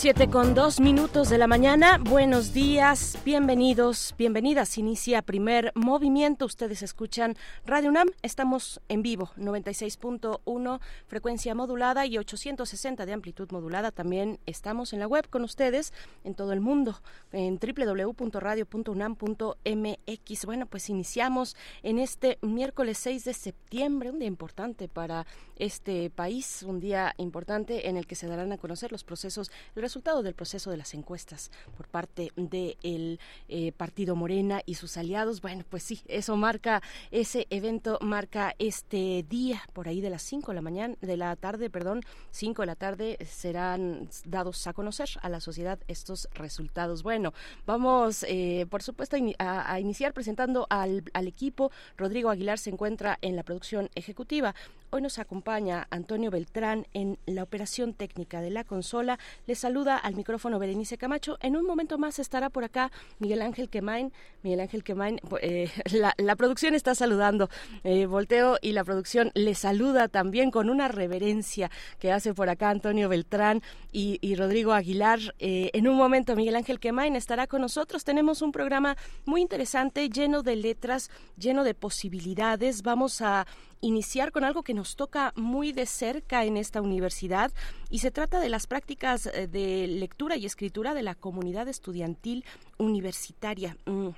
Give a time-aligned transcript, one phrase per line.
[0.00, 1.98] Siete con dos minutos de la mañana.
[1.98, 4.78] Buenos días, bienvenidos, bienvenidas.
[4.78, 6.46] Inicia primer movimiento.
[6.46, 7.36] Ustedes escuchan
[7.66, 8.08] Radio UNAM.
[8.22, 13.90] Estamos en vivo, 96.1 frecuencia modulada y 860 de amplitud modulada.
[13.90, 15.92] También estamos en la web con ustedes
[16.24, 20.46] en todo el mundo, en www.radio.unam.mx.
[20.46, 26.62] Bueno, pues iniciamos en este miércoles 6 de septiembre, un día importante para este país,
[26.62, 29.50] un día importante en el que se darán a conocer los procesos,
[29.90, 33.18] resultado del proceso de las encuestas por parte del
[33.48, 35.40] eh, partido Morena y sus aliados.
[35.40, 40.52] Bueno, pues sí, eso marca, ese evento marca este día, por ahí de las 5
[40.52, 45.08] de la mañana, de la tarde, perdón, 5 de la tarde serán dados a conocer
[45.22, 47.02] a la sociedad estos resultados.
[47.02, 47.34] Bueno,
[47.66, 51.72] vamos, eh, por supuesto, a, iniciar presentando al, al equipo.
[51.96, 54.54] Rodrigo Aguilar se encuentra en la producción ejecutiva.
[54.92, 59.20] Hoy nos acompaña Antonio Beltrán en la operación técnica de la consola.
[59.46, 61.38] Le saluda al micrófono Berenice Camacho.
[61.40, 64.12] En un momento más estará por acá Miguel Ángel Quemain.
[64.42, 65.70] Miguel Ángel Quemain, eh,
[66.18, 67.48] la, producción está saludando.
[67.82, 72.68] Eh, Volteo y la producción le saluda también con una reverencia que hace por acá
[72.68, 75.18] Antonio Beltrán y, Rodrigo Aguilar.
[75.38, 78.04] Eh, en un momento Miguel Ángel Quemain estará con nosotros.
[78.04, 82.82] Tenemos un programa muy interesante, lleno de letras, lleno de posibilidades.
[82.82, 83.46] Vamos a
[83.80, 87.50] iniciar con algo que nos toca muy de cerca en esta universidad
[87.88, 92.44] y se trata de las prácticas eh, de lectura y escritura de la comunidad estudiantil
[92.78, 93.76] universitaria.
[93.86, 94.10] Mm.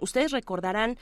[0.00, 0.98] Ustedes recordarán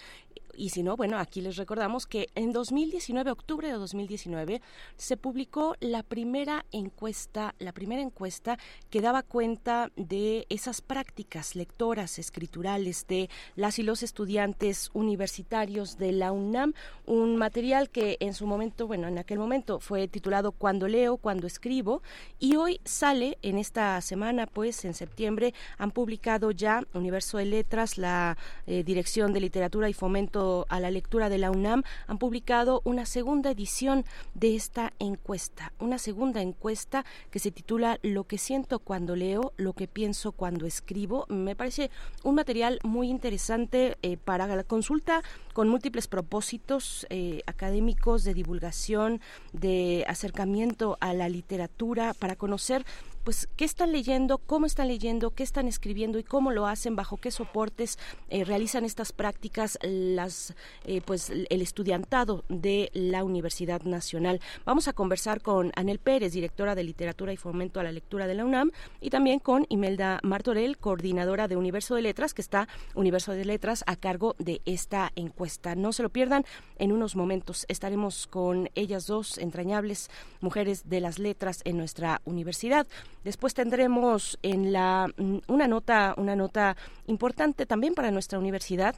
[0.57, 4.61] y si no, bueno, aquí les recordamos que en 2019, octubre de 2019,
[4.97, 8.59] se publicó la primera encuesta, la primera encuesta
[8.91, 16.13] que daba cuenta de esas prácticas lectoras, escriturales de las y los estudiantes universitarios de
[16.13, 16.75] la UNAM,
[17.07, 21.47] un material que en su momento, bueno, en aquel momento fue titulado Cuando leo, cuando
[21.47, 22.03] escribo,
[22.39, 27.98] y hoy sale en esta semana, pues en septiembre, han publicado ya Universo de Letras,
[27.98, 32.83] la eh, Dirección de Literatura y Fomento a la lectura de la UNAM han publicado
[32.85, 38.79] una segunda edición de esta encuesta, una segunda encuesta que se titula Lo que siento
[38.79, 41.27] cuando leo, lo que pienso cuando escribo.
[41.29, 41.91] Me parece
[42.23, 45.23] un material muy interesante eh, para la consulta
[45.53, 49.21] con múltiples propósitos eh, académicos de divulgación,
[49.53, 52.85] de acercamiento a la literatura, para conocer
[53.24, 57.17] pues qué están leyendo, cómo están leyendo, qué están escribiendo y cómo lo hacen, bajo
[57.17, 57.98] qué soportes
[58.29, 60.55] eh, realizan estas prácticas las
[60.85, 64.40] eh, pues el estudiantado de la Universidad Nacional.
[64.64, 68.34] Vamos a conversar con Anel Pérez, directora de Literatura y Fomento a la Lectura de
[68.34, 68.70] la UNAM,
[69.01, 73.84] y también con Imelda Martorell, coordinadora de Universo de Letras, que está Universo de Letras
[73.86, 75.74] a cargo de esta encuesta.
[75.74, 76.45] No se lo pierdan,
[76.79, 82.86] en unos momentos estaremos con ellas dos entrañables mujeres de las letras en nuestra universidad.
[83.24, 86.77] Después tendremos en la mm, una nota una nota
[87.07, 88.95] importante también para nuestra universidad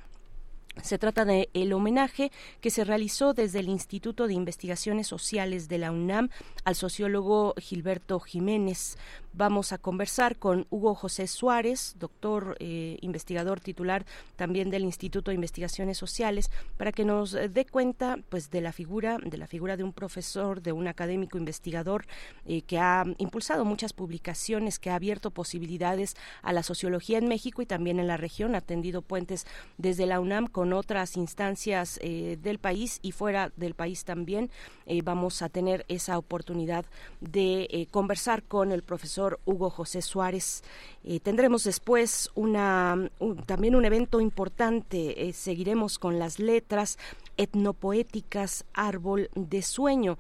[0.82, 5.78] se trata de el homenaje que se realizó desde el Instituto de Investigaciones Sociales de
[5.78, 6.28] la UNAM
[6.64, 8.98] al sociólogo Gilberto Jiménez.
[9.36, 15.34] Vamos a conversar con Hugo José Suárez, doctor eh, investigador titular también del Instituto de
[15.34, 19.76] Investigaciones Sociales, para que nos eh, dé cuenta pues de la figura de la figura
[19.76, 22.06] de un profesor, de un académico investigador
[22.46, 27.60] eh, que ha impulsado muchas publicaciones, que ha abierto posibilidades a la sociología en México
[27.60, 32.58] y también en la región, ha tendido puentes desde la UNAM con otras instancias del
[32.58, 34.50] país y fuera del país también.
[35.04, 36.86] vamos a tener esa oportunidad
[37.20, 40.62] de conversar con el profesor Hugo José Suárez.
[41.04, 43.10] Eh, tendremos después una,
[43.46, 45.28] también un evento importante.
[45.28, 46.98] Eh, seguiremos con las letras
[47.36, 50.18] etnopoéticas Árbol de Sueño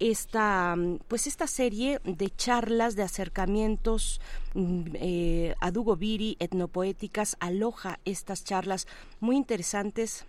[0.00, 0.76] esta
[1.08, 4.20] pues esta serie de charlas de acercamientos
[4.54, 8.86] mm, eh, a Dugo Viri etnopoéticas aloja estas charlas
[9.20, 10.24] muy interesantes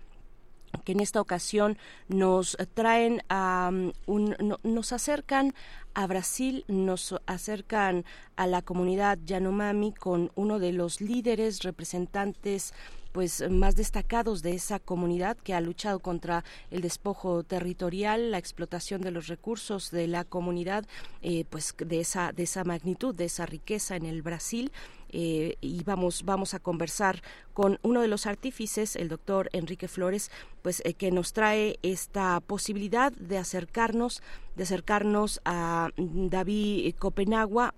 [0.84, 1.78] que en esta ocasión
[2.08, 3.72] nos traen a
[4.06, 5.54] un, nos acercan
[6.00, 6.64] a Brasil.
[6.70, 8.06] Nos acercan
[8.38, 12.74] a la comunidad Yanomami con uno de los líderes representantes
[13.12, 19.02] pues más destacados de esa comunidad que ha luchado contra el despojo territorial, la explotación
[19.02, 20.86] de los recursos de la comunidad,
[21.22, 24.72] eh, pues de esa de esa magnitud, de esa riqueza en el Brasil.
[25.12, 27.22] Eh, y vamos, vamos a conversar
[27.54, 32.40] con uno de los artífices, el doctor Enrique Flores, pues eh, que nos trae esta
[32.40, 34.22] posibilidad de acercarnos,
[34.56, 37.74] de acercarnos a David Copenagua,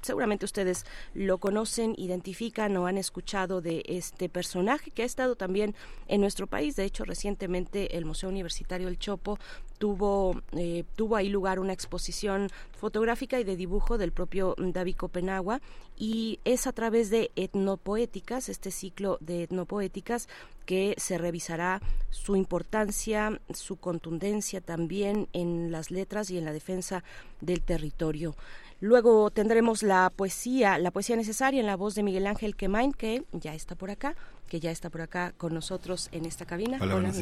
[0.00, 0.84] seguramente ustedes
[1.14, 5.74] lo conocen, identifican o han escuchado de este personaje que ha estado también
[6.08, 6.76] en nuestro país.
[6.76, 9.38] De hecho, recientemente el Museo Universitario El Chopo
[9.78, 15.60] tuvo, eh, tuvo ahí lugar una exposición fotográfica y de dibujo del propio David Copenagua
[15.96, 20.28] y es a través de etnopoéticas, este ciclo de etnopoéticas,
[20.66, 21.80] que se revisará
[22.10, 27.04] su importancia, su contundencia también en las letras y en la defensa
[27.40, 28.34] del territorio.
[28.80, 33.24] Luego tendremos la poesía, la poesía necesaria en la voz de Miguel Ángel Quemain, que
[33.32, 34.14] ya está por acá,
[34.48, 36.78] que ya está por acá con nosotros en esta cabina.
[36.80, 37.12] Hola, Hola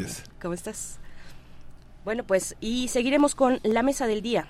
[0.41, 0.99] ¿Cómo estás?
[2.05, 4.47] Bueno, pues y seguiremos con la mesa del día.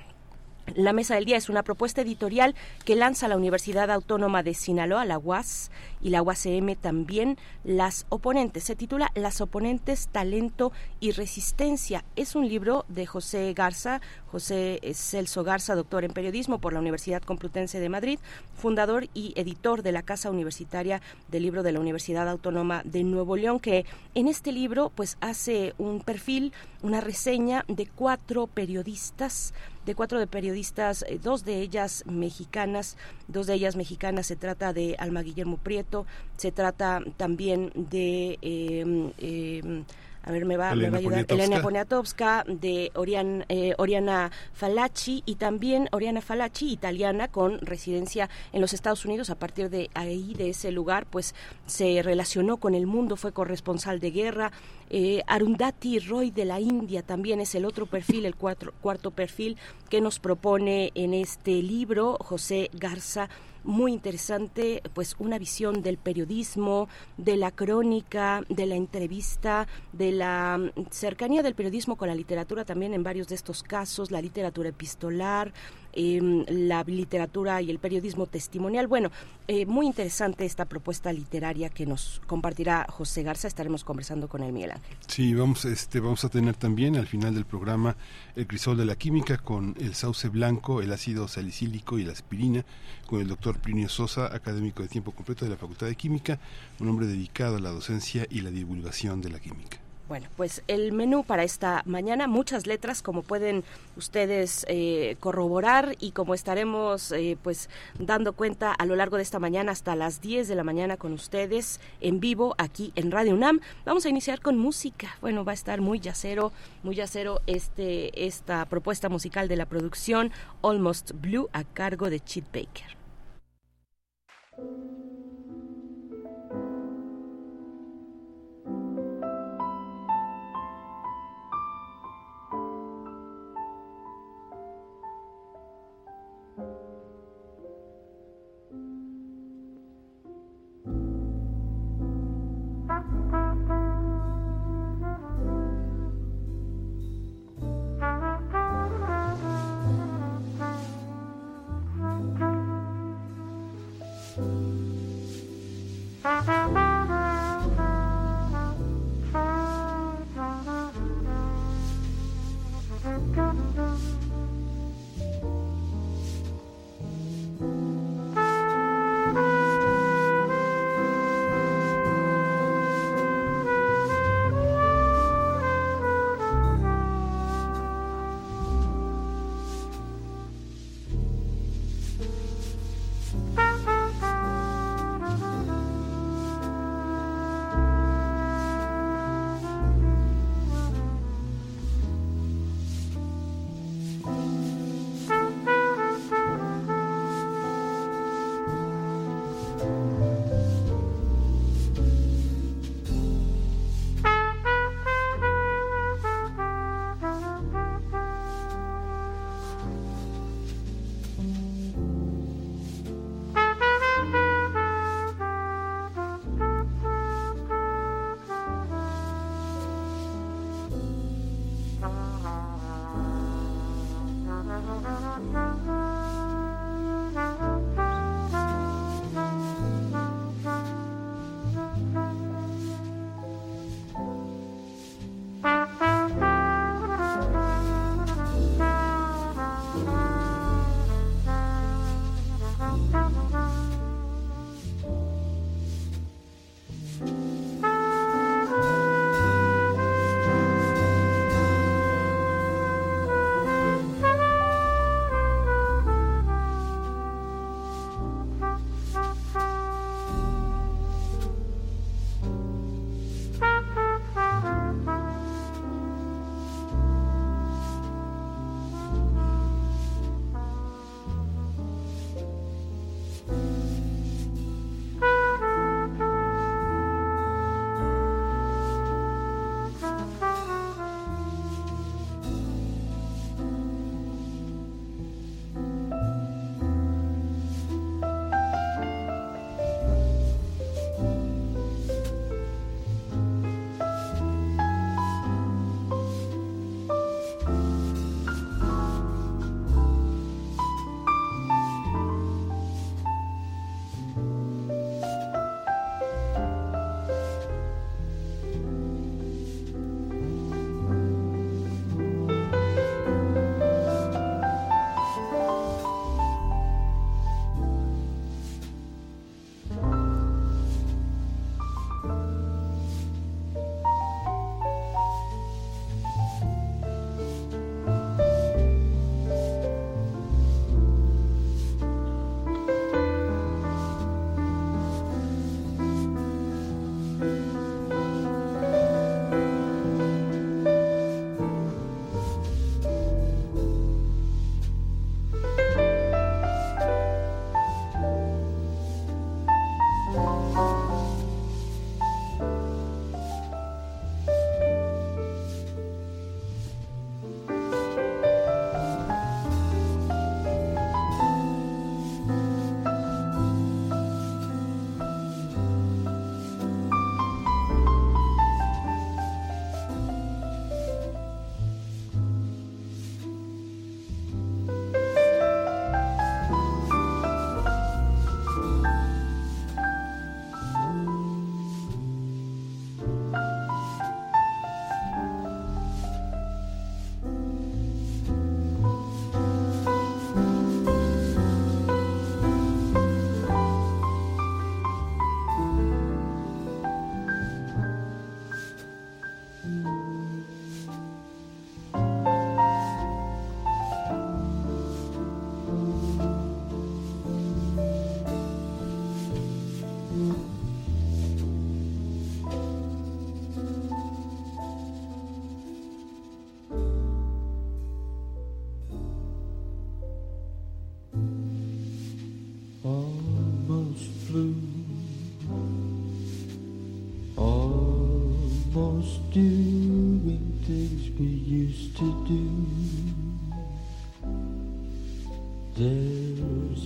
[0.75, 2.55] La Mesa del Día es una propuesta editorial
[2.85, 5.71] que lanza la Universidad Autónoma de Sinaloa, la UAS,
[6.03, 8.65] y la UACM también, Las Oponentes.
[8.65, 12.05] Se titula Las Oponentes, Talento y Resistencia.
[12.17, 14.01] Es un libro de José Garza,
[14.31, 18.19] José Celso Garza, doctor en periodismo por la Universidad Complutense de Madrid,
[18.55, 23.37] fundador y editor de la Casa Universitaria del Libro de la Universidad Autónoma de Nuevo
[23.37, 29.55] León, que en este libro pues hace un perfil, una reseña de cuatro periodistas
[29.87, 32.97] de cuatro de periodistas, eh, dos de ellas mexicanas,
[33.29, 36.07] dos de ellas mexicanas, se trata de Alma Guillermo Prieto,
[36.37, 38.39] se trata también de...
[38.43, 39.85] Eh, eh,
[40.25, 45.23] a ver, me va, me va a ayudar Elena Poniatowska, de Orian, eh, Oriana Falacci
[45.27, 49.31] y también Oriana Falacci, italiana, con residencia en los Estados Unidos.
[49.31, 51.35] A partir de ahí, de ese lugar, pues
[51.67, 54.53] se relacionó con el mundo, fue corresponsal de guerra.
[54.91, 59.57] Eh, Arundhati Roy de la India también es el otro perfil, el cuarto perfil
[59.89, 63.29] que nos propone en este libro José Garza
[63.65, 70.59] muy interesante, pues una visión del periodismo, de la crónica, de la entrevista, de la
[70.59, 74.71] mm, cercanía del periodismo con la literatura también en varios de estos casos, la literatura
[74.71, 75.53] epistolar,
[75.95, 78.87] Em, la literatura y el periodismo testimonial.
[78.87, 79.11] Bueno,
[79.47, 83.47] eh, muy interesante esta propuesta literaria que nos compartirá José Garza.
[83.47, 84.97] Estaremos conversando con él, Miguel Ángel.
[85.07, 87.97] Sí, vamos, este, vamos a tener también al final del programa
[88.37, 92.65] el crisol de la química con el sauce blanco, el ácido salicílico y la aspirina,
[93.07, 96.39] con el doctor Plinio Sosa, académico de tiempo completo de la Facultad de Química,
[96.81, 99.79] un hombre dedicado a la docencia y la divulgación de la química.
[100.09, 103.65] Bueno, pues el menú para esta mañana, muchas letras, como pueden
[103.97, 109.39] ustedes eh, corroborar y como estaremos eh, pues dando cuenta a lo largo de esta
[109.39, 113.61] mañana hasta las 10 de la mañana con ustedes en vivo aquí en Radio UNAM.
[113.85, 115.17] Vamos a iniciar con música.
[115.21, 116.53] Bueno, va a estar muy yacero,
[116.83, 120.33] muy yacero este, esta propuesta musical de la producción
[120.63, 122.97] Almost Blue a cargo de Chet Baker.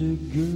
[0.02, 0.55] A girl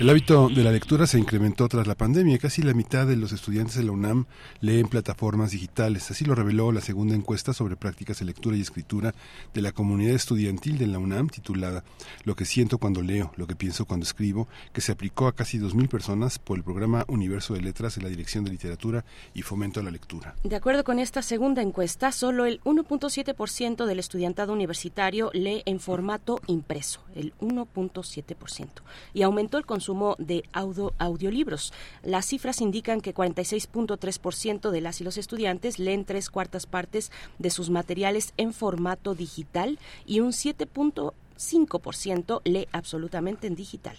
[0.00, 2.38] El hábito de la lectura se incrementó tras la pandemia.
[2.38, 4.26] Casi la mitad de los estudiantes de la UNAM
[4.60, 6.08] leen plataformas digitales.
[6.12, 9.12] Así lo reveló la segunda encuesta sobre prácticas de lectura y escritura
[9.52, 11.82] de la comunidad estudiantil de la UNAM, titulada
[12.22, 15.58] Lo que siento cuando leo, lo que pienso cuando escribo, que se aplicó a casi
[15.58, 19.80] 2.000 personas por el programa Universo de Letras de la Dirección de Literatura y Fomento
[19.80, 20.36] a la Lectura.
[20.44, 26.40] De acuerdo con esta segunda encuesta, solo el 1.7% del estudiantado universitario lee en formato
[26.46, 28.68] impreso, el 1.7%,
[29.12, 29.87] y aumentó el consumo
[30.18, 31.72] de audio, audiolibros.
[32.02, 37.50] Las cifras indican que 46.3% de las y los estudiantes leen tres cuartas partes de
[37.50, 43.96] sus materiales en formato digital y un 7.5% lee absolutamente en digital.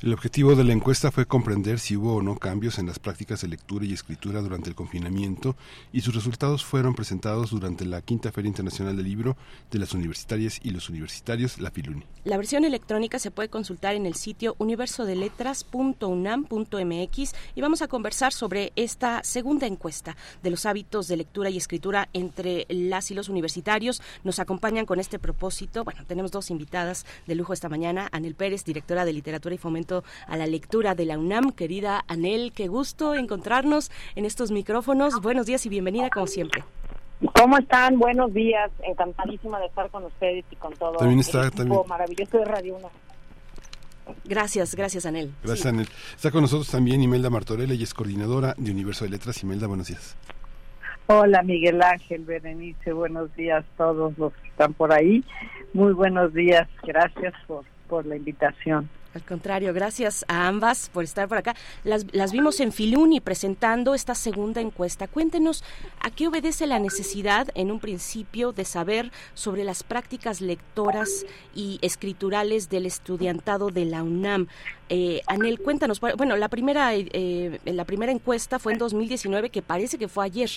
[0.00, 3.40] El objetivo de la encuesta fue comprender si hubo o no cambios en las prácticas
[3.40, 5.56] de lectura y escritura durante el confinamiento
[5.92, 9.36] y sus resultados fueron presentados durante la Quinta Feria Internacional del Libro
[9.70, 12.04] de las Universitarias y los Universitarios, la Filuni.
[12.24, 18.72] La versión electrónica se puede consultar en el sitio universodeletras.unam.mx y vamos a conversar sobre
[18.76, 24.02] esta segunda encuesta de los hábitos de lectura y escritura entre las y los universitarios.
[24.22, 25.84] Nos acompañan con este propósito.
[25.84, 28.08] Bueno, tenemos dos invitadas de lujo esta mañana.
[28.12, 31.50] Anel Pérez, directora de Literatura y Fomento a la Lectura de la UNAM.
[31.52, 35.22] Querida Anel, qué gusto encontrarnos en estos micrófonos.
[35.22, 36.62] Buenos días y bienvenida como siempre.
[37.34, 37.98] ¿Cómo están?
[37.98, 38.70] Buenos días.
[38.82, 42.44] Encantadísima de estar con ustedes y con todo También está- el equipo también- maravilloso de
[42.44, 42.90] Radio 1.
[44.26, 45.32] Gracias, gracias Anel.
[45.42, 45.68] Gracias, Sí.
[45.68, 45.88] Anel.
[46.14, 49.42] Está con nosotros también Imelda Martorella, y es coordinadora de Universo de Letras.
[49.42, 50.14] Imelda, buenos días.
[51.06, 55.22] Hola Miguel Ángel, Berenice, buenos días a todos los que están por ahí.
[55.72, 58.88] Muy buenos días, gracias por, por la invitación.
[59.14, 61.54] Al contrario, gracias a ambas por estar por acá.
[61.84, 65.06] Las, las vimos en Filuni presentando esta segunda encuesta.
[65.06, 65.62] Cuéntenos
[66.00, 71.78] a qué obedece la necesidad, en un principio, de saber sobre las prácticas lectoras y
[71.82, 74.48] escriturales del estudiantado de la UNAM.
[74.90, 76.00] Eh, Anel, cuéntanos.
[76.00, 80.50] Bueno, la primera, eh, la primera encuesta fue en 2019, que parece que fue ayer.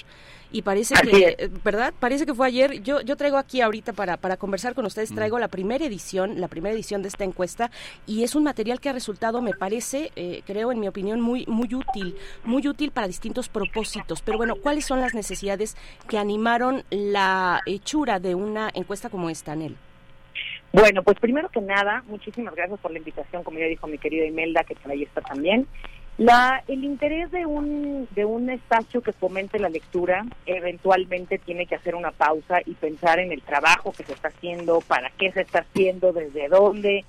[0.52, 1.94] Y parece que, eh, ¿verdad?
[2.00, 2.82] Parece que fue ayer.
[2.84, 6.48] Yo, yo traigo aquí ahorita para, para conversar con ustedes, traigo la primera edición, la
[6.48, 7.72] primera edición de esta encuesta,
[8.06, 11.46] y es un material que ha resultado, me parece, eh, creo, en mi opinión, muy,
[11.48, 14.22] muy útil, muy útil para distintos propósitos.
[14.22, 15.76] Pero bueno, ¿cuáles son las necesidades
[16.10, 19.76] que animaron la hechura de una encuesta como esta, Anel?
[20.72, 24.26] Bueno, pues primero que nada, muchísimas gracias por la invitación, como ya dijo mi querida
[24.26, 25.68] Imelda, que ahí también.
[26.68, 31.96] El interés de un, de un espacio que fomente la lectura eventualmente tiene que hacer
[31.96, 35.60] una pausa y pensar en el trabajo que se está haciendo, para qué se está
[35.60, 37.06] haciendo, desde dónde.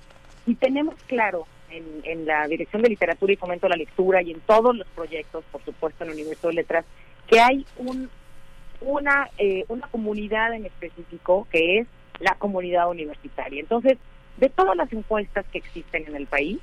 [0.49, 4.39] Y tenemos claro en, la Dirección de Literatura y Fomento a la Lectura y en
[4.39, 6.85] todos los proyectos, por supuesto en el Universo de Letras,
[7.27, 8.09] que hay un,
[8.81, 11.87] una, eh, una comunidad en específico que es
[12.19, 13.59] la comunidad universitaria.
[13.59, 13.99] Entonces,
[14.37, 16.57] de todas las encuestas que existen en el país,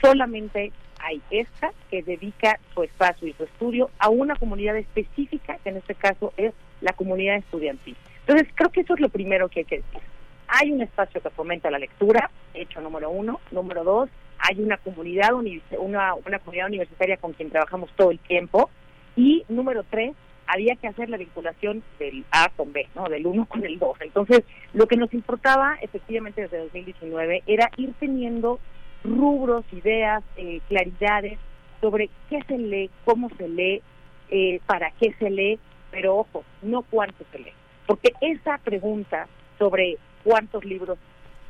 [0.00, 0.70] solamente
[1.00, 5.78] hay esta que dedica su espacio y su estudio a una comunidad específica, que en
[5.78, 7.96] este caso es la comunidad estudiantil.
[8.20, 10.13] Entonces, creo que eso es lo primero que hay que decir.
[10.56, 13.40] Hay un espacio que fomenta la lectura, hecho número uno.
[13.50, 18.70] Número dos, hay una comunidad, una, una comunidad universitaria con quien trabajamos todo el tiempo.
[19.16, 20.14] Y número tres,
[20.46, 23.08] había que hacer la vinculación del A con B, ¿no?
[23.08, 24.00] Del 1 con el 2.
[24.02, 28.60] Entonces, lo que nos importaba efectivamente desde 2019 era ir teniendo
[29.02, 31.36] rubros, ideas, eh, claridades
[31.80, 33.82] sobre qué se lee, cómo se lee,
[34.30, 35.58] eh, para qué se lee,
[35.90, 37.52] pero ojo, no cuánto se lee.
[37.88, 39.26] Porque esa pregunta
[39.58, 40.98] sobre cuántos libros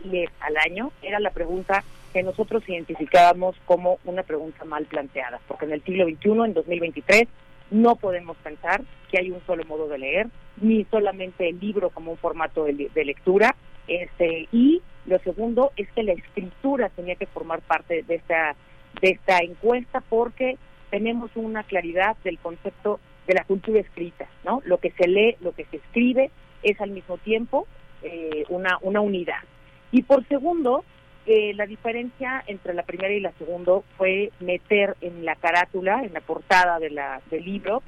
[0.05, 5.65] lees al año era la pregunta que nosotros identificábamos como una pregunta mal planteada, porque
[5.65, 7.29] en el siglo XXI, en 2023,
[7.71, 10.29] no podemos pensar que hay un solo modo de leer,
[10.61, 13.57] ni solamente el libro como un formato de, lectura.
[13.89, 18.55] Este, y lo segundo es que la escritura tenía que formar parte de esta,
[19.01, 20.57] de esta encuesta porque
[20.91, 24.63] tenemos una claridad del concepto de la cultura escrita, ¿no?
[24.65, 26.31] Lo que se lee, lo que se escribe
[26.63, 27.67] es al mismo tiempo
[28.05, 29.43] eh, una, una unidad.
[29.91, 30.85] Y por segundo,
[31.27, 36.13] eh, la diferencia entre la primera y la segunda fue meter en la carátula, en
[36.13, 37.83] la portada de la, del libro,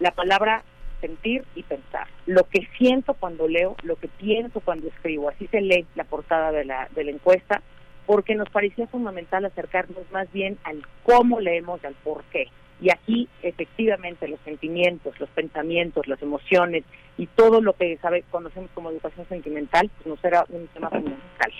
[0.00, 0.62] la palabra
[1.00, 2.06] sentir y pensar.
[2.26, 5.28] Lo que siento cuando leo, lo que pienso cuando escribo.
[5.28, 7.62] Así se lee la portada de la, de la encuesta,
[8.04, 12.48] porque nos parecía fundamental acercarnos más bien al cómo leemos al por qué.
[12.80, 16.84] Y aquí, efectivamente, los sentimientos, los pensamientos, las emociones
[17.16, 21.52] y todo lo que sabe, conocemos como educación sentimental, pues nos era un tema fundamental.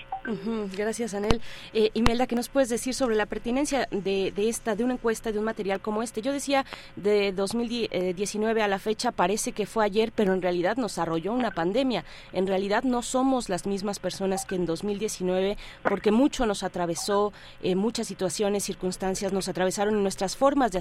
[0.77, 1.41] Gracias, Anel.
[1.73, 5.31] Eh, Imelda, ¿qué nos puedes decir sobre la pertinencia de, de, esta, de una encuesta,
[5.31, 6.21] de un material como este?
[6.21, 10.97] Yo decía, de 2019 a la fecha parece que fue ayer, pero en realidad nos
[10.97, 12.05] arrolló una pandemia.
[12.31, 17.75] En realidad no somos las mismas personas que en 2019, porque mucho nos atravesó, eh,
[17.75, 20.77] muchas situaciones, circunstancias nos atravesaron y nuestras formas de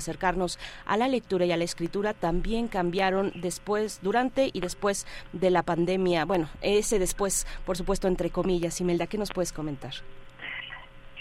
[0.86, 5.62] a la lectura y a la escritura también cambiaron después, durante y después de la
[5.62, 6.24] pandemia.
[6.24, 8.80] Bueno, ese después, por supuesto, entre comillas.
[8.80, 9.92] Imelda, ¿qué nos puedes comentar?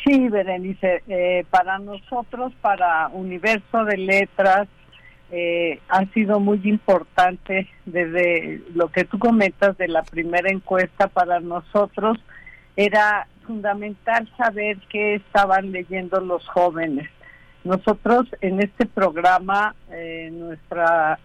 [0.03, 4.67] Sí, Berenice, eh, para nosotros, para Universo de Letras,
[5.31, 11.41] eh, ha sido muy importante desde lo que tú comentas de la primera encuesta para
[11.41, 12.17] nosotros,
[12.77, 17.09] era fundamental saber qué estaban leyendo los jóvenes.
[17.67, 21.19] Nosotros en este programa, eh, nuestra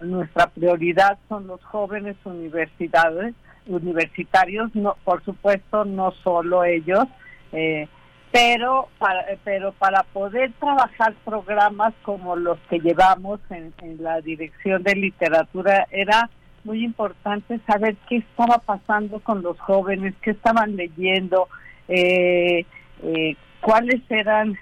[0.00, 3.34] nuestra prioridad son los jóvenes universidades,
[3.66, 7.04] universitarios, no, por supuesto no solo ellos,
[7.52, 7.88] eh,
[8.32, 14.94] pero para, pero para poder trabajar programas como los que llevamos en, la dirección de
[14.94, 16.30] literatura era
[16.62, 21.48] muy importante saber qué estaba pasando con los jóvenes, qué estaban leyendo,
[21.88, 22.66] eh,
[23.02, 24.56] eh, cuáles eran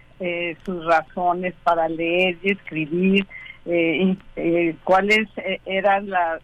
[0.65, 3.27] sus razones para leer y escribir,
[3.71, 6.41] eh, eh, cuáles eh, eran las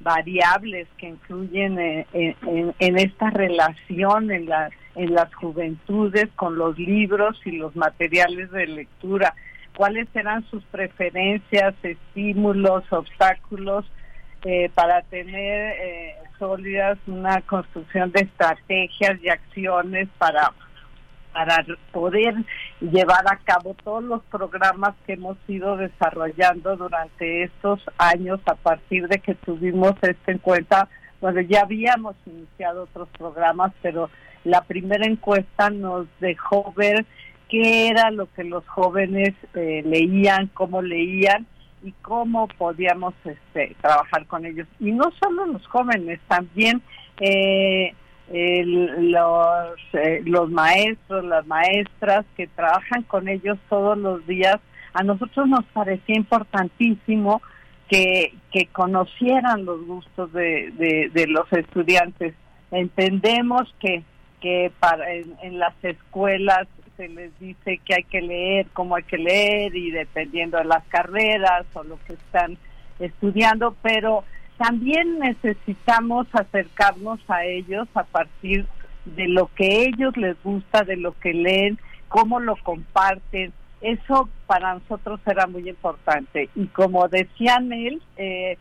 [0.00, 7.52] variables que influyen en, esta relación en, la, en las juventudes con los libros y
[7.52, 9.32] los materiales de lectura,
[9.76, 13.84] cuáles eran sus preferencias, estímulos, obstáculos
[14.74, 20.52] para tener sólidas una construcción de estrategias y acciones para
[21.38, 22.34] para poder
[22.80, 29.06] llevar a cabo todos los programas que hemos ido desarrollando durante estos años a partir
[29.06, 30.88] de que tuvimos esto en cuenta.
[31.20, 34.10] Bueno, ya habíamos iniciado otros programas, pero
[34.42, 37.06] la primera encuesta nos dejó ver
[37.48, 41.46] qué era lo que los jóvenes eh, leían, cómo leían
[41.84, 44.66] y cómo podíamos este, trabajar con ellos.
[44.80, 46.82] Y no solo los jóvenes, también
[47.20, 47.94] eh,
[48.30, 54.56] los, eh, los maestros, las maestras que trabajan con ellos todos los días,
[54.92, 57.40] a nosotros nos parecía importantísimo
[57.88, 62.34] que, que conocieran los gustos de, de, los estudiantes.
[62.70, 64.02] Entendemos que,
[64.40, 69.18] que para, en, las escuelas se les dice que hay que leer, cómo hay que
[69.18, 72.58] leer y dependiendo de las carreras o lo que están
[72.98, 74.24] estudiando, pero
[74.58, 78.66] también necesitamos acercarnos a ellos a partir
[79.04, 83.52] de lo que ellos les gusta, de lo que leen, cómo lo comparten.
[83.80, 86.50] Eso para nosotros era muy importante.
[86.56, 88.58] Y como decía él, eh,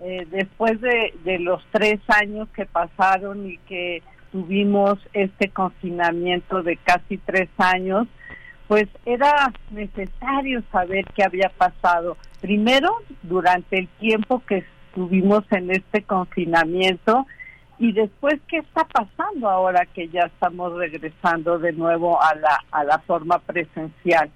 [0.00, 6.76] eh, después de, de los tres años que pasaron y que tuvimos este confinamiento de
[6.76, 8.06] casi tres años,
[8.68, 12.18] pues era necesario saber qué había pasado.
[12.42, 17.26] Primero, durante el tiempo que estuvimos en este confinamiento,
[17.78, 22.82] y después qué está pasando ahora que ya estamos regresando de nuevo a la, a
[22.84, 24.30] la forma presencial.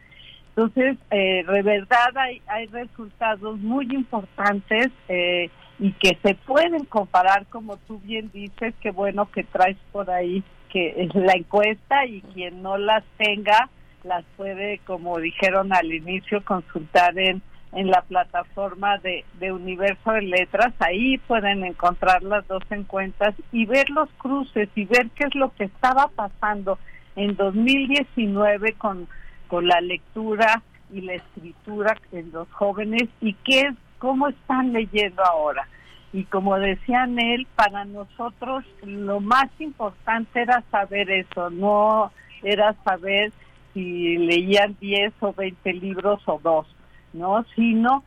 [0.51, 7.47] Entonces, eh, de verdad hay, hay resultados muy importantes eh, y que se pueden comparar,
[7.47, 12.23] como tú bien dices, qué bueno que traes por ahí que es la encuesta y
[12.33, 13.69] quien no las tenga
[14.05, 20.23] las puede, como dijeron al inicio, consultar en, en la plataforma de, de Universo de
[20.23, 20.73] Letras.
[20.79, 25.53] Ahí pueden encontrar las dos encuestas y ver los cruces y ver qué es lo
[25.55, 26.79] que estaba pasando
[27.17, 29.09] en 2019 con
[29.53, 35.23] con la lectura y la escritura en los jóvenes y qué es, cómo están leyendo
[35.23, 35.69] ahora.
[36.11, 42.11] Y como decía él, para nosotros lo más importante era saber eso, no
[42.43, 43.31] era saber
[43.75, 46.67] si leían 10 o 20 libros o dos,
[47.13, 47.45] ¿no?
[47.55, 48.05] Sino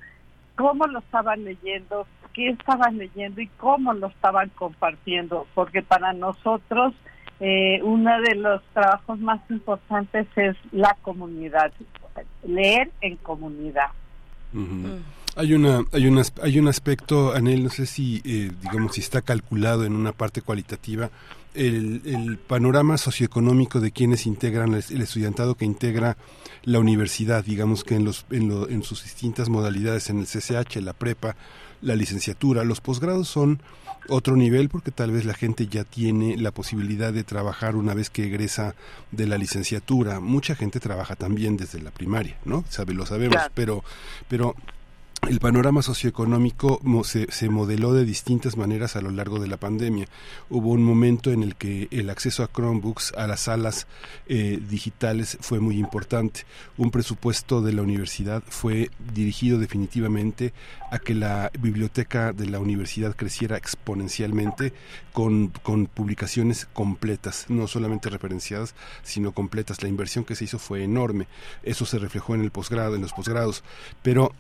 [0.56, 6.94] cómo lo estaban leyendo, qué estaban leyendo y cómo lo estaban compartiendo, porque para nosotros
[7.40, 11.72] eh, uno de los trabajos más importantes es la comunidad,
[12.44, 13.88] leer en comunidad.
[14.54, 14.86] Mm.
[15.38, 19.22] Hay una, hay un, hay un aspecto, Anel, no sé si, eh, digamos, si está
[19.22, 21.10] calculado en una parte cualitativa,
[21.56, 26.18] el, el, panorama socioeconómico de quienes integran el, estudiantado que integra
[26.64, 30.78] la universidad, digamos que en, los, en, lo, en sus distintas modalidades, en el CCH,
[30.78, 31.36] la prepa,
[31.82, 33.62] la licenciatura, los posgrados son
[34.08, 38.10] otro nivel porque tal vez la gente ya tiene la posibilidad de trabajar una vez
[38.10, 38.76] que egresa
[39.12, 40.20] de la licenciatura.
[40.20, 42.64] Mucha gente trabaja también desde la primaria, ¿no?
[42.70, 43.84] Sabe, lo sabemos, pero
[44.28, 44.56] pero
[45.28, 50.08] el panorama socioeconómico se, se, modeló de distintas maneras a lo largo de la pandemia.
[50.50, 53.88] Hubo un momento en el que el acceso a Chromebooks, a las salas
[54.28, 56.42] eh, digitales, fue muy importante.
[56.78, 60.54] Un presupuesto de la universidad fue dirigido definitivamente
[60.92, 64.74] a que la biblioteca de la universidad creciera exponencialmente
[65.14, 69.82] con, con publicaciones completas, no solamente referenciadas, sino completas.
[69.82, 71.28] La inversión que se hizo fue enorme.
[71.64, 73.64] Eso se reflejó en el posgrado, en los posgrados.
[74.02, 74.34] Pero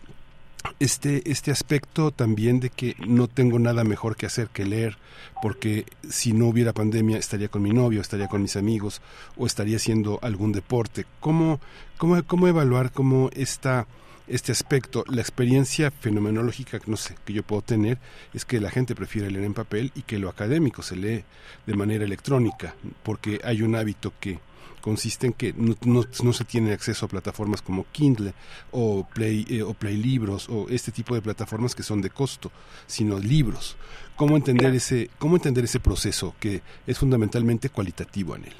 [0.80, 4.98] este, este aspecto también de que no tengo nada mejor que hacer que leer,
[5.42, 9.02] porque si no hubiera pandemia estaría con mi novio, estaría con mis amigos
[9.38, 11.06] o estaría haciendo algún deporte.
[11.20, 11.60] ¿Cómo,
[11.98, 13.88] cómo, cómo evaluar cómo está
[14.28, 18.00] este aspecto, la experiencia fenomenológica, no sé, que yo puedo tener
[18.34, 21.24] es que la gente prefiere leer en papel y que lo académico se lee
[21.66, 24.40] de manera electrónica, porque hay un hábito que
[24.86, 25.76] consiste en que no,
[26.24, 28.34] no, se tiene acceso a plataformas como Kindle
[28.70, 32.52] o Play, eh, o Play Libros o este tipo de plataformas que son de costo,
[32.86, 33.78] sino libros.
[34.16, 38.54] ¿Cómo entender, ese, cómo entender ese proceso que es fundamentalmente cualitativo en él?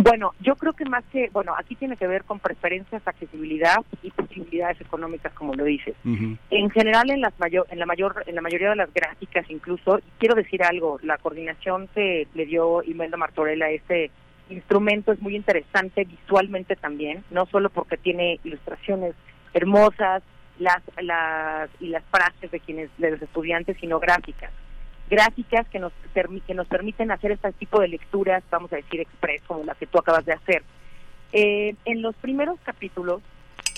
[0.00, 4.10] Bueno, yo creo que más que, bueno, aquí tiene que ver con preferencias, accesibilidad y
[4.10, 5.94] posibilidades económicas, como lo dices.
[6.04, 10.00] En general, en las mayor, en la mayor, en la mayoría de las gráficas, incluso,
[10.18, 14.10] quiero decir algo, la coordinación que le dio Imelda Martorella a este
[14.50, 19.14] instrumento es muy interesante visualmente también, no solo porque tiene ilustraciones
[19.54, 20.22] hermosas
[20.58, 24.50] las, las y las frases de quienes de los estudiantes, sino gráficas.
[25.08, 25.92] Gráficas que nos,
[26.46, 29.86] que nos permiten hacer este tipo de lecturas, vamos a decir, express, como la que
[29.86, 30.62] tú acabas de hacer.
[31.32, 33.22] Eh, en los primeros capítulos,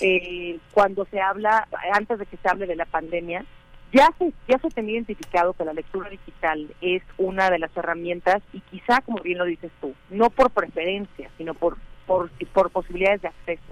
[0.01, 3.45] eh, cuando se habla, antes de que se hable de la pandemia,
[3.91, 8.41] ya se, ya se tenía identificado que la lectura digital es una de las herramientas
[8.53, 13.21] y quizá, como bien lo dices tú, no por preferencia, sino por, por, por posibilidades
[13.21, 13.63] de acceso.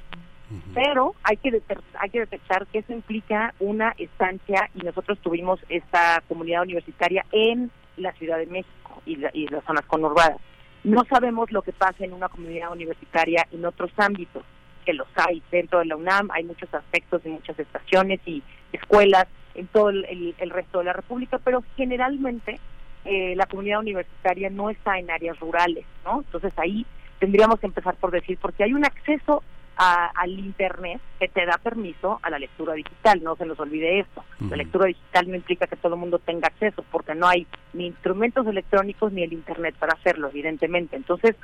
[0.74, 1.62] Pero hay que,
[2.00, 7.70] hay que detectar que eso implica una estancia y nosotros tuvimos esta comunidad universitaria en
[7.98, 10.38] la Ciudad de México y, y las zonas conurbadas.
[10.84, 14.44] No sabemos lo que pasa en una comunidad universitaria en otros ámbitos,
[14.86, 18.42] que los hay dentro de la UNAM, hay muchos aspectos y muchas estaciones y
[18.74, 22.60] escuelas en todo el, resto de la República, pero generalmente
[23.06, 26.20] eh, la comunidad universitaria no está en áreas rurales, ¿no?
[26.20, 26.86] Entonces ahí
[27.20, 29.44] tendríamos que empezar por decir, porque hay un acceso
[29.80, 34.26] al Internet que te da permiso a la lectura digital, no se nos olvide esto.
[34.50, 37.88] La lectura digital no implica que todo el mundo tenga acceso, porque no hay ni
[37.88, 40.98] instrumentos electrónicos ni el Internet para hacerlo, evidentemente.
[40.98, 41.38] Entonces,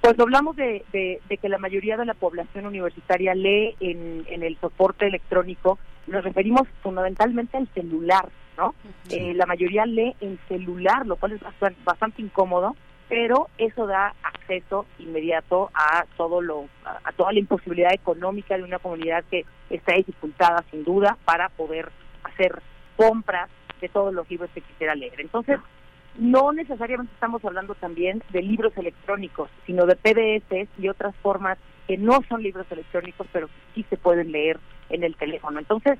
[0.00, 5.08] cuando hablamos de, que la mayoría de la población universitaria lee en, en el soporte
[5.08, 8.74] electrónico, nos referimos fundamentalmente al celular, ¿no?
[9.10, 11.40] Eh, la mayoría lee en celular, lo cual es
[11.84, 12.76] bastante, incómodo,
[13.08, 18.78] pero eso da acceso inmediato a todo lo a, toda la imposibilidad económica de una
[18.78, 21.90] comunidad que está dificultada sin duda para poder
[22.24, 22.60] hacer
[22.96, 23.48] compras
[23.80, 25.20] de todos los libros que quisiera leer.
[25.20, 25.58] Entonces,
[26.18, 31.56] no necesariamente estamos hablando también de libros electrónicos, sino de PDFs y otras formas
[31.90, 35.58] que no son libros electrónicos, pero que sí se pueden leer en el teléfono.
[35.58, 35.98] Entonces,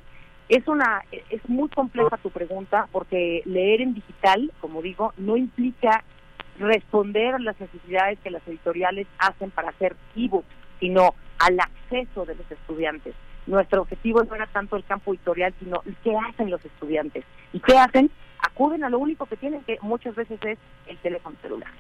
[0.49, 6.05] Es una es muy compleja tu pregunta porque leer en digital, como digo, no implica
[6.61, 10.47] responder a las necesidades que las editoriales hacen para hacer ebooks,
[10.79, 13.15] sino al acceso de los estudiantes.
[13.47, 17.25] Nuestro objetivo no era tanto el campo editorial, sino qué hacen los estudiantes.
[17.53, 18.11] ¿Y qué hacen?
[18.41, 21.71] Acuden a lo único que tienen, que muchas veces es el teléfono celular.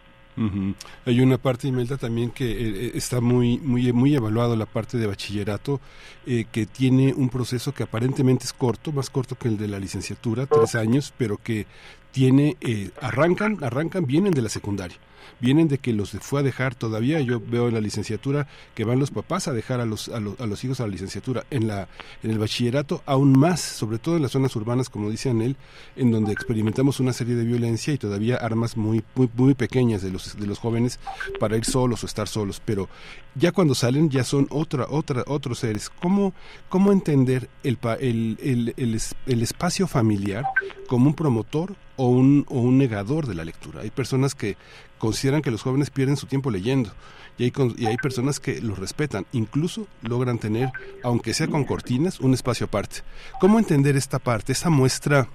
[1.04, 4.96] Hay una parte, Imelda, también que eh, eh, está muy, muy, muy evaluado, la parte
[4.96, 5.80] de bachillerato,
[6.26, 9.78] eh, que tiene un proceso que aparentemente es corto, más corto que el de la
[9.78, 11.66] licenciatura, tres años, pero que
[12.12, 12.56] tiene,
[13.00, 14.96] arrancan, arrancan, vienen de la secundaria
[15.40, 17.20] vienen de que los fue a dejar todavía.
[17.20, 20.64] Yo veo en la licenciatura que van los papás a dejar a los, a, los
[20.64, 21.44] hijos a la licenciatura.
[21.50, 21.88] En, la,
[22.22, 25.56] en el bachillerato, aún más, sobre todo en las zonas urbanas, como dice Anel,
[25.96, 30.10] en donde experimentamos una serie de violencia y todavía armas muy, muy, muy pequeñas de
[30.10, 31.00] los, de los jóvenes
[31.38, 32.60] para ir solos o estar solos.
[32.64, 32.88] Pero
[33.34, 35.90] ya cuando salen, ya son otra, otra, otros seres.
[35.90, 36.34] ¿Cómo,
[36.68, 40.44] cómo entender el, el, el, el, el espacio familiar
[40.86, 43.82] como un promotor o un, o un negador de la lectura.
[43.82, 44.56] Hay personas que
[45.00, 46.92] consideran que los jóvenes pierden su tiempo leyendo
[47.38, 50.70] y hay, y hay personas que los respetan, incluso logran tener,
[51.02, 52.98] aunque sea con cortinas, un espacio aparte.
[53.40, 54.52] ¿Cómo entender esta parte?
[54.52, 55.26] Esa muestra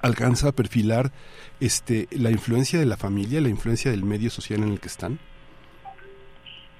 [0.00, 1.12] alcanza a perfilar
[1.60, 5.20] este, la influencia de la familia, la influencia del medio social en el que están.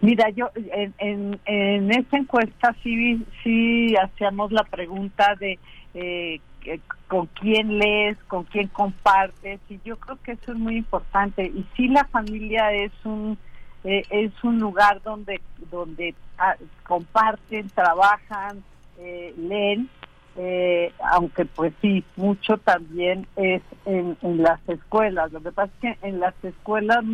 [0.04, 5.58] Mira, yo en, en, en esta encuesta sí, sí hacíamos la pregunta de
[5.94, 6.40] eh,
[7.08, 11.46] con quién lees, con quién compartes, y yo creo que eso es muy importante.
[11.46, 13.38] Y sí, la familia es un
[13.82, 15.40] eh, es un lugar donde
[15.70, 18.62] donde ah, comparten, trabajan,
[18.98, 19.88] eh, leen,
[20.36, 25.32] eh, aunque pues sí, mucho también es en, las escuelas.
[25.32, 27.04] Lo que pasa es que en las escuelas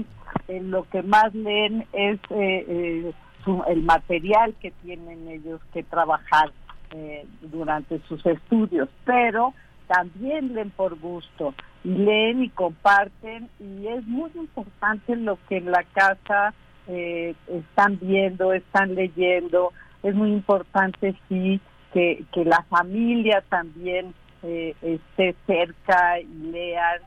[0.48, 6.52] lo que más leen es el material que tienen ellos que trabajar
[6.92, 9.54] eh, durante sus estudios, pero
[9.86, 11.54] también leen por gusto
[11.84, 16.54] y leen y comparten y es muy importante lo que en la casa
[16.88, 21.60] eh, están viendo, están leyendo, es muy importante sí
[21.92, 27.00] que, que la familia también eh, esté cerca y lean.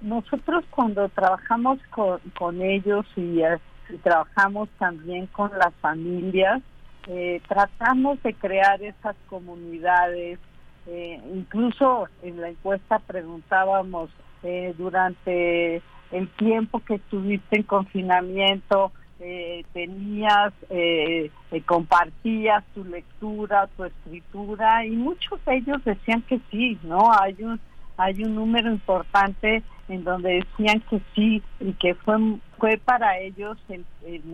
[0.00, 3.40] nosotros cuando trabajamos con, con ellos y
[4.02, 6.62] trabajamos también con las familias,
[7.06, 10.38] eh, tratamos de crear esas comunidades.
[10.86, 14.10] Eh, incluso en la encuesta preguntábamos
[14.42, 15.82] eh, durante
[16.12, 18.92] el tiempo que estuviste en confinamiento,
[19.72, 20.52] tenías,
[21.66, 27.10] compartías tu lectura, tu escritura y muchos de ellos decían que sí, ¿no?
[27.12, 27.60] Hay un
[27.98, 32.16] hay un número importante en donde decían que sí y que fue
[32.56, 33.84] fue para ellos en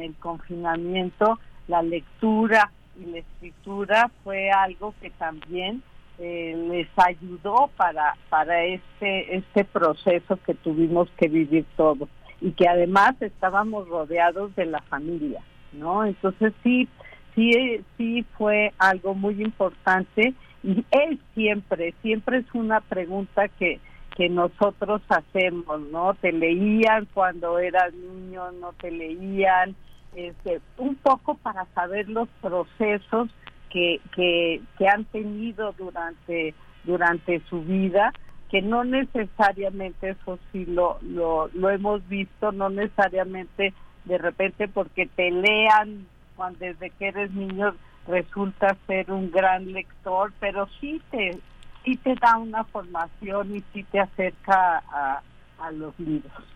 [0.00, 2.70] el confinamiento la lectura
[3.00, 5.82] y la escritura fue algo que también
[6.18, 12.08] eh, les ayudó para para este este proceso que tuvimos que vivir todos
[12.40, 15.40] y que además estábamos rodeados de la familia
[15.72, 16.88] no entonces sí
[17.34, 23.80] sí sí fue algo muy importante y él siempre siempre es una pregunta que
[24.16, 29.74] que nosotros hacemos no te leían cuando eras niño no te leían
[30.14, 33.28] este, un poco para saber los procesos
[33.70, 38.12] que, que, han tenido durante, durante su vida,
[38.54, 45.28] que no necesariamente, eso sí lo, lo, hemos visto, no necesariamente de repente porque te
[45.32, 47.74] lean cuando desde que eres niño
[48.06, 51.36] resulta ser un gran lector, pero sí te,
[51.84, 55.20] sí te da una formación y sí te acerca a,
[55.58, 56.53] a los libros.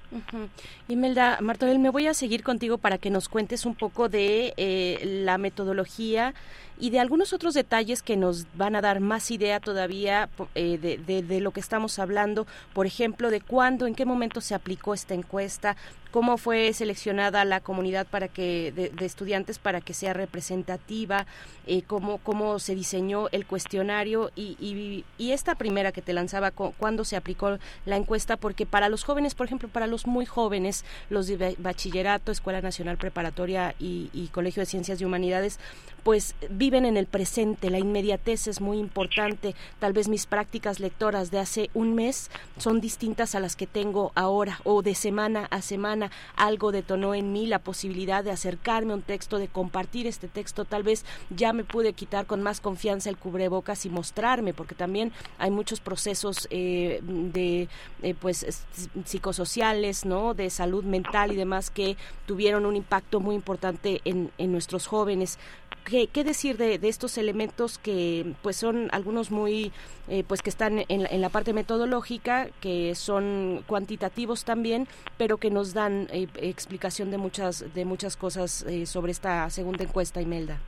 [0.89, 5.01] Imelda Martorell, me voy a seguir contigo para que nos cuentes un poco de eh,
[5.25, 6.35] la metodología
[6.81, 11.23] y de algunos otros detalles que nos van a dar más idea todavía eh, de,
[11.23, 15.15] de, lo que estamos hablando, por ejemplo, de cuándo, en qué momento se aplicó esta
[15.15, 15.77] encuesta,
[16.11, 21.27] cómo fue seleccionada la comunidad para que de, estudiantes para que sea representativa,
[21.67, 26.51] eh, cómo, cómo se diseñó el cuestionario y, y, y esta primera que te lanzaba,
[26.53, 30.85] cuándo se aplicó la encuesta, porque para los jóvenes, por ejemplo, para los muy jóvenes,
[31.11, 35.59] los de bachillerato, Escuela Nacional Preparatoria y, Colegio de Ciencias y Humanidades,
[36.03, 41.31] pues viven en el presente, la inmediatez es muy importante, tal vez mis prácticas lectoras
[41.31, 45.63] de hace un mes son distintas a las que tengo ahora o de semana a
[45.63, 50.29] semana, algo detonó en mí la posibilidad de acercarme a un texto, de compartir este
[50.29, 54.75] texto, tal vez ya me pude quitar con más confianza el cubrebocas y mostrarme, porque
[54.75, 57.69] también hay muchos procesos eh, de
[58.03, 58.67] eh, pues
[59.05, 60.35] psicosociales, ¿no?
[60.35, 65.39] de salud mental y demás que tuvieron un impacto muy importante en, en nuestros jóvenes
[65.89, 69.73] ¿qué, decir de, de, estos elementos que pues son algunos muy,
[70.09, 75.51] eh, pues que están en, en, la parte metodológica, que son cuantitativos también, pero que
[75.51, 80.59] nos dan eh, explicación de muchas, de muchas cosas eh, sobre esta segunda encuesta, Imelda?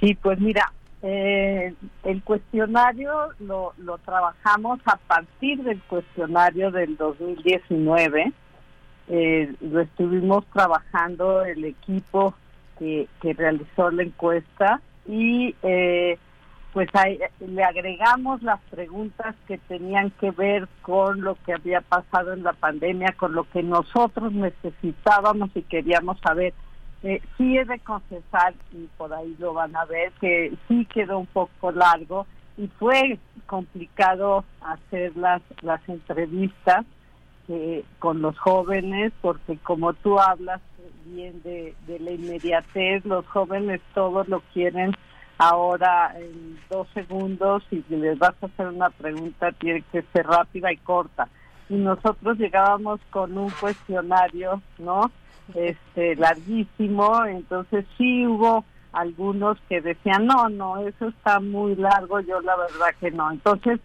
[0.00, 8.32] Sí, pues mira, eh, el cuestionario lo, lo trabajamos a partir del cuestionario del 2019.
[9.08, 12.34] Eh, lo estuvimos trabajando el equipo
[13.20, 16.18] que, realizó la encuesta y eh,
[16.72, 22.32] pues ahí, le agregamos las preguntas que tenían que ver con lo que había pasado
[22.32, 26.54] en la pandemia, con lo que nosotros necesitábamos y queríamos saber.
[27.02, 31.18] Eh, sí he de confesar, y por ahí lo van a ver, que sí quedó
[31.18, 36.84] un poco largo y fue complicado hacer las, las entrevistas
[37.48, 40.60] eh, con los jóvenes, porque como tú hablas
[41.06, 44.92] bien de, la inmediatez, los jóvenes todos lo quieren
[45.38, 50.26] ahora en dos segundos y si les vas a hacer una pregunta tiene que ser
[50.26, 51.28] rápida y corta.
[51.68, 55.10] Y nosotros llegábamos con un cuestionario, ¿no?
[55.54, 62.40] este larguísimo, entonces sí hubo algunos que decían, no, no, eso está muy largo, yo
[62.40, 63.30] la verdad que no.
[63.30, 63.80] Entonces,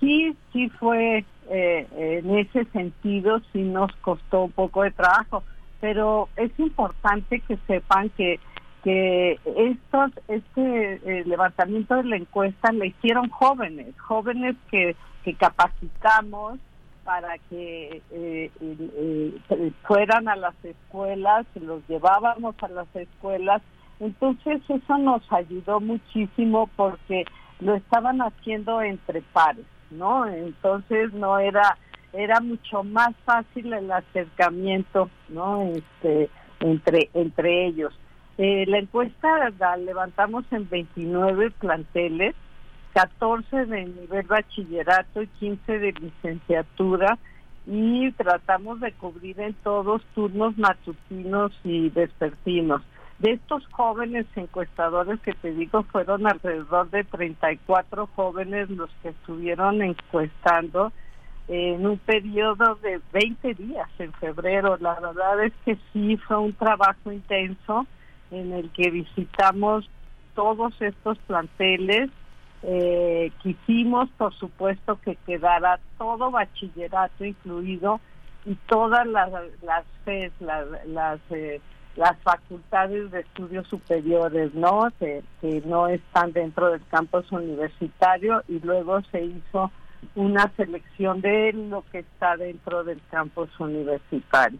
[0.00, 1.86] sí, sí fue eh,
[2.22, 5.44] en ese sentido, sí nos costó un poco de trabajo,
[5.80, 8.38] pero es importante que sepan que
[8.82, 16.58] que estos este eh, levantamiento de la encuesta le hicieron jóvenes, jóvenes que, que capacitamos
[17.04, 23.62] para que eh, eh, fueran a las escuelas, los llevábamos a las escuelas.
[23.98, 27.24] Entonces eso nos ayudó muchísimo porque
[27.60, 30.26] lo estaban haciendo entre pares, ¿no?
[30.26, 31.76] Entonces no era
[32.12, 35.62] era mucho más fácil el acercamiento, ¿no?
[35.62, 36.30] Este
[36.60, 37.98] entre entre ellos.
[38.38, 42.34] Eh, la encuesta la levantamos en 29 planteles
[42.94, 47.18] 14 de nivel bachillerato y 15 de licenciatura
[47.66, 52.82] y tratamos de cubrir en todos turnos matutinos y vespertinos.
[53.18, 59.82] De estos jóvenes encuestadores que te digo fueron alrededor de 34 jóvenes los que estuvieron
[59.82, 60.90] encuestando
[61.52, 64.76] en un periodo de 20 días en febrero.
[64.78, 67.86] La verdad es que sí fue un trabajo intenso
[68.30, 69.90] en el que visitamos
[70.36, 72.08] todos estos planteles
[72.62, 78.00] eh, quisimos, por supuesto, que quedara todo bachillerato incluido
[78.44, 79.30] y todas las
[79.62, 79.84] las
[80.40, 81.60] las las, eh,
[81.96, 84.88] las facultades de estudios superiores, ¿no?
[84.98, 89.72] Que, que no están dentro del campus universitario y luego se hizo
[90.14, 94.58] una selección de lo que está dentro del campus universitario.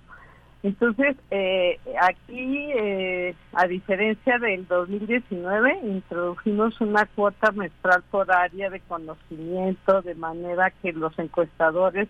[0.62, 8.80] Entonces, eh, aquí, eh, a diferencia del 2019, introdujimos una cuota menstrual por área de
[8.80, 12.08] conocimiento, de manera que los encuestadores,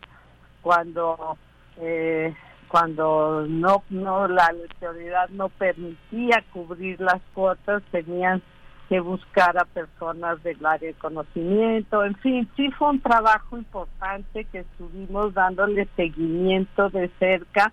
[0.62, 1.38] cuando
[1.76, 2.34] eh,
[2.66, 8.42] cuando no no la autoridad no permitía cubrir las cuotas, tenían
[8.90, 14.44] que buscar a personas del área de conocimiento, en fin, sí fue un trabajo importante
[14.46, 17.72] que estuvimos dándole seguimiento de cerca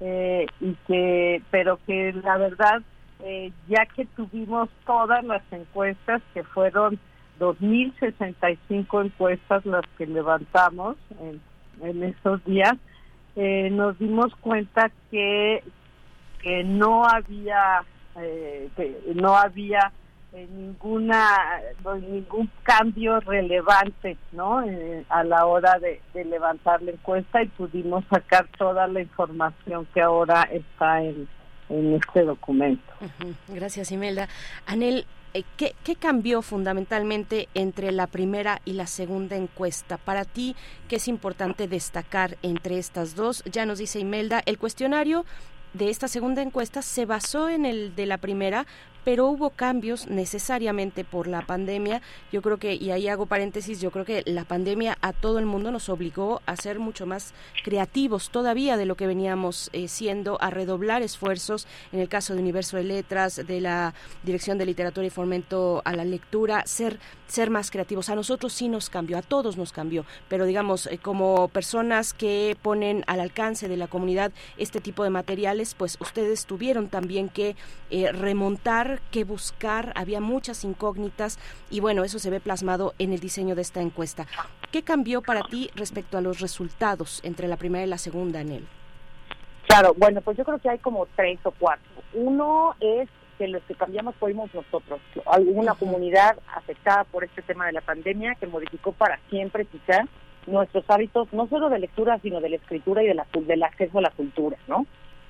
[0.00, 2.82] eh, y que pero que la verdad
[3.22, 6.98] eh, ya que tuvimos todas las encuestas que fueron
[7.38, 11.40] 2.065 encuestas las que levantamos en,
[11.80, 12.74] en esos días
[13.36, 15.62] eh, nos dimos cuenta que
[16.42, 17.84] que no había
[18.16, 19.92] que no había
[20.44, 21.60] ninguna
[22.08, 28.46] ningún cambio relevante no eh, a la hora de, levantar la encuesta y pudimos sacar
[28.58, 31.28] toda la información que ahora está en,
[31.68, 32.92] en este documento
[33.48, 34.28] gracias Imelda
[34.66, 39.98] Anel eh, ¿Qué, ¿Qué, cambió fundamentalmente entre la primera y la segunda encuesta?
[39.98, 40.56] Para ti,
[40.88, 43.44] ¿qué es importante destacar entre estas dos?
[43.44, 45.26] Ya nos dice Imelda, el cuestionario
[45.74, 48.66] de esta segunda encuesta se basó en el de la primera,
[49.06, 52.02] pero hubo cambios necesariamente por la pandemia.
[52.32, 55.46] Yo creo que, y ahí hago paréntesis, yo creo que la pandemia a todo el
[55.46, 57.32] mundo nos obligó a ser mucho más
[57.62, 62.40] creativos todavía de lo que veníamos eh, siendo, a redoblar esfuerzos, en el caso de
[62.40, 63.94] Universo de Letras, de la
[64.24, 68.08] Dirección de Literatura y Fomento a la Lectura, ser ser más creativos.
[68.08, 72.56] A nosotros sí nos cambió, a todos nos cambió, pero digamos, eh, como personas que
[72.62, 77.56] ponen al alcance de la comunidad este tipo de materiales, pues ustedes tuvieron también que
[77.90, 81.38] eh, remontar, que buscar, había muchas incógnitas
[81.70, 84.26] y bueno, eso se ve plasmado en el diseño de esta encuesta.
[84.70, 88.66] ¿Qué cambió para ti respecto a los resultados entre la primera y la segunda, Anel?
[89.66, 91.84] Claro, bueno, pues yo creo que hay como tres o cuatro.
[92.14, 97.72] Uno es que los que cambiamos fuimos nosotros, alguna comunidad afectada por este tema de
[97.72, 100.04] la pandemia que modificó para siempre quizá
[100.46, 103.98] nuestros hábitos, no solo de lectura, sino de la escritura y de la, del acceso
[103.98, 104.86] a la cultura, ¿no?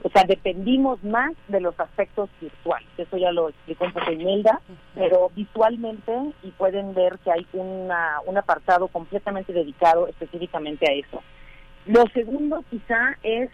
[0.07, 2.87] O sea, dependimos más de los aspectos virtuales.
[2.97, 4.61] Eso ya lo explicó un poco Imelda,
[4.95, 6.13] pero visualmente
[6.45, 11.21] y pueden ver que hay una, un apartado completamente dedicado específicamente a eso.
[11.87, 13.51] Lo segundo quizá es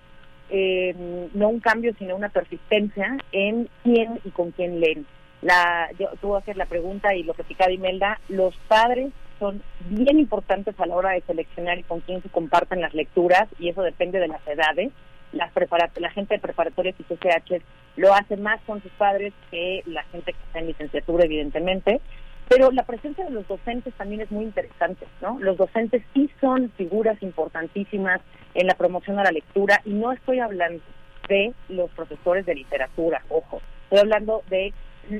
[0.50, 0.94] eh,
[1.32, 5.06] no un cambio, sino una persistencia en quién y con quién leen.
[5.40, 10.18] La, yo, tú hacer la pregunta y lo que picaba Imelda, los padres son bien
[10.18, 13.80] importantes a la hora de seleccionar y con quién se comparten las lecturas y eso
[13.80, 14.92] depende de las edades.
[15.32, 15.50] Las
[15.96, 17.62] la gente de preparatorias y CCH
[17.96, 22.00] lo hace más con sus padres que la gente que está en licenciatura, evidentemente.
[22.48, 25.38] Pero la presencia de los docentes también es muy interesante, ¿no?
[25.40, 28.20] Los docentes sí son figuras importantísimas
[28.54, 30.82] en la promoción a la lectura y no estoy hablando
[31.28, 34.74] de los profesores de literatura, ojo, estoy hablando de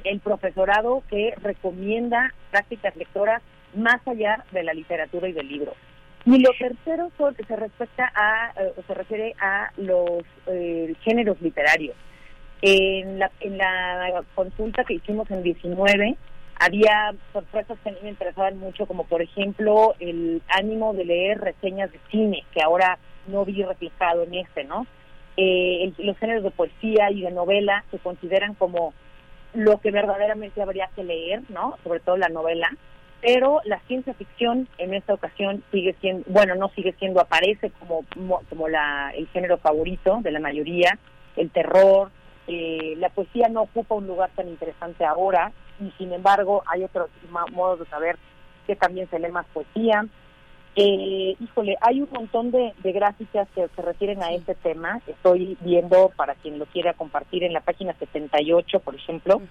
[0.05, 3.43] el profesorado que recomienda prácticas lectoras
[3.75, 5.75] más allá de la literatura y del libro.
[6.25, 11.97] Y lo tercero se respecta a, eh, se refiere a los eh, géneros literarios.
[12.61, 16.17] En la, en la consulta que hicimos en 19,
[16.61, 21.41] había sorpresas que a mí me interesaban mucho, como por ejemplo el ánimo de leer
[21.41, 24.87] reseñas de cine, que ahora no vi reflejado en este, ¿no?
[25.37, 28.95] Eh, los géneros de poesía y de novela se consideran como
[29.55, 31.79] lo que verdaderamente habría que leer, ¿no?
[31.83, 32.71] Sobre todo la novela.
[33.23, 38.05] Pero la ciencia ficción en esta ocasión sigue siendo, bueno, no sigue siendo, aparece como,
[38.51, 40.99] como la, el género favorito de la mayoría,
[41.37, 42.11] el terror,
[42.49, 47.11] eh, la poesía no ocupa un lugar tan interesante ahora, y sin embargo hay otros
[47.53, 48.19] modos de saber
[48.67, 50.05] que también se lee más poesía.
[50.75, 55.01] Eh, híjole, hay un montón de, gráficas que se refieren a este tema.
[55.07, 59.43] Estoy viendo, para quien lo quiera compartir, en la página 78, por ejemplo,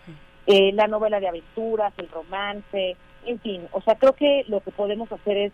[0.47, 3.67] eh, la novela de aventuras, el romance, en fin.
[3.71, 5.53] O sea, creo que lo que podemos hacer es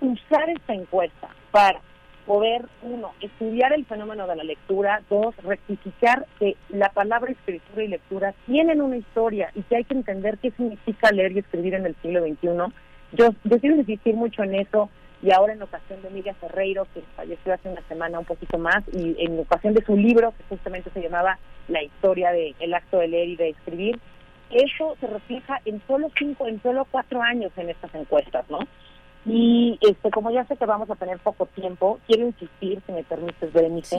[0.00, 1.80] usar esta encuesta para
[2.26, 7.88] poder, uno, estudiar el fenómeno de la lectura, dos, rectificar que la palabra escritura y
[7.88, 11.86] lectura tienen una historia y que hay que entender qué significa leer y escribir en
[11.86, 12.74] el siglo XXI.
[13.12, 14.90] Yo, yo quiero insistir mucho en eso
[15.22, 18.82] y ahora en ocasión de Miguel Ferreiro, que falleció hace una semana un poquito más,
[18.92, 21.38] y en ocasión de su libro, que justamente se llamaba
[21.68, 24.00] La historia del el acto de leer y de escribir,
[24.50, 28.58] eso se refleja en solo cinco, en solo cuatro años en estas encuestas, ¿no?
[29.26, 33.04] Y este, como ya sé que vamos a tener poco tiempo, quiero insistir, si me
[33.04, 33.98] permites, Berenice,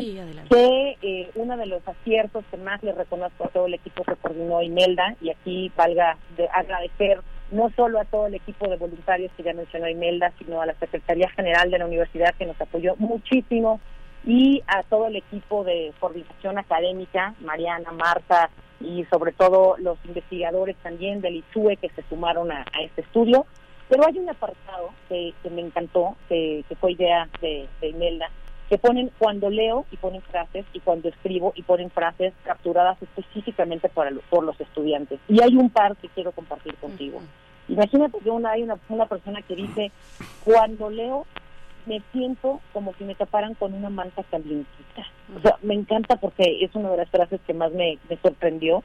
[0.50, 4.16] que eh, uno de los aciertos que más le reconozco a todo el equipo que
[4.16, 7.22] coordinó Imelda, y aquí valga de agradecer
[7.52, 10.74] no solo a todo el equipo de voluntarios que ya mencionó Imelda, sino a la
[10.76, 13.80] Secretaría General de la Universidad que nos apoyó muchísimo,
[14.26, 18.50] y a todo el equipo de coordinación académica, Mariana, Marta,
[18.80, 23.46] y sobre todo los investigadores también del ISUE que se sumaron a este estudio
[23.92, 28.30] pero hay un apartado que, me encantó, que, fue idea de, Imelda,
[28.70, 33.90] que ponen cuando leo y ponen frases y cuando escribo y ponen frases capturadas específicamente
[33.90, 35.20] para por los estudiantes.
[35.28, 37.20] Y hay un par que quiero compartir contigo.
[37.68, 39.92] Imagínate que una, hay una, una persona que dice,
[40.46, 41.26] cuando leo
[41.86, 45.08] me siento como si me taparan con una manta calientita.
[45.36, 48.84] O sea, me encanta porque es una de las frases que más me, me sorprendió.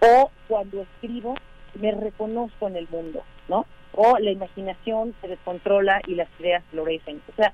[0.00, 1.34] O cuando escribo
[1.74, 3.66] me reconozco en el mundo, ¿no?
[3.96, 7.20] o la imaginación se descontrola y las ideas florecen.
[7.32, 7.52] O sea,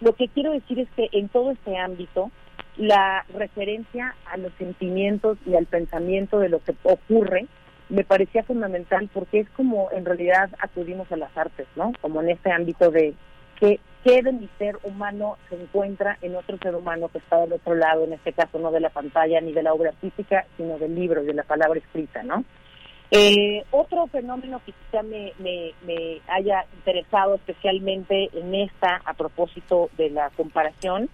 [0.00, 2.30] lo que quiero decir es que en todo este ámbito,
[2.76, 7.46] la referencia a los sentimientos y al pensamiento de lo que ocurre
[7.90, 11.92] me parecía fundamental porque es como en realidad acudimos a las artes, ¿no?
[12.00, 13.14] Como en este ámbito de
[13.64, 17.54] que qué de mi ser humano se encuentra en otro ser humano que está del
[17.54, 20.78] otro lado, en este caso no de la pantalla ni de la obra artística, sino
[20.78, 22.44] del libro de la palabra escrita, ¿no?
[23.10, 30.10] Eh, otro fenómeno que quizá me, me, haya interesado especialmente en esta, a propósito de
[30.10, 31.08] la comparación,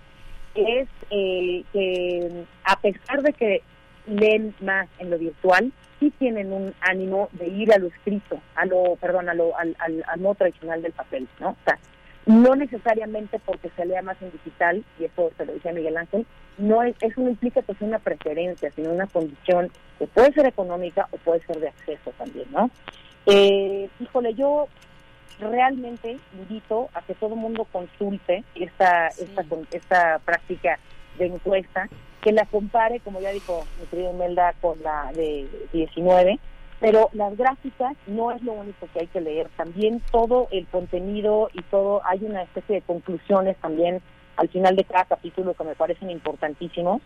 [0.54, 3.62] es eh, que a pesar de que
[4.06, 8.64] leen más en lo virtual, sí tienen un ánimo de ir a lo escrito, a
[8.64, 11.50] lo, perdón, a lo, al, al, al no tradicional del papel, ¿no?
[11.50, 11.78] O sea,
[12.26, 16.26] no necesariamente porque se lea más en digital, y eso se lo decía Miguel Ángel,
[16.58, 20.46] no es, eso no implica que sea una preferencia, sino una condición que puede ser
[20.46, 22.70] económica o puede ser de acceso también, ¿no?
[23.26, 24.68] Eh, híjole, yo
[25.38, 30.78] realmente invito a que todo el mundo consulte esta, esta, esta práctica
[31.18, 31.88] de encuesta,
[32.20, 36.38] que la compare, como ya dijo mi querido Melda, con la de 19,
[36.80, 41.50] pero las gráficas no es lo único que hay que leer, también todo el contenido
[41.52, 44.00] y todo, hay una especie de conclusiones también
[44.36, 47.02] al final de cada capítulo que me parecen importantísimos.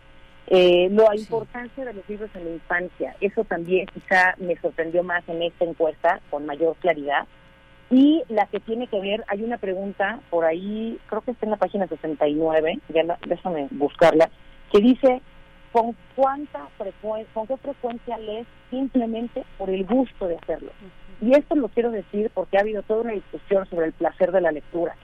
[0.47, 5.27] Eh, la importancia de los libros en la infancia, eso también quizá me sorprendió más
[5.27, 7.27] en esta encuesta con mayor claridad.
[7.89, 11.51] Y la que tiene que ver, hay una pregunta por ahí, creo que está en
[11.51, 14.29] la página 69, ya la- déjame buscarla,
[14.71, 15.21] que dice,
[15.75, 20.71] ¿con cuánta frecuencia, con qué frecuencia lees simplemente por el gusto de hacerlo?
[21.19, 24.39] Y esto lo quiero decir porque ha habido toda una discusión sobre el placer de
[24.39, 24.95] la lectura.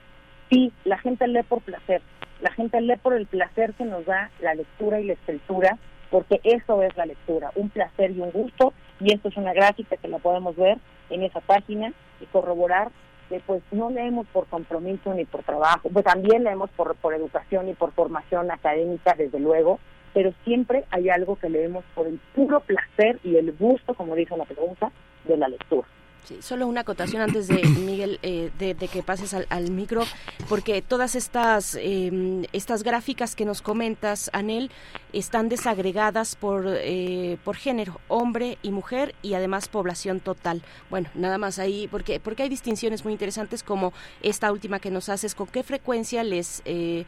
[0.48, 2.00] Sí, la gente lee por placer,
[2.40, 5.76] la gente lee por el placer que nos da la lectura y la escritura,
[6.10, 9.98] porque eso es la lectura, un placer y un gusto, y esto es una gráfica
[9.98, 10.78] que la podemos ver
[11.10, 12.90] en esa página y corroborar
[13.28, 17.68] que pues no leemos por compromiso ni por trabajo, pues también leemos por, por educación
[17.68, 19.78] y por formación académica, desde luego,
[20.14, 24.36] pero siempre hay algo que leemos por el puro placer y el gusto, como dice
[24.36, 24.90] la pregunta,
[25.24, 25.86] de la lectura.
[26.24, 30.04] Sí, solo una acotación antes de Miguel eh, de, de que pases al, al micro,
[30.48, 34.70] porque todas estas eh, estas gráficas que nos comentas, Anel,
[35.12, 40.62] están desagregadas por eh, por género, hombre y mujer y además población total.
[40.90, 43.92] Bueno, nada más ahí, porque porque hay distinciones muy interesantes como
[44.22, 47.04] esta última que nos haces, con qué frecuencia les eh,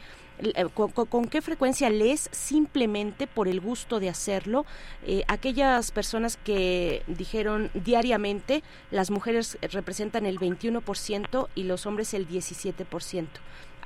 [0.74, 4.66] con, con- con qué frecuencia lees simplemente por el gusto de hacerlo.
[5.06, 12.28] Eh, aquellas personas que dijeron diariamente, las mujeres representan el 21% y los hombres el
[12.28, 13.26] 17%.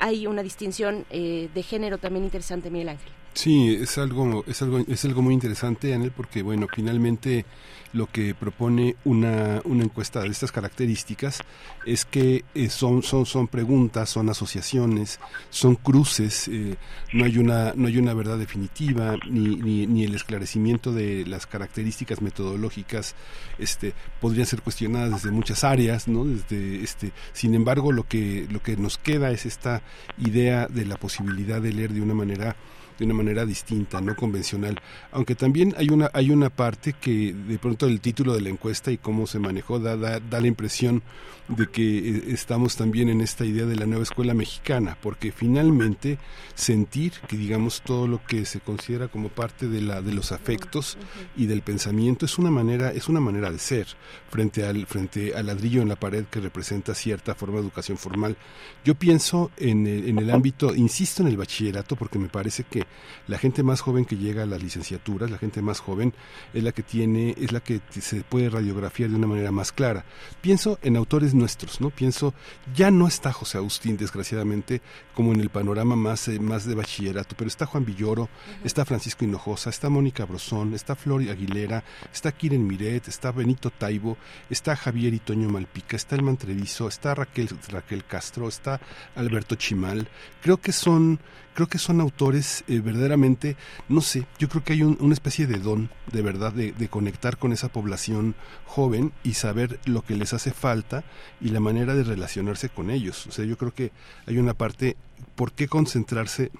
[0.01, 3.11] Hay una distinción eh, de género también interesante, Miguel Ángel.
[3.35, 7.45] Sí, es algo, es algo, es algo muy interesante, Anel, porque bueno, finalmente
[7.93, 11.41] lo que propone una, una encuesta de estas características
[11.87, 15.21] es que eh, son, son, son preguntas, son asociaciones,
[15.51, 16.77] son cruces, eh,
[17.13, 21.47] no hay una, no hay una verdad definitiva, ni, ni, ni el esclarecimiento de las
[21.47, 23.15] características metodológicas,
[23.59, 26.25] este, podrían ser cuestionadas desde muchas áreas, ¿no?
[26.25, 29.83] Desde este, sin embargo, lo que, lo que nos queda es esta
[30.19, 32.57] idea de la posibilidad de leer de una manera
[32.99, 34.81] de una manera distinta, no convencional.
[35.13, 38.91] Aunque también hay una, hay una parte que de pronto el título de la encuesta
[38.91, 41.03] y cómo se manejó da, da, da la impresión
[41.49, 46.19] de que eh, estamos también en esta idea de la nueva escuela mexicana, porque finalmente
[46.55, 50.99] sentir que digamos todo lo que se considera como parte de la de los afectos
[51.37, 53.87] y del pensamiento es una manera es una manera de ser
[54.31, 58.37] frente al frente al ladrillo en la pared que representa cierta forma de educación formal.
[58.85, 62.85] Yo pienso en el, en el ámbito, insisto en el bachillerato porque me parece que
[63.27, 66.15] la gente más joven que llega a las licenciaturas, la gente más joven
[66.55, 70.05] es la que tiene es la que se puede radiografiar de una manera más clara.
[70.41, 71.91] Pienso en autores nuestros, ¿no?
[71.91, 72.35] Pienso
[72.75, 74.81] ya no está José Agustín desgraciadamente
[75.15, 78.29] como en el panorama más eh, más de bachillerato, pero está Juan Villoro,
[78.65, 84.17] está Francisco Hinojosa, está Mónica Brosón, está Flor Aguilera, está Kiren Miret, está Benito Taibo,
[84.49, 88.81] está Javier y Toño Malpica, está el Mantreviso, está Raquel Raquel Castro, está
[89.17, 90.09] Alberto Chimal.
[90.41, 91.19] Creo que son
[91.59, 93.57] creo que son autores eh, verdaderamente,
[93.89, 96.89] no sé, yo creo que hay un- una especie de don, de verdad, de, de
[96.89, 101.03] conectar con esa población joven y saber lo que les hace falta
[101.41, 103.27] y la manera de relacionarse con ellos.
[103.27, 103.91] O sea, yo creo que
[104.29, 104.97] hay una parte,
[105.35, 106.53] ¿por qué concentrarse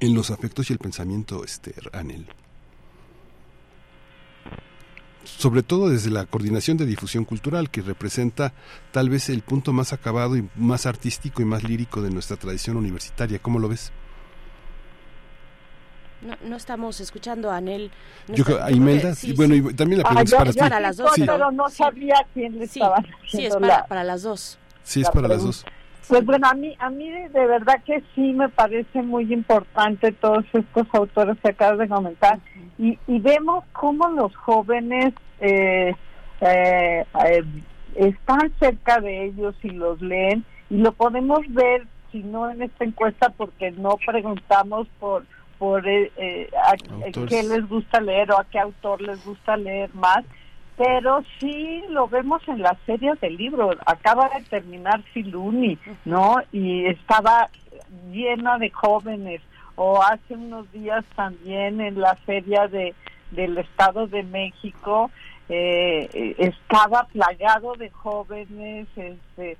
[0.00, 2.26] en los afectos y el pensamiento, este, Anel?
[5.24, 8.54] sobre todo desde la coordinación de difusión cultural, que representa
[8.92, 12.76] tal vez el punto más acabado y más artístico y más lírico de nuestra tradición
[12.76, 13.38] universitaria.
[13.38, 13.92] ¿Cómo lo ves?
[16.22, 17.90] No, no estamos escuchando a Anel.
[18.28, 19.62] no Yo creo, a Imelda, sí, y bueno, sí.
[19.70, 20.58] y también la Ah, pregunta es yo- para yo ti.
[20.60, 21.76] Para las dos, sí, pero- pero no sí.
[21.76, 24.58] sabía a quién le Sí, estaban sí, es para, la- para las dos.
[24.84, 25.64] Sí, es la para las dos.
[26.08, 30.12] Pues bueno, a mí, a mí de, de verdad que sí me parece muy importante
[30.12, 32.38] todos estos autores que acabas de comentar
[32.78, 35.94] y, y vemos cómo los jóvenes eh,
[36.40, 37.44] eh, eh,
[37.94, 42.84] están cerca de ellos y los leen y lo podemos ver si no en esta
[42.84, 45.24] encuesta porque no preguntamos por
[45.62, 46.74] por eh, a,
[47.12, 50.24] qué les gusta leer o a qué autor les gusta leer más
[50.76, 53.76] pero sí lo vemos en las series de libros.
[53.86, 56.38] Acaba de terminar Filuni, ¿no?
[56.50, 57.48] Y estaba
[58.10, 59.42] llena de jóvenes.
[59.76, 62.94] O hace unos días también en la feria de
[63.30, 65.10] del Estado de México
[65.48, 68.88] eh, estaba plagado de jóvenes.
[68.96, 69.58] Este,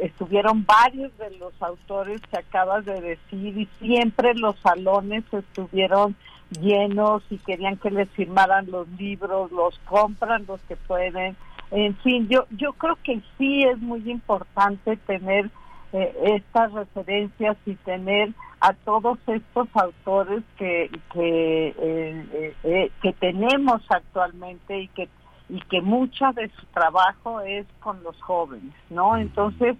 [0.00, 6.16] estuvieron varios de los autores que acabas de decir y siempre los salones estuvieron
[6.60, 11.36] llenos y querían que les firmaran los libros, los compran los que pueden.
[11.70, 15.50] En fin, yo yo creo que sí es muy importante tener
[15.92, 23.12] eh, estas referencias y tener a todos estos autores que que eh, eh, eh, que
[23.12, 25.08] tenemos actualmente y que
[25.48, 29.16] y que mucha de su trabajo es con los jóvenes, ¿no?
[29.16, 29.76] Entonces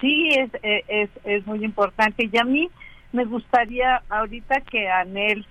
[0.00, 2.70] sí es eh, es es muy importante y a mí
[3.12, 5.46] me gustaría ahorita que Anel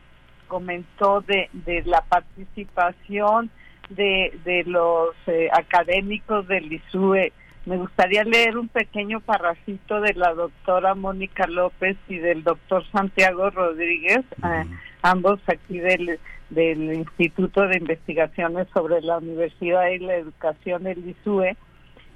[0.48, 3.50] comentó de, de la participación
[3.90, 7.34] de, de los eh, académicos del ISUE.
[7.66, 13.50] Me gustaría leer un pequeño parrafito de la doctora Mónica López y del doctor Santiago
[13.50, 14.66] Rodríguez, eh,
[15.02, 16.20] ambos aquí del,
[16.50, 21.56] del Instituto de Investigaciones sobre la Universidad y la Educación del ISUE,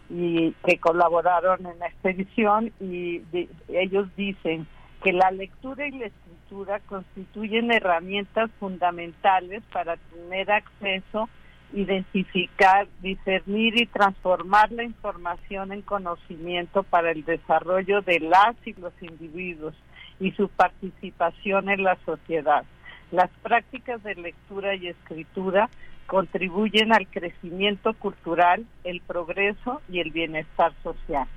[0.09, 3.21] y que colaboraron en la expedición y
[3.67, 4.65] ellos dicen
[5.03, 11.29] que la lectura y la escritura constituyen herramientas fundamentales para tener acceso,
[11.73, 18.93] identificar, discernir y transformar la información en conocimiento para el desarrollo de las y los
[19.01, 19.75] individuos
[20.19, 22.65] y su participación en la sociedad.
[23.11, 25.69] Las prácticas de lectura y escritura
[26.05, 31.27] contribuyen al crecimiento cultural, el progreso y el bienestar social.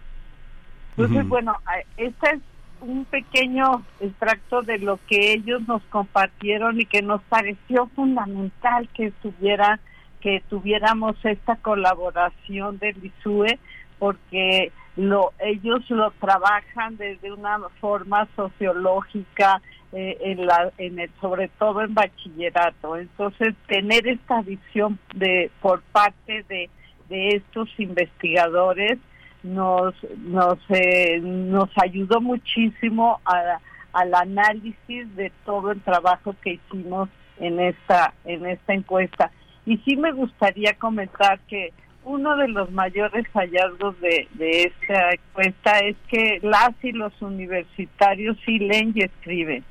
[0.96, 1.54] Entonces, bueno,
[1.96, 2.40] este es
[2.80, 9.06] un pequeño extracto de lo que ellos nos compartieron y que nos pareció fundamental que
[9.06, 9.78] estuviera
[10.20, 13.58] que tuviéramos esta colaboración del ISUE
[13.98, 19.60] porque lo ellos lo trabajan desde una forma sociológica
[19.92, 25.82] eh, en la en el sobre todo en bachillerato entonces tener esta visión de por
[25.82, 26.70] parte de
[27.08, 28.98] de estos investigadores
[29.42, 33.58] nos nos eh, nos ayudó muchísimo a-
[33.92, 39.30] al análisis de todo el trabajo que hicimos en esta en esta encuesta
[39.66, 41.72] y sí me gustaría comentar que
[42.04, 48.36] uno de los mayores hallazgos de, de esta encuesta es que las y los universitarios
[48.44, 49.62] sí leen y escriben.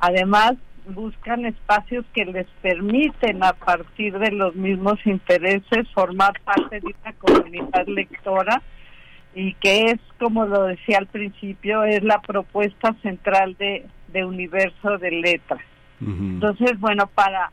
[0.00, 0.54] Además,
[0.88, 7.12] buscan espacios que les permiten, a partir de los mismos intereses, formar parte de una
[7.14, 8.62] comunidad lectora
[9.34, 14.98] y que es, como lo decía al principio, es la propuesta central de, de Universo
[14.98, 15.60] de Letras.
[16.00, 17.50] Entonces, bueno, para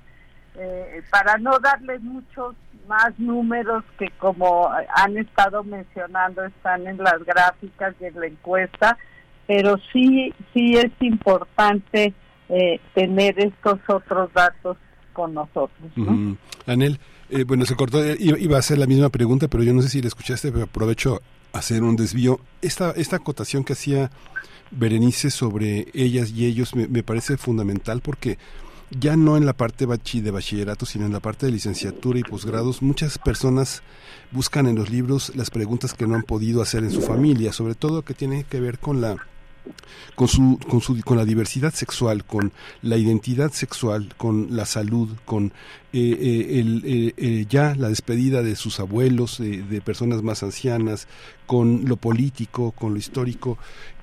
[0.56, 2.56] eh, para no darles muchos
[2.88, 8.98] más números que como han estado mencionando están en las gráficas de la encuesta,
[9.48, 12.14] pero sí sí es importante
[12.54, 14.78] eh, tener estos otros datos
[15.12, 15.72] con nosotros.
[15.96, 16.38] ¿no?
[16.68, 17.00] Anel,
[17.30, 19.90] eh, bueno, se cortó, eh, iba a hacer la misma pregunta, pero yo no sé
[19.90, 21.20] si la escuchaste, pero aprovecho
[21.52, 22.40] hacer un desvío.
[22.62, 24.12] Esta, esta acotación que hacía
[24.70, 28.38] Berenice sobre ellas y ellos me, me parece fundamental porque
[28.92, 32.84] ya no en la parte de bachillerato, sino en la parte de licenciatura y posgrados,
[32.84, 33.82] muchas personas
[34.32, 37.74] buscan en los libros las preguntas que no han podido hacer en su familia, sobre
[37.74, 39.16] todo que tiene que ver con la
[40.16, 42.52] con su, con su con la diversidad sexual, con
[42.82, 45.54] la identidad sexual, con la salud, con
[45.94, 51.08] eh, eh, el, eh, eh, ya la despedida de sus abuelos, de, personas más ancianas,
[51.46, 53.58] con lo político, con lo histórico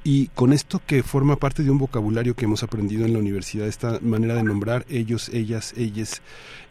[0.05, 3.67] y con esto que forma parte de un vocabulario que hemos aprendido en la universidad,
[3.67, 6.23] esta manera de nombrar ellos, ellas, ellas,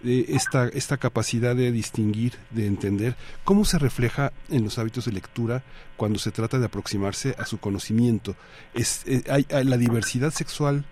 [0.04, 5.12] eh, esta, esta capacidad de distinguir, de entender, cómo se refleja en los hábitos de
[5.12, 5.64] lectura
[5.98, 8.36] cuando se trata de aproximarse a su conocimiento.
[8.74, 10.86] Es, hay- la diversidad sexual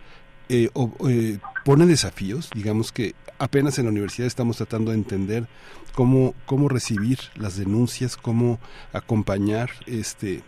[0.50, 5.48] eh, o- eh, pone desafíos, digamos que apenas en la universidad estamos tratando de entender
[5.94, 8.60] cómo, cómo recibir las denuncias, cómo
[8.94, 10.44] acompañar este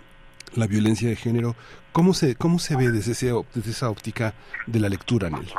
[0.56, 1.56] la violencia de género,
[1.92, 4.34] ¿cómo se, cómo se ve desde, ese, desde esa óptica
[4.66, 5.52] de la lectura, Nelly?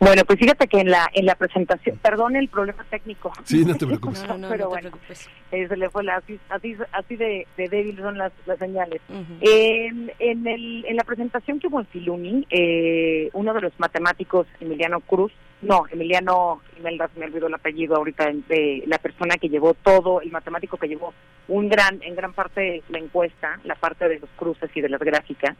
[0.00, 3.32] Bueno, pues fíjate que en la en la presentación, perdón el problema técnico.
[3.44, 4.24] Sí, no te preocupes.
[4.26, 5.28] No, no, no, pero no te bueno, preocupes.
[5.52, 9.00] eh, se le fue la, así, así, así de, de débil son las, las señales.
[9.10, 9.38] Ujú.
[9.42, 14.46] En, en, el, en la presentación que hubo en Filuni, eh, uno de los matemáticos,
[14.60, 15.32] Emiliano Cruz,
[15.62, 20.30] no, Emiliano Imelda, me olvidó el apellido ahorita, de la persona que llevó todo, el
[20.30, 21.12] matemático que llevó
[21.48, 25.00] un gran, en gran parte la encuesta, la parte de los cruces y de las
[25.00, 25.56] gráficas,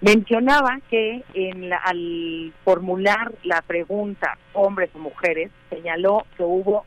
[0.00, 6.84] mencionaba que en la- al formular la pregunta hombres o mujeres, señaló que hubo,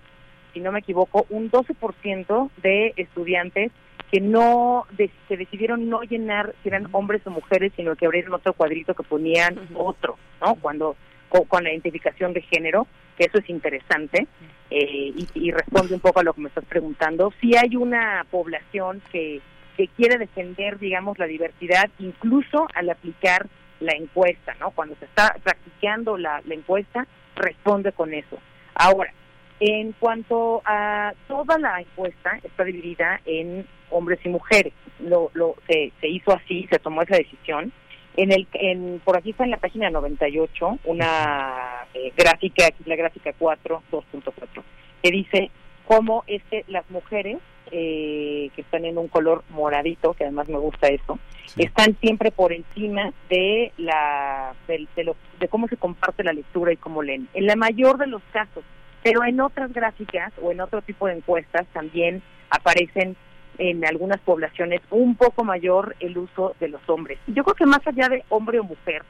[0.54, 3.72] si no me equivoco, un 12% de estudiantes
[4.12, 8.34] que no de- que decidieron no llenar si eran hombres o mujeres, sino que abrieron
[8.34, 10.56] otro cuadrito que ponían otro, ¿no?
[10.56, 10.96] Cuando
[11.30, 12.86] con, con la identificación de género,
[13.18, 14.28] que eso es interesante
[14.70, 17.34] eh, y, y responde un poco a lo que me estás preguntando.
[17.42, 19.42] Sí hay una población que
[19.78, 23.48] que quiere defender, digamos, la diversidad, incluso al aplicar
[23.80, 24.72] la encuesta, ¿no?
[24.72, 28.40] Cuando se está practicando la, la encuesta, responde con eso.
[28.76, 29.14] Ahora,
[29.60, 34.74] en cuanto a toda la encuesta, está dividida en hombres y mujeres.
[35.00, 37.72] Lo, lo, se, se hizo así, se tomó esa decisión.
[38.16, 43.34] En el, en, por aquí está en la página 98 una eh, gráfica, la gráfica
[43.38, 44.64] 4, 2.4,
[45.02, 45.50] que dice
[45.88, 47.38] cómo es que las mujeres
[47.72, 51.20] eh, que están en un color moradito, que además me gusta eso,
[51.58, 56.78] están siempre por encima de la de, lo, de cómo se comparte la lectura y
[56.78, 57.28] cómo leen.
[57.34, 58.64] En la mayor de los casos,
[59.04, 63.16] pero en otras gráficas o en otro tipo de encuestas también aparecen
[63.58, 67.20] en algunas poblaciones un poco mayor el uso de los hombres.
[67.28, 69.04] Yo creo que más allá de hombre o mujer,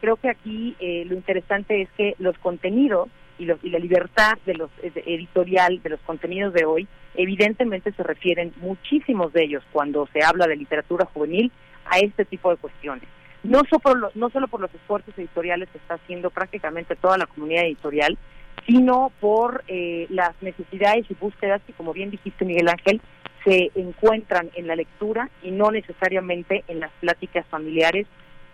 [0.00, 4.70] creo que aquí eh, lo interesante es que los contenidos y, la libertad de los
[4.82, 10.46] editorial de los contenidos de hoy evidentemente se refieren muchísimos de ellos cuando se habla
[10.46, 11.50] de literatura juvenil
[11.86, 13.08] a este tipo de cuestiones.
[13.42, 17.64] No solo, no solo por los esfuerzos editoriales que está haciendo prácticamente toda la comunidad
[17.64, 18.18] editorial,
[18.66, 23.00] sino por eh, las necesidades y búsquedas que, como bien dijiste Miguel Ángel,
[23.44, 28.06] se encuentran en la lectura y no necesariamente en las pláticas familiares,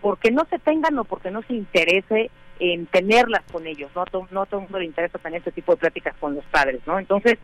[0.03, 4.43] porque no se tengan o porque no se interese en tenerlas con ellos, no, no
[4.43, 6.99] a todo el mundo le interesa tener este tipo de pláticas con los padres, ¿no?
[6.99, 7.39] Entonces,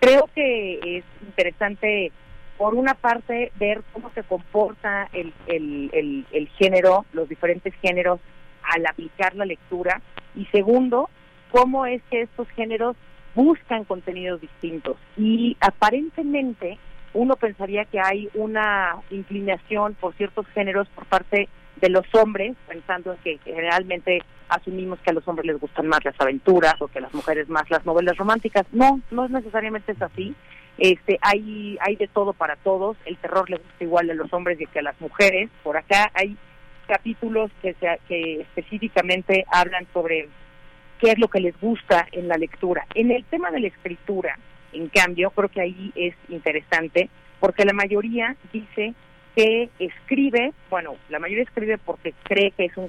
[0.00, 2.12] creo que es interesante,
[2.56, 8.20] por una parte, ver cómo se comporta el, el, el, género, los diferentes géneros,
[8.62, 10.00] al aplicar la lectura,
[10.36, 11.08] y segundo,
[11.50, 12.96] cómo es que estos géneros
[13.34, 14.96] buscan contenidos distintos.
[15.16, 16.78] Y aparentemente
[17.12, 23.12] uno pensaría que hay una inclinación por ciertos géneros por parte de los hombres, pensando
[23.12, 26.98] en que generalmente asumimos que a los hombres les gustan más las aventuras o que
[26.98, 28.66] a las mujeres más las novelas románticas.
[28.72, 30.34] No, no es necesariamente es así.
[30.78, 32.96] Este, hay, hay de todo para todos.
[33.04, 35.50] El terror les gusta igual a los hombres que a las mujeres.
[35.62, 36.36] Por acá hay
[36.86, 40.28] capítulos que, se, que específicamente hablan sobre
[41.00, 42.86] qué es lo que les gusta en la lectura.
[42.94, 44.38] En el tema de la escritura,
[44.72, 47.08] en cambio, creo que ahí es interesante
[47.38, 48.94] porque la mayoría dice
[49.34, 52.88] que escribe, bueno, la mayoría escribe porque cree que es un,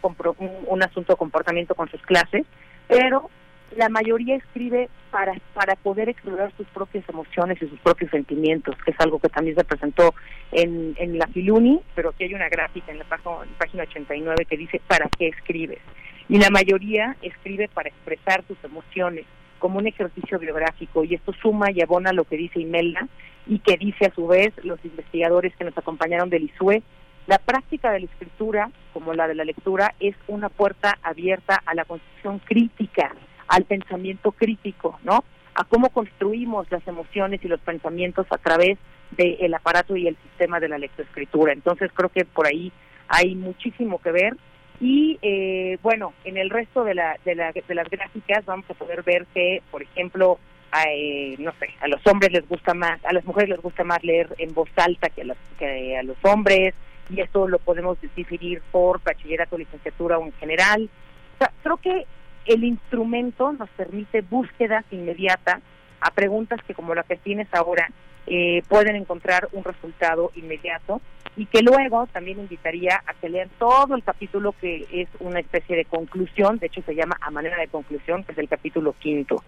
[0.68, 2.46] un, asunto de comportamiento con sus clases,
[2.88, 3.30] pero
[3.76, 8.92] la mayoría escribe para, para poder explorar sus propias emociones y sus propios sentimientos, que
[8.92, 10.14] es algo que también se presentó
[10.52, 13.84] en, en la Filuni, pero aquí hay una gráfica en la, página, en la página
[13.84, 15.80] 89 que dice ¿para qué escribes?
[16.28, 19.26] Y la mayoría escribe para expresar sus emociones
[19.62, 23.08] como un ejercicio biográfico y esto suma y abona lo que dice Imelda
[23.46, 26.82] y que dice a su vez los investigadores que nos acompañaron del ISUE,
[27.28, 31.76] la práctica de la escritura, como la de la lectura, es una puerta abierta a
[31.76, 33.16] la construcción crítica,
[33.48, 35.24] al pensamiento crítico, ¿no?
[35.54, 38.80] A cómo construimos las emociones y los pensamientos a través
[39.12, 41.54] del aparato y el sistema de la lectoescritura.
[41.54, 42.72] Entonces creo que por ahí
[43.08, 44.36] hay muchísimo que ver
[44.80, 48.74] y eh, bueno, en el resto de, la, de, la, de las gráficas vamos a
[48.74, 50.40] poder ver que, por ejemplo,
[50.88, 54.04] eh, no sé, a los hombres les gusta más, a las mujeres les gusta más
[54.04, 56.74] leer en voz alta que a, que a los hombres,
[57.10, 60.90] y esto lo podemos decidir por bachillerato, licenciatura o en general.
[61.36, 62.06] O sea, creo que
[62.46, 65.62] el instrumento nos permite búsquedas inmediatas
[66.00, 67.90] a preguntas que como la que tienes ahora
[68.28, 71.02] eh, pueden encontrar un resultado inmediato
[71.38, 75.76] y que luego también invitaría a que lean todo el capítulo que es una especie
[75.76, 79.44] de conclusión, de hecho se llama a manera de conclusión, que es el capítulo quinto.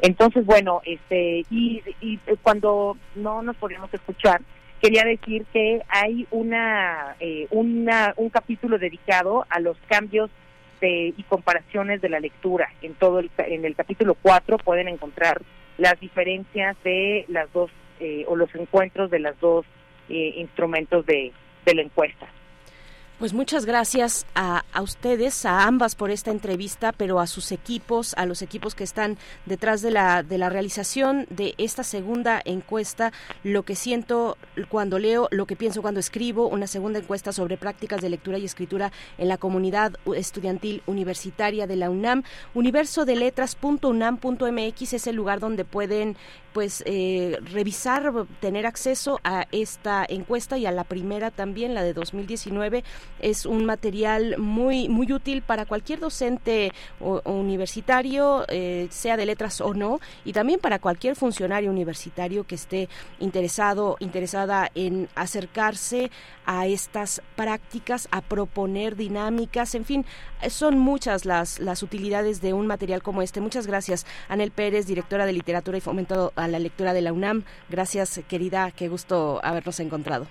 [0.00, 4.42] Entonces, bueno, este y, y cuando no nos podíamos escuchar,
[4.84, 10.30] quería decir que hay una, eh, una un capítulo dedicado a los cambios
[10.82, 12.68] de, y comparaciones de la lectura.
[12.82, 15.40] En todo el, en el capítulo 4 pueden encontrar
[15.78, 19.66] las diferencias de las dos eh, o los encuentros de los dos
[20.08, 21.32] eh, instrumentos de,
[21.64, 22.26] de la encuesta.
[23.16, 28.12] Pues muchas gracias a, a, ustedes, a ambas por esta entrevista, pero a sus equipos,
[28.14, 33.12] a los equipos que están detrás de la, de la realización de esta segunda encuesta.
[33.44, 34.36] Lo que siento
[34.68, 38.44] cuando leo, lo que pienso cuando escribo, una segunda encuesta sobre prácticas de lectura y
[38.44, 42.24] escritura en la comunidad estudiantil universitaria de la UNAM.
[42.52, 46.16] Universo de letras.unam.mx es el lugar donde pueden
[46.52, 51.92] pues eh, revisar, tener acceso a esta encuesta y a la primera también, la de
[51.92, 52.84] 2019
[53.20, 59.60] es un material muy, muy útil para cualquier docente o, universitario, eh, sea de letras
[59.60, 62.88] o no, y también para cualquier funcionario universitario que esté
[63.20, 66.10] interesado, interesada en acercarse
[66.46, 70.04] a estas prácticas, a proponer dinámicas, en fin,
[70.48, 73.40] son muchas las, las utilidades de un material como este.
[73.40, 77.44] Muchas gracias, Anel Pérez, directora de literatura y fomento a la lectura de la UNAM.
[77.70, 80.26] Gracias, querida, qué gusto habernos encontrado.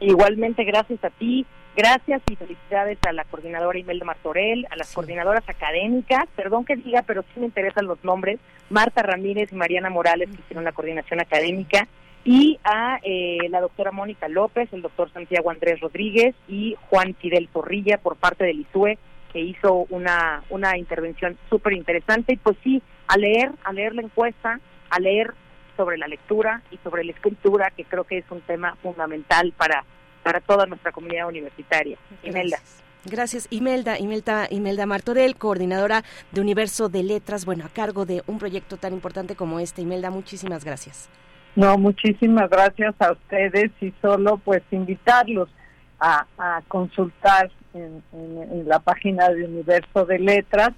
[0.00, 1.46] Igualmente, gracias a ti.
[1.82, 7.00] Gracias y felicidades a la coordinadora Imelda Martorell, a las coordinadoras académicas, perdón que diga,
[7.06, 11.20] pero sí me interesan los nombres, Marta Ramírez y Mariana Morales, que hicieron la coordinación
[11.20, 11.88] académica,
[12.22, 17.48] y a eh, la doctora Mónica López, el doctor Santiago Andrés Rodríguez y Juan Fidel
[17.50, 18.98] Zorrilla por parte del ISUE,
[19.32, 22.34] que hizo una, una intervención súper interesante.
[22.34, 24.60] Y pues sí, a leer, a leer la encuesta,
[24.90, 25.32] a leer
[25.78, 29.86] sobre la lectura y sobre la escritura, que creo que es un tema fundamental para,
[30.22, 31.96] para toda nuestra comunidad universitaria.
[32.22, 32.58] Imelda.
[33.04, 38.38] Gracias, Imelda, Imelda, Imelda Martorell, coordinadora de Universo de Letras, bueno, a cargo de un
[38.38, 39.80] proyecto tan importante como este.
[39.80, 41.08] Imelda, muchísimas gracias.
[41.56, 45.48] No, muchísimas gracias a ustedes y solo pues invitarlos
[45.98, 46.26] a,
[46.68, 48.02] consultar en,
[48.66, 50.70] la página de Universo de Letras.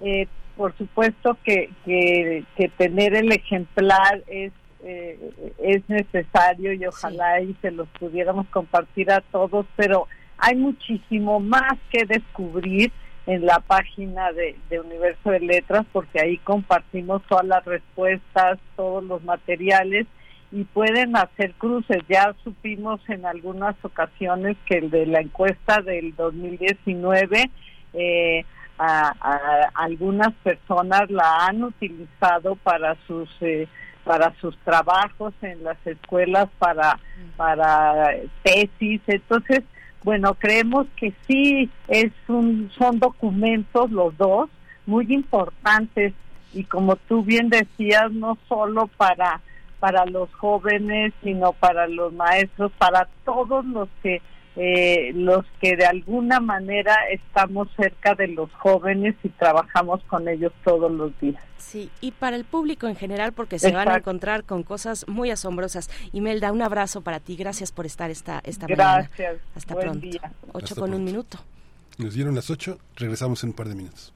[0.00, 0.26] Eh,
[0.56, 4.52] por supuesto que, que, tener el ejemplar es
[4.88, 10.06] eh, es necesario y ojalá y se los pudiéramos compartir a todos, pero
[10.38, 12.92] hay muchísimo más que descubrir
[13.26, 19.02] en la página de, de, Universo de Letras porque ahí compartimos todas las respuestas, todos
[19.02, 20.06] los materiales
[20.52, 22.02] y pueden hacer cruces.
[22.08, 27.50] Ya supimos en algunas ocasiones que el de la encuesta del 2019,
[27.94, 28.44] eh,
[28.78, 33.66] a, algunas personas la han utilizado para sus eh,
[34.06, 36.98] para sus trabajos en las escuelas para
[37.36, 38.10] para
[38.42, 39.02] tesis.
[39.08, 39.64] Entonces
[40.04, 44.48] bueno creemos que sí es un son documentos los dos
[44.86, 46.14] muy importantes.
[46.54, 49.40] Y como tú bien decías no solo para
[49.80, 54.22] para los jóvenes, sino para los maestros, para todos los que
[54.56, 60.52] eh, los que de alguna manera estamos cerca de los jóvenes y trabajamos con ellos
[60.64, 61.42] todos los días.
[61.58, 65.30] Sí, y para el público en general, porque se van a encontrar con cosas muy
[65.30, 65.90] asombrosas.
[66.12, 67.36] Imelda, un abrazo para ti.
[67.36, 69.18] Gracias por estar esta, esta Gracias.
[69.18, 69.40] mañana.
[69.54, 70.08] Hasta pronto.
[70.52, 71.38] Ocho con un minuto.
[71.98, 72.78] Nos dieron las ocho.
[72.96, 74.15] Regresamos en un par de minutos.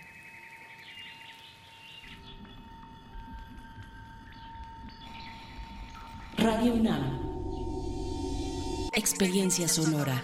[6.41, 7.19] Radio UNAM.
[8.93, 10.23] Experiencia sonora.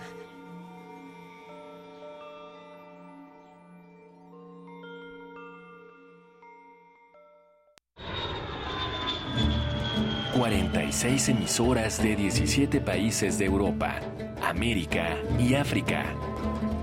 [10.35, 13.99] ...46 emisoras de 17 países de Europa,
[14.41, 16.03] América y África.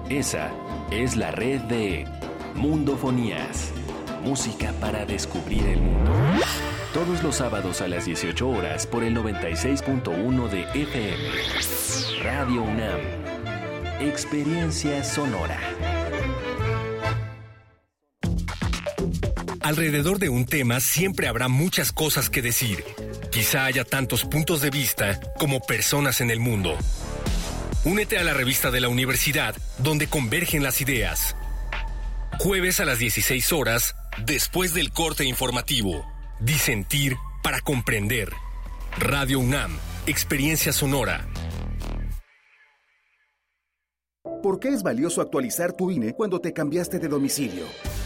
[0.09, 0.53] Esa
[0.93, 2.07] es la red de
[2.55, 3.73] Mundofonías.
[4.23, 6.11] Música para descubrir el mundo
[6.95, 12.23] todos los sábados a las 18 horas por el 96.1 de FM.
[12.23, 13.01] Radio UNAM.
[14.01, 15.59] Experiencia sonora.
[19.61, 22.85] Alrededor de un tema siempre habrá muchas cosas que decir.
[23.33, 26.79] Quizá haya tantos puntos de vista como personas en el mundo.
[27.85, 31.35] Únete a la revista de la universidad donde convergen las ideas.
[32.39, 36.14] Jueves a las 16 horas, después del corte informativo.
[36.45, 38.29] Disentir para comprender.
[38.99, 41.27] Radio UNAM, Experiencia Sonora.
[44.43, 47.65] ¿Por qué es valioso actualizar tu INE cuando te cambiaste de domicilio?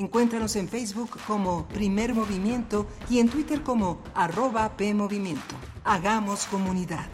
[0.00, 5.54] Encuéntranos en Facebook como Primer Movimiento y en Twitter como arroba PMovimiento.
[5.84, 7.06] Hagamos comunidad.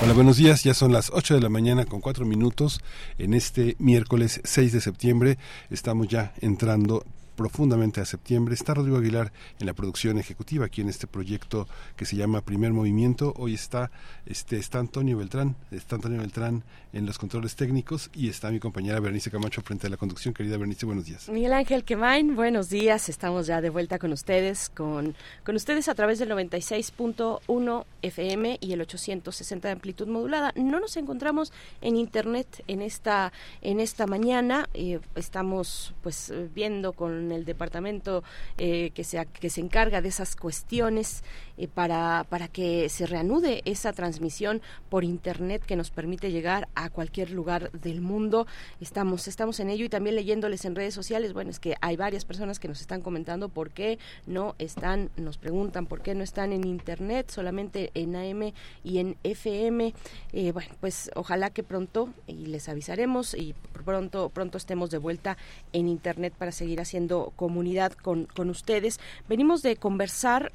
[0.00, 0.62] Hola, buenos días.
[0.62, 2.80] Ya son las 8 de la mañana con 4 minutos.
[3.18, 5.38] En este miércoles 6 de septiembre
[5.68, 7.04] estamos ya entrando
[7.40, 8.52] profundamente a septiembre.
[8.52, 11.66] Está Rodrigo Aguilar en la producción ejecutiva aquí en este proyecto
[11.96, 13.32] que se llama Primer Movimiento.
[13.34, 13.90] Hoy está,
[14.26, 18.98] este, está Antonio Beltrán, está Antonio Beltrán en los controles técnicos y está mi compañera
[19.00, 20.34] Bernice Camacho frente a la conducción.
[20.34, 21.28] Querida Bernice, buenos días.
[21.28, 23.08] Miguel Ángel Quemain, buenos días.
[23.08, 25.14] Estamos ya de vuelta con ustedes, con,
[25.44, 30.52] con ustedes a través del 96.1 FM y el 860 de amplitud modulada.
[30.56, 33.32] No nos encontramos en internet en esta,
[33.62, 34.68] en esta mañana.
[34.74, 38.24] Eh, estamos pues viendo con el departamento
[38.58, 41.22] eh, que, se, que se encarga de esas cuestiones
[41.60, 46.88] eh, para, para que se reanude esa transmisión por internet que nos permite llegar a
[46.88, 48.46] cualquier lugar del mundo.
[48.80, 51.34] Estamos, estamos en ello y también leyéndoles en redes sociales.
[51.34, 55.36] Bueno, es que hay varias personas que nos están comentando por qué no están, nos
[55.36, 59.92] preguntan por qué no están en internet, solamente en AM y en FM.
[60.32, 63.54] Eh, bueno, pues ojalá que pronto, y les avisaremos, y
[63.84, 65.36] pronto, pronto estemos de vuelta
[65.74, 68.98] en internet para seguir haciendo comunidad con, con ustedes.
[69.28, 70.52] Venimos de conversar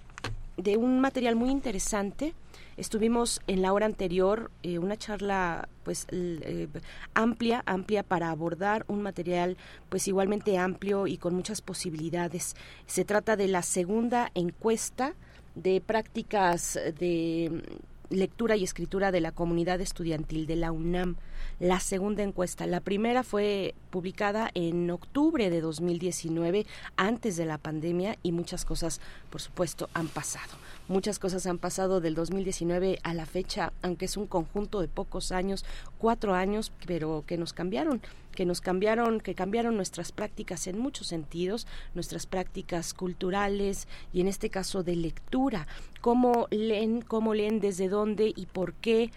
[0.58, 2.34] de un material muy interesante.
[2.78, 6.68] Estuvimos en la hora anterior eh, una charla pues eh,
[7.14, 9.58] amplia, amplia para abordar un material
[9.90, 12.56] pues igualmente amplio y con muchas posibilidades.
[12.86, 15.16] Se trata de la segunda encuesta
[15.56, 17.64] de prácticas de
[18.10, 21.16] lectura y escritura de la comunidad estudiantil de la UNAM
[21.60, 22.68] la segunda encuesta.
[22.68, 26.66] La primera fue publicada en octubre de 2019,
[26.98, 29.00] antes de la pandemia, y muchas cosas,
[29.30, 30.54] por supuesto, han pasado.
[30.88, 35.32] Muchas cosas han pasado del 2019 a la fecha, aunque es un conjunto de pocos
[35.32, 35.66] años,
[35.98, 38.02] cuatro años, pero que nos cambiaron
[38.36, 41.66] que nos cambiaron, que cambiaron nuestras prácticas en muchos sentidos,
[41.96, 45.68] nuestras prácticas culturales y en este caso de lectura,
[46.02, 49.12] cómo leen, cómo leen, desde dónde y por qué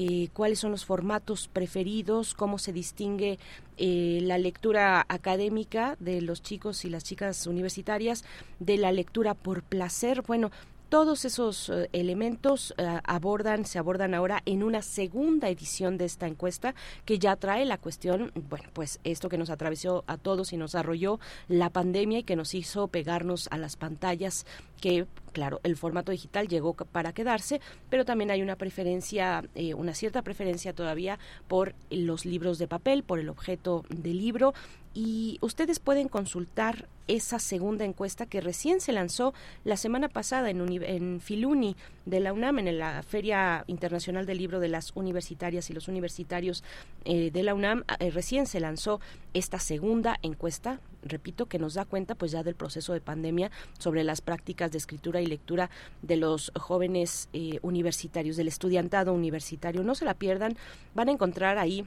[0.00, 3.40] eh, cuáles son los formatos preferidos, cómo se distingue
[3.78, 8.24] eh, la lectura académica de los chicos y las chicas universitarias
[8.60, 10.22] de la lectura por placer.
[10.22, 10.52] Bueno,
[10.88, 16.26] todos esos eh, elementos eh, abordan, se abordan ahora en una segunda edición de esta
[16.26, 16.74] encuesta
[17.04, 20.74] que ya trae la cuestión, bueno, pues esto que nos atravesó a todos y nos
[20.74, 24.46] arrolló la pandemia y que nos hizo pegarnos a las pantallas
[24.80, 27.60] que claro, el formato digital llegó para quedarse,
[27.90, 33.04] pero también hay una preferencia, eh, una cierta preferencia todavía por los libros de papel,
[33.04, 34.52] por el objeto del libro
[34.98, 39.32] y ustedes pueden consultar esa segunda encuesta que recién se lanzó
[39.62, 44.58] la semana pasada en, en, Filuni de la UNAM, en la Feria Internacional del Libro
[44.58, 46.64] de las Universitarias y los Universitarios
[47.04, 47.84] eh, de la UNAM.
[48.00, 49.00] Eh, recién se lanzó
[49.34, 54.02] esta segunda encuesta, repito, que nos da cuenta pues ya del proceso de pandemia sobre
[54.02, 55.70] las prácticas de escritura y lectura
[56.02, 59.84] de los jóvenes eh, universitarios, del estudiantado universitario.
[59.84, 60.56] No se la pierdan,
[60.96, 61.86] van a encontrar ahí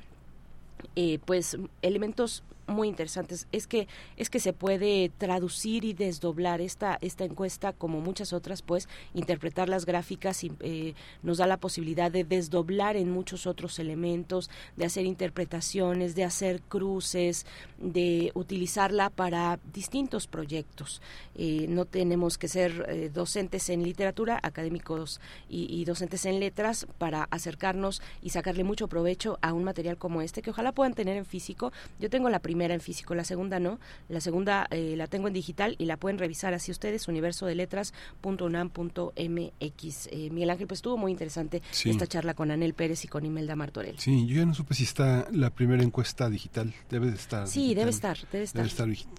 [1.26, 3.48] pues elementos muy interesantes.
[3.52, 8.62] Es que es que se puede traducir y desdoblar esta esta encuesta como muchas otras
[8.62, 10.94] pues interpretar las gráficas y, eh,
[11.24, 16.62] nos da la posibilidad de desdoblar en muchos otros elementos de hacer interpretaciones de hacer
[16.62, 17.46] cruces
[17.78, 21.02] de utilizarla para distintos proyectos.
[21.36, 25.20] Eh, no tenemos que ser eh, docentes en literatura académicos
[25.50, 30.22] y, y docentes en letras para acercarnos y sacarle mucho provecho a un material como
[30.22, 31.72] este que ojalá puedan tener en físico.
[32.00, 33.80] Yo tengo la primera en físico, la segunda no.
[34.10, 37.56] La segunda eh, la tengo en digital y la pueden revisar así ustedes, universo de
[37.56, 40.08] letras.unam.mx.
[40.12, 43.56] Eh, Miguel Ángel, pues estuvo muy interesante esta charla con Anel Pérez y con Imelda
[43.56, 43.98] Martorell.
[43.98, 47.48] Sí, yo ya no supe si está la primera encuesta digital, debe de estar.
[47.48, 48.68] Sí, debe estar, debe estar.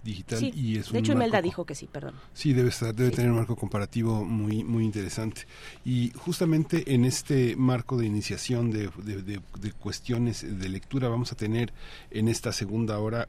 [0.05, 2.15] digital y es De hecho, Imelda dijo que sí, perdón.
[2.35, 5.47] Sí, debe estar, debe tener un marco comparativo muy, muy interesante.
[5.85, 11.37] Y justamente en este marco de iniciación de, de, de cuestiones de lectura vamos a
[11.37, 11.73] tener
[12.11, 13.29] en esta segunda hora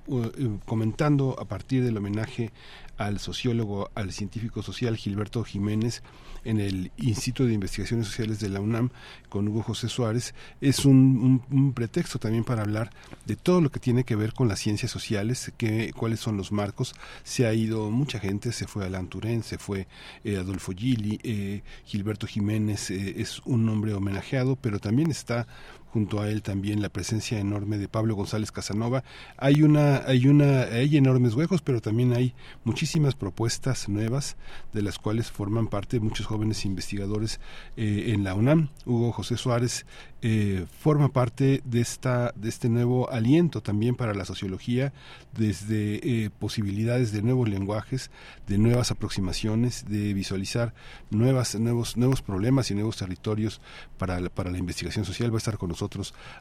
[0.66, 2.51] comentando a partir del homenaje
[2.97, 6.04] al sociólogo, al científico social Gilberto Jiménez
[6.45, 8.89] en el Instituto de Investigaciones Sociales de la UNAM
[9.30, 12.91] con Hugo José Suárez, es un, pretexto también para hablar
[13.26, 16.51] de todo lo que tiene que ver con las ciencias sociales, que, cuáles son los
[16.51, 16.93] marcos.
[17.24, 19.88] Se ha ido mucha gente, se fue Alan Turén, se fue
[20.24, 25.47] eh, Adolfo Gili, eh, Gilberto Jiménez es un nombre homenajeado, pero también está
[25.93, 29.03] junto a él también la presencia enorme de Pablo González Casanova.
[29.37, 32.33] Hay una, hay una, hay enormes huecos, pero también hay
[32.63, 34.35] muchísimas propuestas nuevas,
[34.73, 37.39] de las cuales forman parte muchos jóvenes investigadores
[37.77, 38.69] eh, en la UNAM.
[38.87, 39.85] Hugo José Suárez
[40.25, 44.93] eh, forma parte de esta de este nuevo aliento también para la sociología
[45.37, 48.09] desde eh, posibilidades de nuevos lenguajes
[48.47, 50.73] de nuevas aproximaciones de visualizar
[51.11, 53.59] nuevas nuevos nuevos problemas y nuevos territorios
[53.97, 55.82] para la, para la investigación social va a estar con nosotros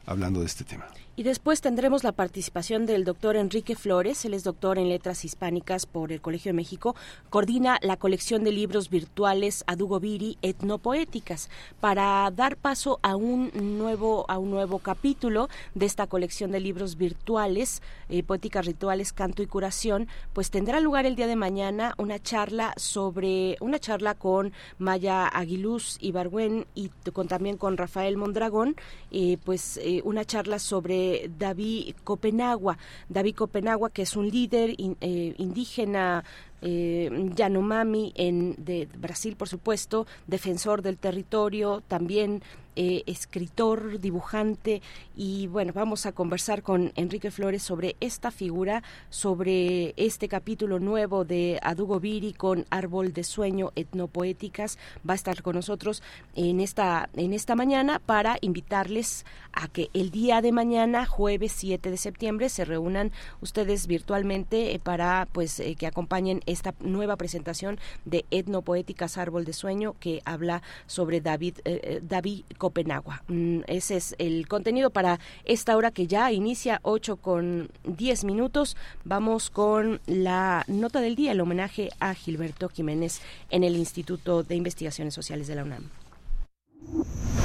[0.05, 0.85] hablando de este tema.
[1.15, 4.25] Y después tendremos la participación del doctor Enrique Flores.
[4.25, 6.95] Él es doctor en letras hispánicas por el Colegio de México.
[7.29, 14.25] Coordina la colección de libros virtuales Adugo Viri etnopoéticas para dar paso a un nuevo,
[14.27, 19.47] a un nuevo capítulo de esta colección de libros virtuales, eh, Poéticas Rituales, Canto y
[19.47, 25.27] Curación, pues tendrá lugar el día de mañana una charla sobre, una charla con Maya
[25.27, 28.75] Aguiluz Ibargüen y con, también con Rafael Mondragón,
[29.11, 32.77] eh, pues eh, una charla sobre David Copenagua.
[33.09, 36.23] David Copenagua, que es un líder indígena
[36.63, 42.41] eh, Yanomami en, de Brasil, por supuesto, defensor del territorio, también
[42.75, 44.81] eh, escritor, dibujante
[45.15, 48.81] y bueno, vamos a conversar con Enrique Flores sobre esta figura,
[49.11, 54.79] sobre este capítulo nuevo de Adugo Viri con Árbol de Sueño Etnopoéticas.
[55.07, 56.01] Va a estar con nosotros
[56.35, 59.23] en esta, en esta mañana para invitarles
[59.53, 63.11] a que el día de mañana, jueves 7 de septiembre, se reúnan
[63.41, 69.53] ustedes virtualmente eh, para pues eh, que acompañen esta nueva presentación de Etnopoéticas Árbol de
[69.53, 71.59] Sueño que habla sobre David,
[72.01, 73.23] David Copenagua.
[73.27, 78.75] Mm, ese es el contenido para esta hora que ya inicia 8 con 10 minutos.
[79.03, 84.55] Vamos con la nota del día, el homenaje a Gilberto Jiménez en el Instituto de
[84.55, 85.89] Investigaciones Sociales de la UNAM.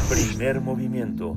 [0.08, 1.36] Primer movimiento.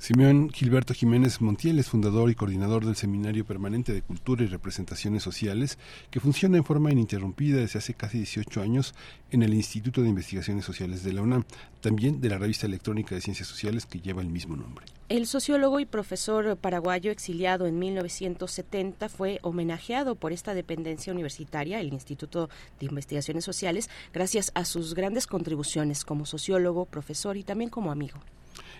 [0.00, 5.24] Simeón Gilberto Jiménez Montiel es fundador y coordinador del Seminario Permanente de Cultura y Representaciones
[5.24, 5.76] Sociales,
[6.12, 8.94] que funciona en forma ininterrumpida desde hace casi 18 años
[9.32, 11.44] en el Instituto de Investigaciones Sociales de la UNAM,
[11.80, 14.86] también de la revista electrónica de Ciencias Sociales que lleva el mismo nombre.
[15.08, 21.92] El sociólogo y profesor paraguayo exiliado en 1970 fue homenajeado por esta dependencia universitaria, el
[21.92, 27.90] Instituto de Investigaciones Sociales, gracias a sus grandes contribuciones como sociólogo, profesor y también como
[27.90, 28.20] amigo.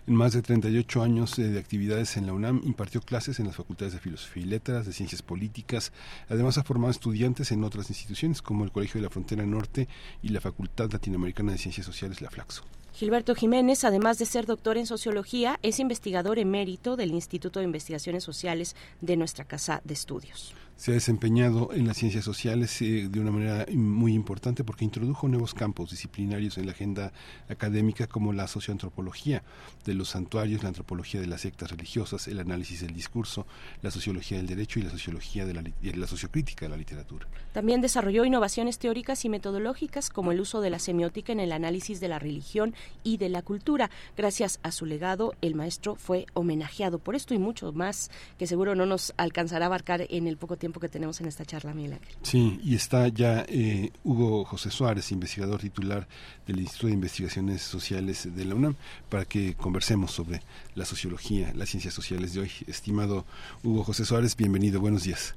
[0.08, 3.56] En más de 38 años eh, de actividades en la UNAM, impartió clases en las
[3.56, 5.92] facultades de Filosofía y Letras, de Ciencias Políticas.
[6.30, 9.86] Además, ha formado estudiantes en otras instituciones como el Colegio de la Frontera Norte
[10.22, 12.62] y la Facultad Latinoamericana de Ciencias Sociales, la Flaxo.
[12.94, 18.24] Gilberto Jiménez, además de ser doctor en sociología, es investigador emérito del Instituto de Investigaciones
[18.24, 23.18] Sociales de nuestra Casa de Estudios se ha desempeñado en las ciencias sociales eh, de
[23.20, 27.12] una manera muy importante porque introdujo nuevos campos disciplinarios en la agenda
[27.48, 29.42] académica como la socioantropología
[29.84, 33.44] de los santuarios, la antropología de las sectas religiosas, el análisis del discurso,
[33.82, 37.26] la sociología del derecho y la sociología de la, la sociocrítica de la literatura.
[37.52, 41.98] También desarrolló innovaciones teóricas y metodológicas como el uso de la semiótica en el análisis
[41.98, 42.72] de la religión
[43.02, 43.90] y de la cultura.
[44.16, 48.76] Gracias a su legado, el maestro fue homenajeado por esto y mucho más que seguro
[48.76, 51.98] no nos alcanzará a abarcar en el poco tiempo que tenemos en esta charla, Miguel
[52.22, 56.06] Sí, y está ya eh, Hugo José Suárez, investigador titular
[56.46, 58.74] del Instituto de Investigaciones Sociales de la UNAM,
[59.08, 60.40] para que conversemos sobre
[60.74, 62.50] la sociología, las ciencias sociales de hoy.
[62.66, 63.24] Estimado
[63.64, 65.34] Hugo José Suárez, bienvenido, buenos días.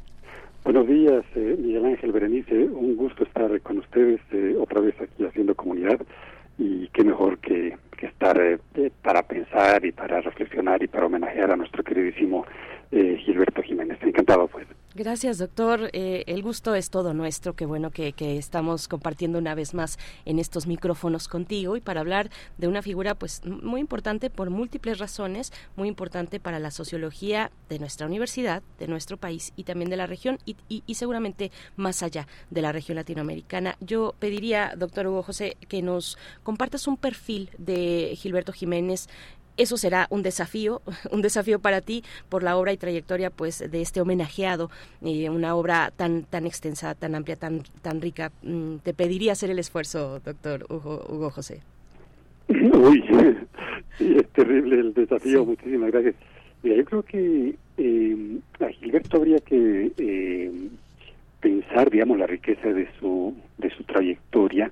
[0.64, 2.66] Buenos días, eh, Miguel Ángel Berenice.
[2.66, 6.00] Un gusto estar con ustedes eh, otra vez aquí haciendo comunidad
[6.58, 8.60] y qué mejor que, estar
[9.04, 12.46] para pensar y para reflexionar y para homenajear a nuestro queridísimo
[12.92, 14.00] Gilberto Jiménez.
[14.02, 14.66] Encantado, pues.
[14.94, 15.90] Gracias, doctor.
[15.94, 17.56] Eh, el gusto es todo nuestro.
[17.56, 22.30] Qué bueno que, estamos compartiendo una vez más en estos micrófonos contigo y para hablar
[22.58, 27.80] de una figura pues muy importante por múltiples razones, muy importante para la sociología de
[27.80, 32.28] nuestra universidad, de nuestro país y también de la región y, y seguramente más allá
[32.50, 33.78] de la región latinoamericana.
[33.80, 39.08] Yo pediría, doctor Hugo José, que nos compartas un perfil de Gilberto Jiménez,
[39.58, 43.82] eso será un desafío, un desafío para ti por la obra y trayectoria pues de
[43.82, 44.70] este homenajeado,
[45.02, 48.32] eh, una obra tan tan extensa, tan amplia, tan tan rica.
[48.44, 51.62] Mm, te pediría hacer el esfuerzo, doctor Hugo, Hugo José.
[52.50, 53.04] Uy,
[54.00, 55.46] es terrible el desafío.
[55.46, 56.16] Muchísimas gracias.
[56.64, 60.52] Mira, yo creo que eh, a Gilberto habría que eh,
[61.40, 64.72] pensar, digamos, la riqueza de su de su trayectoria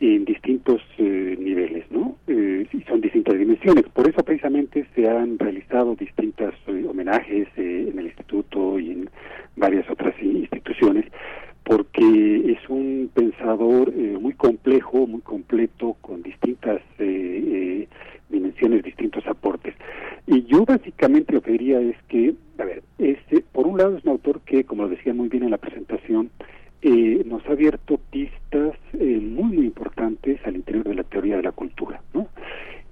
[0.00, 2.16] en distintos eh, niveles, ¿no?
[2.26, 3.84] Eh, y son distintas dimensiones.
[3.92, 9.10] Por eso precisamente se han realizado distintos eh, homenajes en el instituto y en
[9.56, 11.04] varias otras instituciones,
[11.64, 17.86] porque es un pensador eh, muy complejo, muy completo, con distintas eh,
[18.30, 19.74] dimensiones, distintos aportes.
[20.26, 24.04] Y yo básicamente lo que diría es que, a ver, este, por un lado es
[24.04, 26.30] un autor que, como lo decía muy bien en la presentación,
[26.82, 31.42] eh, nos ha abierto pistas eh, muy, muy importantes al interior de la teoría de
[31.42, 32.00] la cultura.
[32.14, 32.28] ¿no?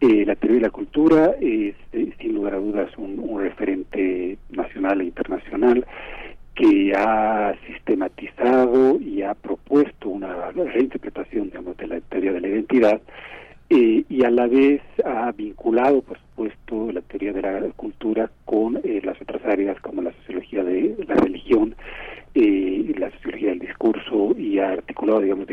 [0.01, 1.75] Eh, la teoría de la cultura es,
[2.21, 5.87] sin lugar a dudas, un, referente nacional e internacional
[6.55, 13.01] que ha sistematizado y ha propuesto una reinterpretación digamos, de la teoría de la identidad
[13.71, 19.21] y a la vez ha vinculado, por supuesto, la teoría de la cultura con las
[19.21, 21.77] otras áreas como la sociología de la religión
[22.35, 25.47] eh, la sociología del discurso y ha articulado, digamos,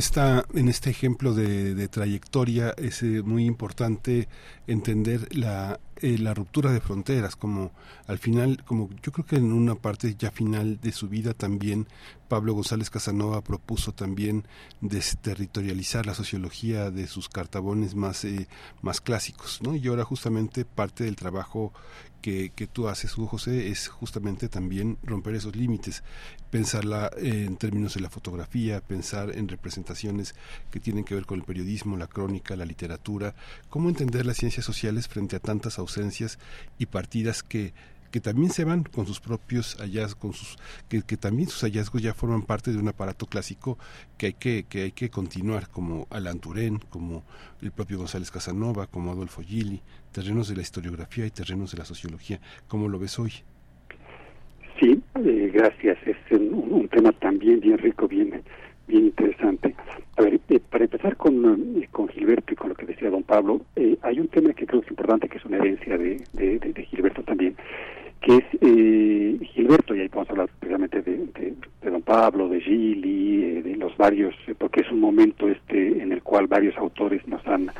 [0.00, 4.28] esta en este ejemplo de, de trayectoria es muy importante
[4.66, 7.72] entender la eh, la ruptura de fronteras, como
[8.06, 11.86] al final, como yo creo que en una parte ya final de su vida también
[12.28, 14.46] Pablo González Casanova propuso también
[14.80, 18.48] desterritorializar la sociología de sus cartabones más, eh,
[18.82, 19.76] más clásicos, ¿no?
[19.76, 21.72] Y ahora justamente parte del trabajo
[22.22, 26.02] que, que tú haces, Hugo José, es justamente también romper esos límites,
[26.50, 30.34] pensarla en términos de la fotografía, pensar en representaciones
[30.70, 33.34] que tienen que ver con el periodismo, la crónica, la literatura,
[33.70, 35.89] cómo entender las ciencias sociales frente a tantas ausencias
[36.78, 37.72] y partidas que
[38.10, 40.58] que también se van con sus propios hallazgos, con sus,
[40.88, 43.78] que, que, también sus hallazgos ya forman parte de un aparato clásico
[44.18, 47.24] que hay que, que hay que continuar, como Alan Turén, como
[47.62, 49.80] el propio González Casanova, como Adolfo Gili,
[50.12, 52.40] terrenos de la historiografía y terrenos de la sociología.
[52.66, 53.32] ¿Cómo lo ves hoy?
[54.80, 55.98] Sí, eh, gracias.
[56.06, 58.42] Es un, un, tema también bien rico, bien
[58.90, 59.74] bien interesante.
[60.16, 61.34] A ver, eh, para empezar con,
[61.80, 64.66] eh, con Gilberto y con lo que decía don Pablo, eh, hay un tema que
[64.66, 67.54] creo que es importante, que es una herencia de, de, de- de Gilberto también,
[68.20, 71.54] que es eh, Gilberto, y ahí podemos hablar precisamente de,
[71.90, 76.22] don Pablo, de Gili, eh, de los varios, porque es un momento este en el
[76.22, 77.70] cual varios autores nos han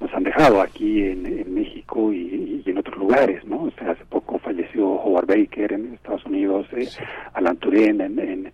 [0.00, 3.64] nos han dejado aquí en, en México y, y en otros lugares, ¿no?
[3.64, 6.88] O sea, hace poco falleció Howard Baker en Estados Unidos, eh,
[7.34, 8.52] Alain Touraine en, en,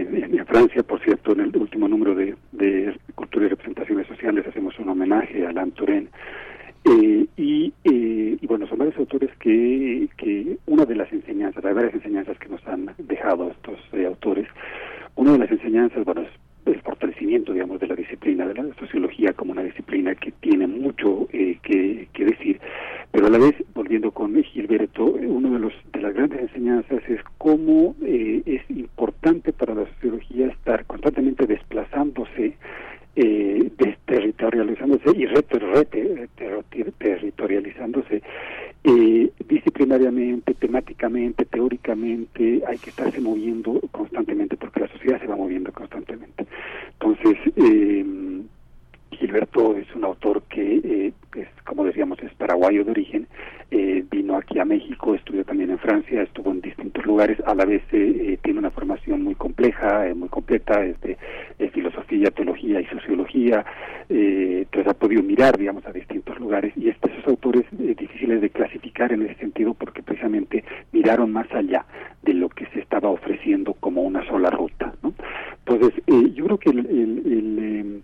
[0.00, 4.78] en- Francia, por cierto, en el último número de, de Cultura y Representaciones Sociales hacemos
[4.78, 6.08] un homenaje a Alain Touraine.
[6.84, 11.72] Eh, y, eh, y bueno, son varios autores que, que una de las enseñanzas, hay
[11.74, 14.48] varias enseñanzas que nos han dejado estos eh, autores.
[15.14, 16.28] Una de las enseñanzas, bueno, es
[16.66, 21.28] el fortalecimiento, digamos, de la disciplina, de la sociología como una disciplina que tiene mucho
[21.32, 22.60] eh, que, decir,
[23.10, 27.20] pero a la vez, volviendo con Gilberto, uno de los de las grandes enseñanzas es
[27.38, 32.56] cómo eh, es importante para la sociología estar constantemente desplazándose
[33.16, 38.22] eh, desterritorializándose y reter- reter- ter- territorializándose
[38.84, 45.72] eh, disciplinariamente, temáticamente, teóricamente, hay que estarse moviendo constantemente porque la sociedad se va moviendo
[45.72, 46.46] constantemente.
[46.98, 48.04] Entonces, eh,
[49.12, 53.26] Gilberto es un autor que, eh, es, como decíamos, es paraguayo de origen,
[53.70, 57.64] eh, vino aquí a México, estudió también en Francia, estuvo en distintos lugares, a la
[57.64, 61.16] vez eh, eh, tiene una formación muy compleja, muy completa, es eh,
[61.72, 63.64] filosofía, teología y sociología,
[64.08, 69.22] entonces ha podido mirar, digamos, a distintos lugares y estos autores difíciles de clasificar en
[69.22, 71.86] ese sentido porque precisamente miraron más allá
[72.22, 75.14] de lo que se estaba ofreciendo como una sola ruta, ¿no?
[75.64, 76.02] Entonces,
[76.34, 78.00] yo creo que el, el- el, eh,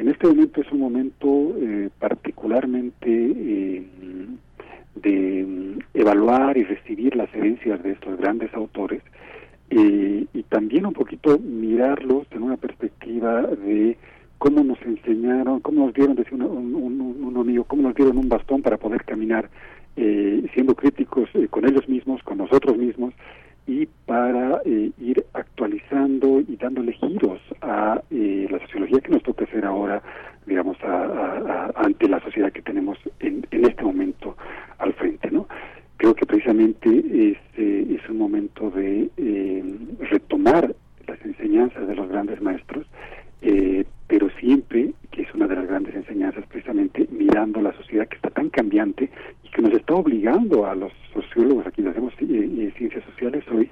[0.00, 3.82] en este momento es un momento eh, particularmente eh,
[4.96, 9.02] de mm, evaluar y recibir las herencias de estos grandes autores
[9.70, 13.96] eh, y también un poquito mirarlos en una perspectiva de
[14.38, 18.16] cómo nos enseñaron, cómo nos dieron, decía un, un, un- un amigo, cómo nos dieron
[18.18, 19.48] un bastón para poder caminar
[20.54, 23.12] siendo críticos con ellos mismos, con nosotros mismos
[23.70, 29.44] y para eh, ir actualizando y dándole giros a eh, la sociología que nos toca
[29.44, 30.02] hacer ahora,
[30.44, 34.36] digamos, a- ante la sociedad que tenemos en, en este momento
[34.78, 35.46] al frente, ¿no?
[35.98, 39.64] Creo que precisamente es, eh, es un momento de eh,
[40.00, 40.74] retomar
[41.06, 42.86] las enseñanzas de los grandes maestros,
[44.10, 48.28] pero siempre, que es una de las grandes enseñanzas, precisamente mirando la sociedad que está
[48.30, 49.08] tan cambiante
[49.44, 53.44] y que nos está obligando a los sociólogos, a quienes hacemos eh, eh, ciencias sociales
[53.52, 53.70] hoy,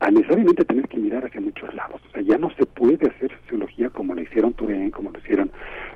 [0.00, 2.02] a necesariamente tener que mirar hacia muchos lados.
[2.06, 5.50] O sea, ya no se puede hacer sociología como lo hicieron Turén, como lo hicieron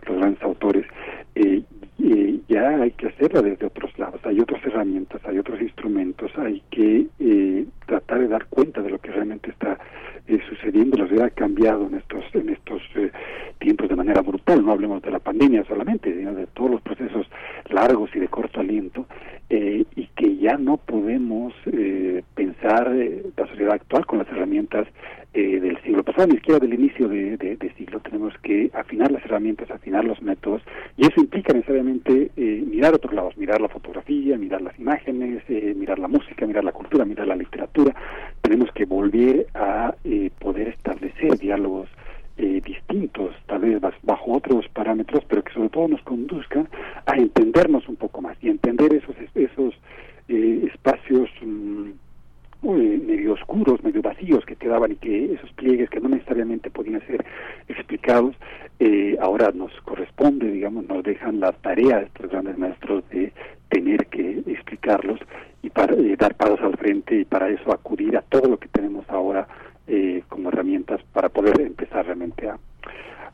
[0.07, 0.87] los grandes autores.
[1.35, 1.63] Eh,
[1.99, 4.21] eh, ya hay que hacerla desde otros lados.
[4.25, 8.99] Hay otras herramientas, hay otros instrumentos, hay que eh, tratar de dar cuenta de lo
[8.99, 9.79] que realmente está
[10.27, 10.97] eh, sucediendo.
[10.97, 13.11] La sociedad ha cambiado en estos, en estos eh,
[13.59, 14.65] tiempos de manera brutal.
[14.65, 17.27] No hablemos de la pandemia solamente, sino de todos los procesos
[17.71, 19.07] largos y de corto aliento,
[19.51, 22.91] eh, y que ya no podemos eh, pensar
[23.37, 24.87] la sociedad actual con las herramientas
[25.35, 28.01] eh, del siglo pasado, ni siquiera del inicio de, de- de siglo.
[28.01, 30.63] Tenemos que afinar las herramientas, afinar los métodos,
[30.97, 35.75] y eso implica necesariamente eh, mirar otros lados, mirar la fotografía, mirar las imágenes, eh,
[35.77, 37.95] mirar la música, mirar la cultura, mirar la literatura.
[38.43, 41.89] Tenemos que volver a eh, poder establecer diálogos
[42.39, 46.69] eh, distintos, tal vez bajo otros parámetros, pero que sobre todo nos conduzcan
[47.07, 49.75] a entendernos un poco más y entender esos esos
[50.29, 51.91] eh, espacios mm,
[52.63, 57.25] medio oscuros, medio vacíos que quedaban y que esos pliegues que no necesariamente podían ser
[57.69, 58.37] explicados,
[58.79, 63.33] eh, ahora nos corresponde, digamos, nos dejan la tarea de estos grandes maestros de
[63.69, 65.19] tener que explicarlos
[65.63, 68.69] y para eh, dar pasos al frente y para eso acudir a todo lo que
[68.69, 69.47] tenemos ahora
[69.89, 72.59] eh, como herramientas para poder empezar realmente a-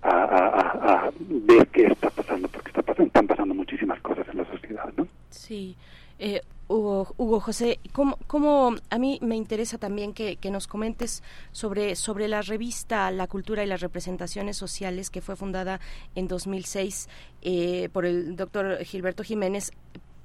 [0.03, 4.91] a ver qué está pasando, porque está pasando, están pasando muchísimas cosas en la sociedad,
[4.97, 5.07] ¿no?
[5.31, 5.77] Sí.
[6.19, 11.97] Eh, Hugo, José, ¿cómo, cómo- a mí me interesa también que, que nos comentes sobre,
[11.97, 15.81] sobre la revista La Cultura y las Representaciones Sociales que fue fundada
[16.15, 17.09] en 2006
[17.43, 19.73] eh, por el doctor Gilberto Jiménez,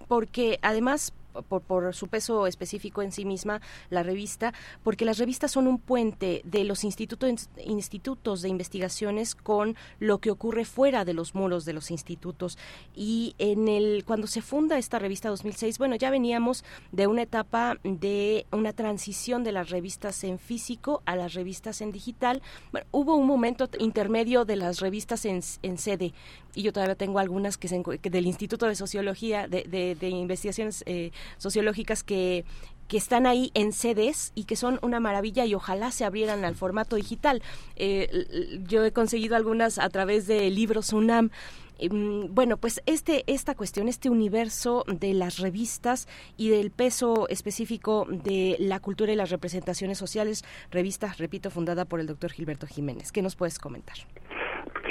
[0.10, 1.14] porque además
[1.48, 4.54] por, por su peso específico en sí misma, la revista,
[4.84, 10.32] porque las revistas son un puente de los institutos, institutos de investigaciones con lo que
[10.32, 12.58] ocurre fuera de los muros de los institutos.
[12.96, 17.78] Y en el cuando se funda esta revista 2006, bueno, ya veníamos de una etapa
[17.84, 22.42] de una transición de las revistas en físico a las revistas en digital.
[22.72, 26.14] Bueno, hubo un momento intermedio de las revistas en, en sede
[26.56, 29.64] y yo todavía tengo algunas que, se, que del Instituto de Sociología, de,
[30.00, 32.46] de, Investigaciones eh, sociológicas que
[32.88, 36.56] que están ahí en CDs y que son una maravilla y ojalá se abrieran al
[36.56, 37.42] formato digital.
[37.76, 41.32] Eh, yo he conseguido algunas a través de libros UNAM.
[41.80, 48.06] Em, bueno, pues este, esta cuestión, este universo de las revistas y del peso específico
[48.10, 53.12] de la cultura y las representaciones sociales, revista, repito, fundada por el doctor Gilberto Jiménez.
[53.12, 53.98] ¿Qué nos puedes comentar?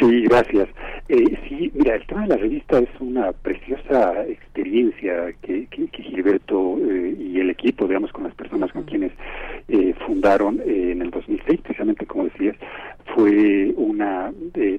[0.01, 0.69] Sí, gracias.
[1.09, 6.79] Eh, sí, mira, el tema de la revista es una preciosa experiencia que, que, Gilberto
[6.79, 9.13] eh, y el equipo, digamos, con las personas con quienes
[9.69, 12.57] eh, fundaron eh, en el 2006, precisamente como decías,
[13.15, 14.33] fue una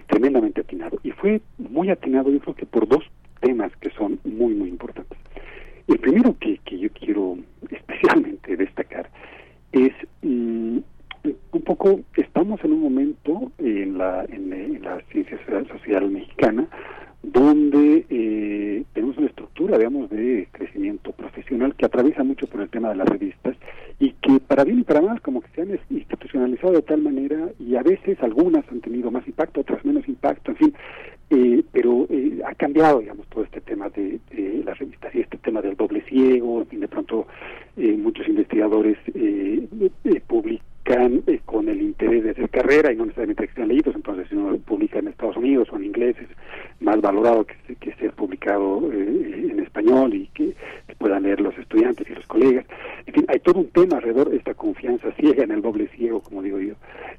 [0.08, 0.98] tremendamente atinado.
[1.04, 3.04] Y fue muy atinado, yo creo que por dos
[3.42, 5.18] temas que son muy, muy importantes.
[5.88, 7.38] El primero que, que yo quiero
[7.70, 9.10] especialmente destacar
[9.74, 9.92] es
[10.22, 10.78] mm,
[11.24, 16.68] un poco estamos en un momento en la, en, la ciencia social mexicana
[17.22, 22.90] donde eh, tenemos una estructura, digamos, de crecimiento profesional que atraviesa mucho por el tema
[22.90, 23.56] de las revistas
[24.00, 27.50] y que para bien y para mal como que se han institucionalizado de tal manera
[27.60, 30.74] y a veces algunas han tenido más impacto, otras menos impacto, en fin,
[31.30, 35.38] eh, pero eh, ha cambiado, digamos, todo este tema de, de, las revistas y este
[35.38, 37.26] tema del doble ciego, en fin, de pronto
[37.76, 38.98] muchos investigadores
[40.28, 44.28] publican eh, con el interés de hacer carrera y no necesariamente que estén leídos, entonces
[44.28, 46.28] si uno publica en Estados Unidos o en inglés es
[46.82, 50.54] más valorado que, que ser publicado eh, en español y que,
[50.98, 52.66] puedan leer los estudiantes y los colegas.
[53.06, 56.22] En fin, hay todo un tema alrededor de esta confianza ciega en el doble ciego,
[56.22, 56.76] como digo yo.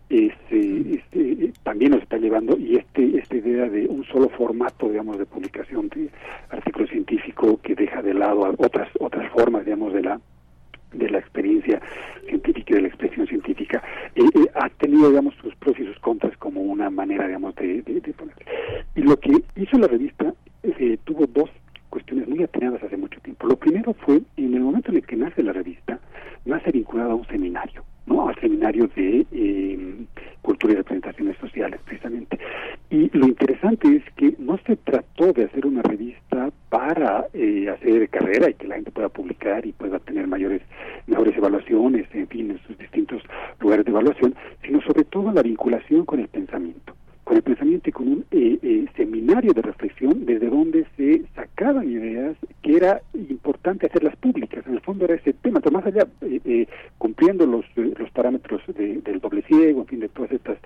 [0.09, 5.19] Este, este, también nos está llevando y este esta idea de un solo formato, digamos,
[5.19, 6.09] de publicación de
[6.51, 10.20] artículo científico que deja de lado otras otras formas, digamos, de la
[10.95, 11.81] de la experiencia
[12.29, 13.83] científica y de la expresión científica,
[14.15, 17.83] eh, eh, ha tenido, digamos, sus pros y sus contras como una manera, digamos, de,
[18.16, 18.35] poner.
[18.95, 21.51] Y lo que hizo la revista eh, tuvo dos
[21.91, 23.47] cuestiones muy atinadas hace mucho tiempo.
[23.47, 26.01] Lo primero fue, en el momento en el que nace la revista,
[26.45, 28.28] nace vinculada a un seminario, ¿no?
[28.28, 29.26] Al seminario de
[30.44, 32.39] cultura y representaciones sociales, precisamente.
[32.90, 38.09] Y lo interesante es que no se trató de hacer una revista para eh, hacer
[38.10, 40.60] carrera y que la gente pueda publicar y pueda tener mayores,
[41.06, 43.22] mejores evaluaciones, en fin, en sus distintos
[43.60, 46.94] lugares de evaluación, sino sobre todo la vinculación con el pensamiento
[47.24, 51.90] con el pensamiento y con un eh, eh, seminario de reflexión desde donde se sacaban
[51.90, 54.64] ideas que era importante hacerlas públicas.
[54.66, 56.66] En el fondo era ese tema, más allá, eh,
[56.98, 57.64] cumpliendo los,
[58.25, 60.57] parámetros del doble ciego, en fin, de todos estos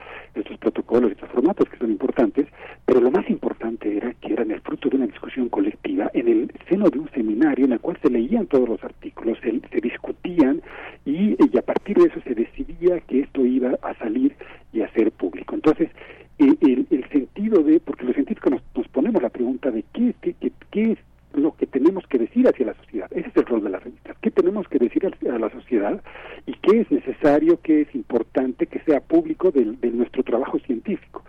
[0.61, 2.47] protocolos estos formatos que son importantes,
[2.87, 6.53] pero lo más importante era que eran el fruto de una discusión colectiva en el
[6.69, 10.63] seno de un seminario en el cual se leían todos los artículos, se, discutían
[11.05, 14.37] y, a partir de eso se decidía que esto iba a salir
[14.73, 15.57] y a ser público.
[15.57, 15.91] Entonces,
[16.39, 20.35] el, el, sentido de, porque los científicos nos, nos ponemos la pregunta de qué, qué,
[20.41, 20.99] qué, qué, es
[21.33, 23.09] lo que tenemos que decir hacia la sociedad.
[23.11, 24.15] Ese es el rol de la revista.
[24.21, 26.01] ¿Qué tenemos que decir a la sociedad
[26.47, 31.23] y qué es necesario, qué es importante que sea público de, nuestro trabajo científico?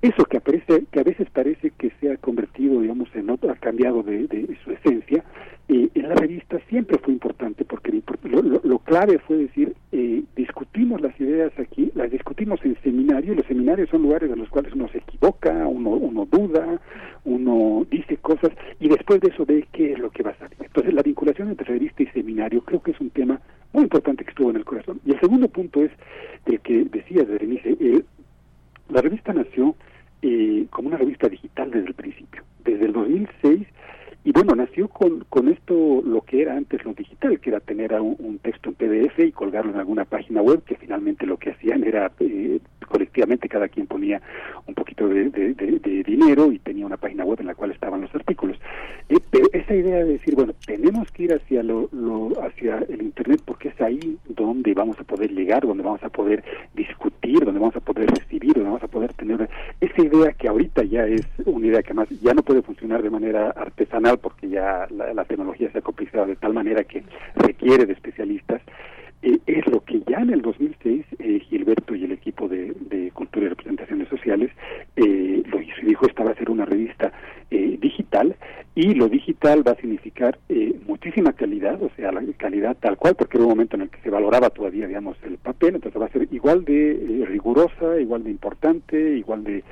[0.00, 3.54] Eso que, aparece, que a veces parece que se ha convertido, digamos, en otro, ha
[3.54, 4.26] cambiado de,
[4.64, 5.24] su esencia,
[5.68, 7.92] eh, en la revista siempre fue importante porque
[8.24, 13.36] lo, lo, clave fue decir, eh, discutimos las ideas aquí, las discutimos en seminario, y
[13.36, 16.80] los seminarios son lugares en los cuales uno se equivoca, uno, uno duda,
[17.24, 18.50] uno dice cosas
[18.80, 20.56] y después de eso ve qué es lo que va a salir.
[20.60, 23.40] Entonces la vinculación entre revista y seminario creo que es un tema
[23.72, 25.00] muy importante que estuvo en el corazón.
[25.04, 25.92] Y el segundo punto es
[26.46, 28.02] el que decía Berenice, eh,
[28.88, 29.76] la revista nació
[30.20, 32.42] eh, como una revista digital desde el principio.
[32.64, 33.66] Desde el 2006
[34.24, 37.92] y bueno, nació con, con esto lo que era antes lo digital, que era tener
[38.00, 41.82] un, texto en PDF y colgarlo en alguna página web, que finalmente lo que hacían
[41.82, 44.22] era, eh, colectivamente cada quien ponía
[44.66, 45.24] un poquito de,
[46.06, 48.58] dinero y tenía una página web en la cual estaban los artículos.
[49.12, 51.90] Eh, pero esa idea de decir, bueno, tenemos que ir hacia, lo,
[52.42, 56.42] hacia el Internet porque es ahí donde vamos a poder llegar, donde vamos a poder
[56.74, 59.50] discutir, donde vamos a poder recibir, donde vamos a poder tener
[59.82, 63.10] esa idea que ahorita ya es una idea que más ya no puede funcionar de
[63.10, 67.02] manera artesanal, porque ya la, tecnología se ha complicado de tal manera que
[67.36, 68.62] requiere de especialistas,
[69.20, 72.72] eh, es lo que ya en el 2006 eh, Gilberto y el equipo de,
[73.12, 74.50] Cultura y Representaciones Sociales
[74.96, 77.12] eh, lo hizo y dijo esta va a ser una revista
[77.50, 78.34] digital
[78.74, 80.38] y lo digital va a significar
[80.86, 84.00] muchísima calidad, o sea, la calidad tal cual, porque era un momento en el que
[84.00, 88.30] se valoraba todavía, digamos, el papel, entonces va a ser igual de rigurosa, igual de
[88.30, 89.62] importante, igual de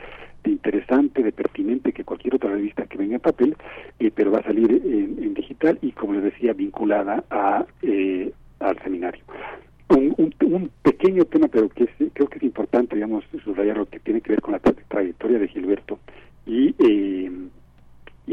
[0.44, 3.56] de interesante, de pertinente que cualquier otra revista que venga en papel,
[3.98, 8.78] eh, pero va a salir en, digital y, como les decía, vinculada a eh, al
[8.82, 9.22] seminario.
[9.88, 14.20] Un, un, pequeño tema, pero que creo que es importante, digamos, subrayar lo que tiene
[14.20, 15.98] que ver con la trayectoria de Gilberto
[16.46, 17.30] y, eh,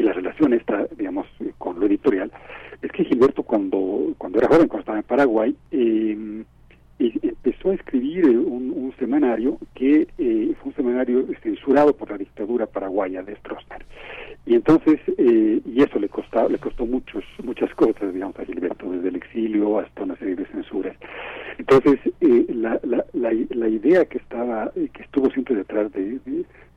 [0.07, 1.27] la relación esta, digamos,
[1.57, 2.31] con lo editorial,
[2.81, 6.43] es que Gilberto cuando, cuando era joven, cuando estaba en Paraguay, eh,
[6.99, 12.65] empezó a escribir un, un semanario que eh, fue un semanario censurado por la dictadura
[12.65, 13.85] paraguaya de Stroessner.
[14.45, 18.89] Y entonces, eh, y eso le costó, le costó muchos, muchas cosas, digamos, a Gilberto,
[18.89, 20.95] desde el exilio hasta una serie de censuras.
[21.57, 26.19] Entonces, eh, la, la, la, idea que estaba, que estuvo siempre detrás de,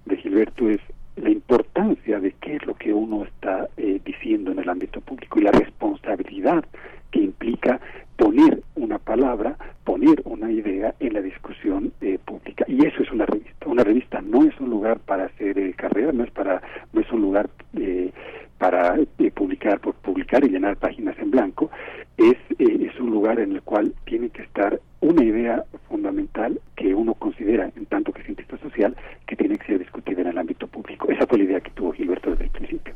[0.07, 0.81] de, Gilberto es
[1.17, 3.69] la importancia de es lo que uno está
[4.05, 6.65] diciendo en el ámbito público y la responsabilidad
[7.11, 7.81] que implica
[8.17, 12.65] poner una palabra, poner una idea en la discusión eh, pública.
[12.69, 13.67] Y eso es una revista.
[13.67, 16.61] Una revista no es un lugar para hacer eh, carrera, no es para,
[16.93, 17.49] no es un lugar
[17.79, 18.13] eh,
[18.59, 18.97] para
[19.35, 21.71] publicar por publicar y llenar páginas en blanco.
[22.19, 27.15] Es, es un lugar en el cual tiene que estar una idea fundamental que uno
[27.15, 28.95] considera, en tanto que cientista social,
[29.27, 31.11] que tiene que ser discutida en el ámbito público.
[31.11, 32.95] Esa fue la idea que tuvo Gilberto desde el principio.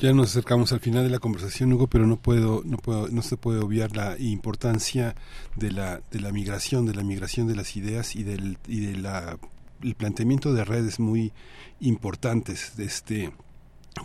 [0.00, 3.20] Ya nos acercamos al final de la conversación, Hugo, pero no puedo, no puedo, no
[3.20, 5.14] se puede obviar la importancia
[5.56, 8.96] de la, de la migración, de la migración de las ideas y del, y de
[8.96, 9.38] la
[9.82, 11.32] el planteamiento de redes muy
[11.80, 13.32] importantes de este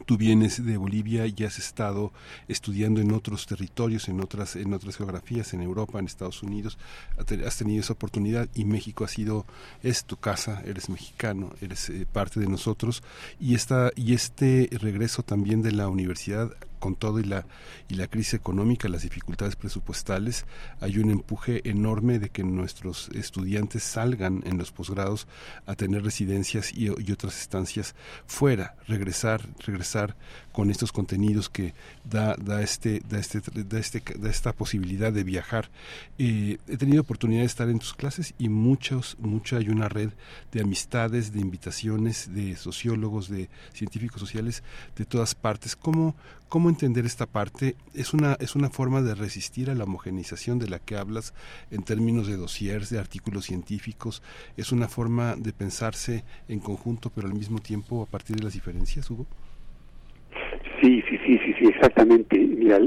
[0.05, 2.11] Tú vienes de Bolivia y has estado
[2.47, 6.77] estudiando en otros territorios, en otras, en otras geografías, en Europa, en Estados Unidos.
[7.17, 9.45] Has tenido esa oportunidad y México ha sido,
[9.83, 13.03] es tu casa, eres mexicano, eres eh, parte de nosotros.
[13.39, 16.51] Y, esta, y este regreso también de la universidad
[16.85, 17.47] con todo y la,
[17.89, 20.45] y la crisis económica, las dificultades presupuestales,
[20.79, 25.27] hay un empuje enorme de que nuestros estudiantes salgan en los posgrados
[25.65, 27.95] a tener residencias y, otras estancias
[28.27, 30.15] fuera, regresar, regresar
[30.55, 31.73] con estos contenidos que
[32.05, 35.69] da, da, este, da, este, da, este, da esta posibilidad de viajar.
[36.17, 40.11] Eh, he tenido oportunidad de estar en tus clases y muchos, mucho hay una red
[40.53, 44.63] de amistades, de invitaciones, de sociólogos, de científicos sociales
[44.95, 45.75] de todas partes.
[45.75, 46.15] ¿Cómo,
[46.47, 47.75] ¿Cómo entender esta parte?
[47.93, 51.33] ¿Es una, ¿Es una forma de resistir a la homogenización de la que hablas
[51.69, 54.21] en términos de dossiers, de artículos científicos?
[54.55, 58.53] ¿Es una forma de pensarse en conjunto, pero al mismo tiempo a partir de las
[58.53, 59.27] diferencias, Hugo?
[60.81, 62.37] Sí, sí, sí, sí, sí, exactamente.
[62.37, 62.79] Mira,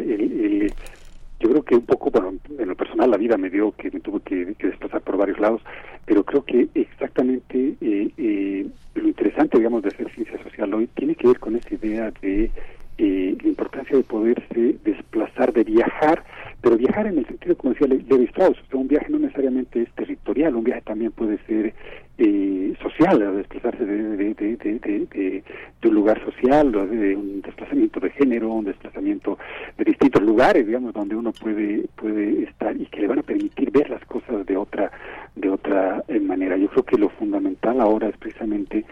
[1.40, 4.00] yo creo que un poco, bueno, en lo personal la vida me dio que me
[4.00, 5.62] tuve que, desplazar por varios lados,
[6.04, 11.14] pero creo que exactamente eh, eh, lo interesante, digamos, de hacer ciencia social hoy tiene
[11.14, 12.50] que ver con esa idea de
[12.98, 16.24] eh, la importancia de poderse desplazar, de viajar,
[16.60, 19.82] pero viajar en el sentido, como decía Levi Strauss, o sea, un viaje no necesariamente
[19.82, 21.72] es territorial, un viaje también puede ser
[22.18, 25.44] eh, social, desplazarse de, de, de,
[25.84, 29.38] un lugar social, de un desplazamiento de género, un desplazamiento
[29.76, 33.70] de distintos lugares, digamos, donde uno puede puede estar y que le van a permitir
[33.70, 34.90] ver las cosas de otra
[35.36, 36.56] de otra eh, manera.
[36.56, 38.84] Yo creo que lo fundamental ahora es precisamente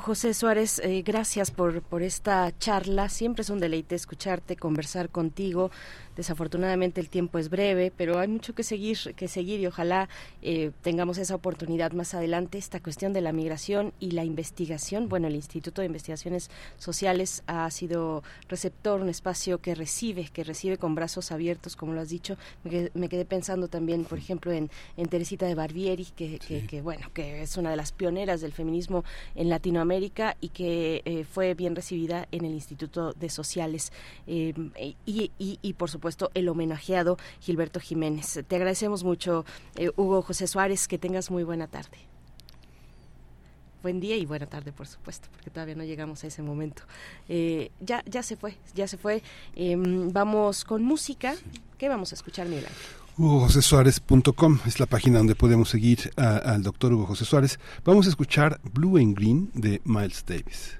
[0.00, 3.08] José Suárez, eh, gracias por, por esta charla.
[3.08, 5.70] Siempre es un deleite escucharte, conversar contigo.
[6.16, 10.08] Desafortunadamente el tiempo es breve, pero hay mucho que seguir, que seguir y ojalá
[10.42, 12.58] eh, tengamos esa oportunidad más adelante.
[12.58, 15.08] Esta cuestión de la migración y la investigación.
[15.08, 20.78] Bueno, el Instituto de Investigaciones Sociales ha sido receptor, un espacio que recibe, que recibe
[20.78, 22.36] con brazos abiertos, como lo has dicho.
[22.64, 27.42] Me quedé, pensando también, por ejemplo, en, en Teresita de Barbieri, que, que, bueno, que
[27.42, 29.04] es una de las pioneras del feminismo
[29.34, 29.89] en Latinoamérica
[30.40, 33.92] y que eh, fue bien recibida en el Instituto de Sociales.
[34.26, 34.54] Eh,
[35.04, 38.40] y, y, y por supuesto el homenajeado Gilberto Jiménez.
[38.46, 39.44] Te agradecemos mucho,
[39.76, 41.98] eh, Hugo José Suárez, que tengas muy buena tarde.
[43.82, 46.82] Buen día y buena tarde, por supuesto, porque todavía no llegamos a ese momento.
[47.80, 49.22] Ya, ya se fue, ya se fue.
[49.56, 51.34] Em, vamos con música.
[51.78, 52.66] ¿Qué vamos a escuchar, Miguel
[53.20, 57.60] HugoJoseSuárez.com es la página donde podemos seguir al doctor Hugo José Suárez.
[57.84, 60.79] Vamos a escuchar Blue and Green de Miles Davis.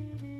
[0.00, 0.39] Thank you.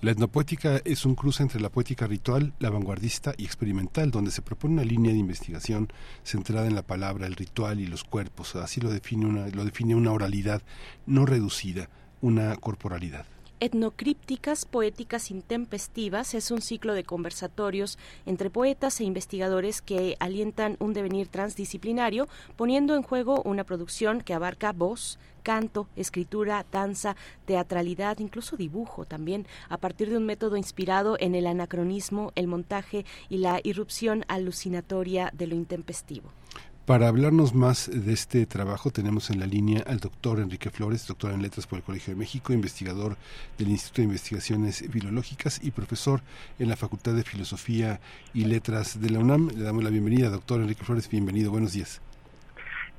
[0.00, 4.42] La etnopoética es un cruce entre la poética ritual, la vanguardista y experimental, donde se
[4.42, 5.88] propone una línea de investigación
[6.22, 8.54] centrada en la palabra, el ritual y los cuerpos.
[8.54, 10.62] Así lo define una, lo define una oralidad
[11.06, 13.26] no reducida, una corporalidad.
[13.60, 20.92] Etnocrípticas Poéticas Intempestivas es un ciclo de conversatorios entre poetas e investigadores que alientan un
[20.92, 27.16] devenir transdisciplinario, poniendo en juego una producción que abarca voz, canto, escritura, danza,
[27.46, 33.04] teatralidad, incluso dibujo también, a partir de un método inspirado en el anacronismo, el montaje
[33.28, 36.30] y la irrupción alucinatoria de lo intempestivo.
[36.88, 41.32] Para hablarnos más de este trabajo tenemos en la línea al doctor Enrique Flores, doctor
[41.34, 43.18] en Letras por el Colegio de México, investigador
[43.58, 46.22] del Instituto de Investigaciones Filológicas y profesor
[46.58, 48.00] en la Facultad de Filosofía
[48.32, 49.50] y Letras de la UNAM.
[49.54, 52.00] Le damos la bienvenida, doctor Enrique Flores, bienvenido, buenos días.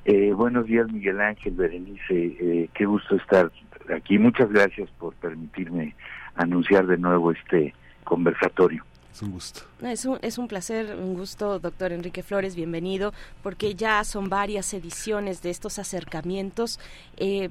[0.05, 3.51] Eh, buenos días, Miguel Ángel, Berenice, eh, qué gusto estar
[3.91, 4.19] aquí.
[4.19, 5.95] Muchas gracias por permitirme
[6.35, 8.85] anunciar de nuevo este conversatorio.
[9.11, 9.61] Es un gusto.
[9.81, 13.11] Es un, es un placer, un gusto, doctor Enrique Flores, bienvenido,
[13.41, 16.79] porque ya son varias ediciones de estos acercamientos.
[17.17, 17.49] Eh,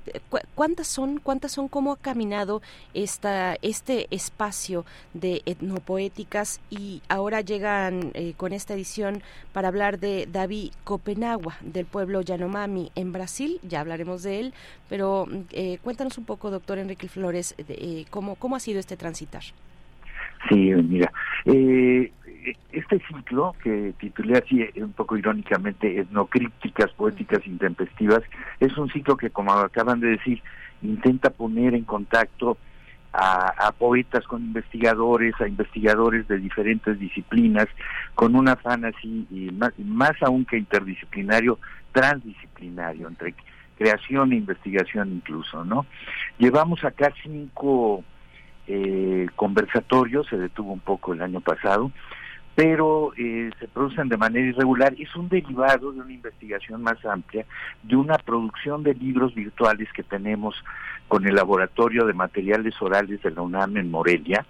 [0.55, 1.18] ¿Cuántas son?
[1.18, 1.68] ¿Cuántas son?
[1.68, 2.62] ¿Cómo ha caminado
[2.94, 6.60] esta, este espacio de etnopoéticas?
[6.70, 9.22] Y ahora llegan eh, con esta edición
[9.52, 13.60] para hablar de David Copenagua, del pueblo Yanomami en Brasil.
[13.62, 14.55] Ya hablaremos de él,
[14.89, 19.43] pero eh, cuéntanos un poco, doctor Enrique Flores, de, cómo, cómo ha sido este transitar.
[20.48, 21.12] Sí, mira,
[21.44, 22.12] eh,
[22.73, 28.23] este ciclo que titulé así un poco irónicamente etnocrípticas poéticas intempestivas
[28.60, 30.43] es un ciclo que como acaban de decir
[30.82, 32.56] intenta poner en contacto
[33.12, 37.66] a, poetas con investigadores, a investigadores de diferentes disciplinas,
[38.15, 41.59] con un afán así, y más, más aún que interdisciplinario,
[41.93, 43.35] transdisciplinario, entre
[43.77, 45.86] creación e investigación incluso, ¿no?
[46.39, 48.05] Llevamos acá cinco
[48.68, 51.90] eh, conversatorio, se detuvo un poco el año pasado,
[52.54, 54.94] pero eh, se producen de manera irregular.
[54.98, 57.46] Es un derivado de una investigación más amplia,
[57.82, 60.54] de una producción de libros virtuales que tenemos
[61.08, 64.44] con el Laboratorio de Materiales Orales de la UNAM en Morelia,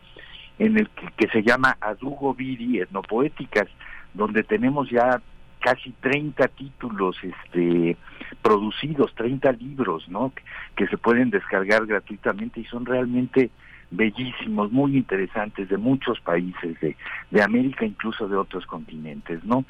[0.59, 3.69] en el que, se llama Adugo Viri Etnopoéticas,
[4.15, 5.23] donde tenemos ya
[5.61, 7.97] casi 30 títulos este
[8.43, 10.33] producidos, 30 libros, ¿no?
[10.75, 13.51] que se pueden descargar gratuitamente y son realmente
[13.91, 16.97] bellísimos, muy interesantes de muchos países de,
[17.31, 19.65] de América, incluso de otros continentes, ¿no?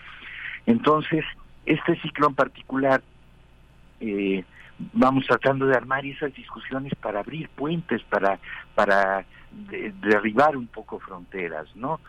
[0.67, 1.25] Entonces,
[1.67, 3.03] este ciclo en particular,
[4.01, 4.45] eh,
[4.93, 8.39] vamos tratando de armar esas discusiones para abrir puentes, para,
[8.75, 9.25] para
[10.01, 12.01] derribar un poco fronteras, ¿no?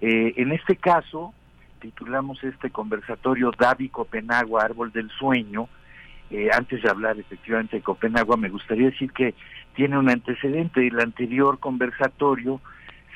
[0.00, 1.32] Eh, en este caso,
[1.80, 5.68] titulamos este conversatorio Davi Copenagua, Árbol del Sueño.
[6.34, 9.36] Eh, antes de hablar efectivamente de Copenagua, me gustaría decir que
[9.76, 10.84] tiene un antecedente.
[10.84, 12.60] El anterior conversatorio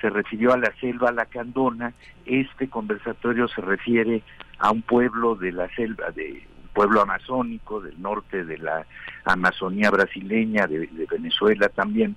[0.00, 1.94] se refirió a la selva lacandona,
[2.26, 4.22] este conversatorio se refiere
[4.60, 8.86] a un pueblo de la selva, de un pueblo amazónico del norte de la
[9.24, 12.14] Amazonía brasileña, de, Venezuela también.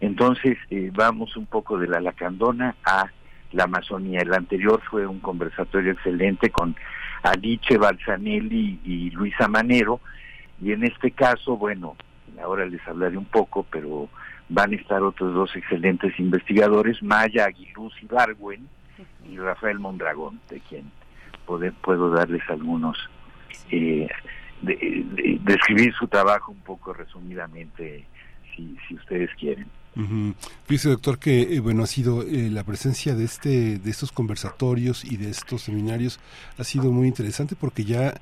[0.00, 3.10] Entonces eh, vamos un poco de la lacandona a
[3.50, 4.20] la Amazonía.
[4.20, 6.76] El anterior fue un conversatorio excelente con
[7.24, 10.00] Alice Balsanelli y Luisa Manero,
[10.60, 11.96] y en este caso, bueno,
[12.42, 14.08] ahora les hablaré un poco, pero
[14.48, 18.68] van a estar otros dos excelentes investigadores, Maya Aguiluz Ibargüen
[19.28, 20.90] y Rafael Mondragón, de quien
[21.46, 22.96] puedo darles algunos,
[23.70, 24.08] eh,
[24.62, 28.06] de, describir su trabajo un poco resumidamente,
[28.54, 29.66] si, si ustedes quieren.
[30.68, 35.04] Dice doctor que eh, bueno ha sido eh, la presencia de este de estos conversatorios
[35.04, 36.20] y de estos seminarios
[36.56, 38.14] ha sido muy interesante porque ya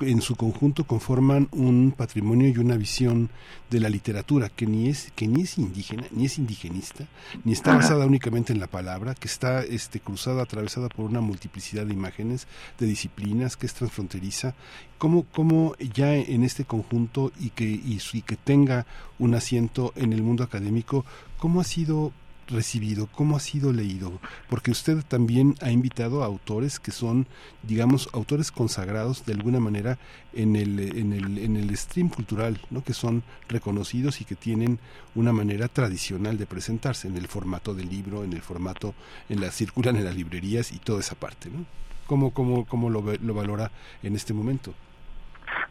[0.00, 3.30] en su conjunto conforman un patrimonio y una visión
[3.70, 7.06] de la literatura que ni es que ni es indígena ni es indigenista
[7.44, 11.86] ni está basada únicamente en la palabra que está este cruzada atravesada por una multiplicidad
[11.86, 12.46] de imágenes
[12.78, 14.54] de disciplinas que es transfronteriza.
[14.98, 18.86] Cómo cómo ya en este conjunto y que y, y que tenga
[19.18, 21.04] un asiento en el mundo académico
[21.38, 22.12] cómo ha sido
[22.52, 23.08] recibido?
[23.08, 24.12] ¿Cómo ha sido leído?
[24.48, 27.26] Porque usted también ha invitado a autores que son,
[27.62, 29.98] digamos, autores consagrados de alguna manera
[30.32, 32.84] en el, en el, en el stream cultural, ¿no?
[32.84, 34.78] que son reconocidos y que tienen
[35.14, 38.94] una manera tradicional de presentarse en el formato del libro, en el formato,
[39.28, 41.50] en la circulan en las librerías y toda esa parte.
[41.50, 41.64] ¿no?
[42.06, 43.70] ¿Cómo, cómo, cómo lo, lo valora
[44.02, 44.74] en este momento?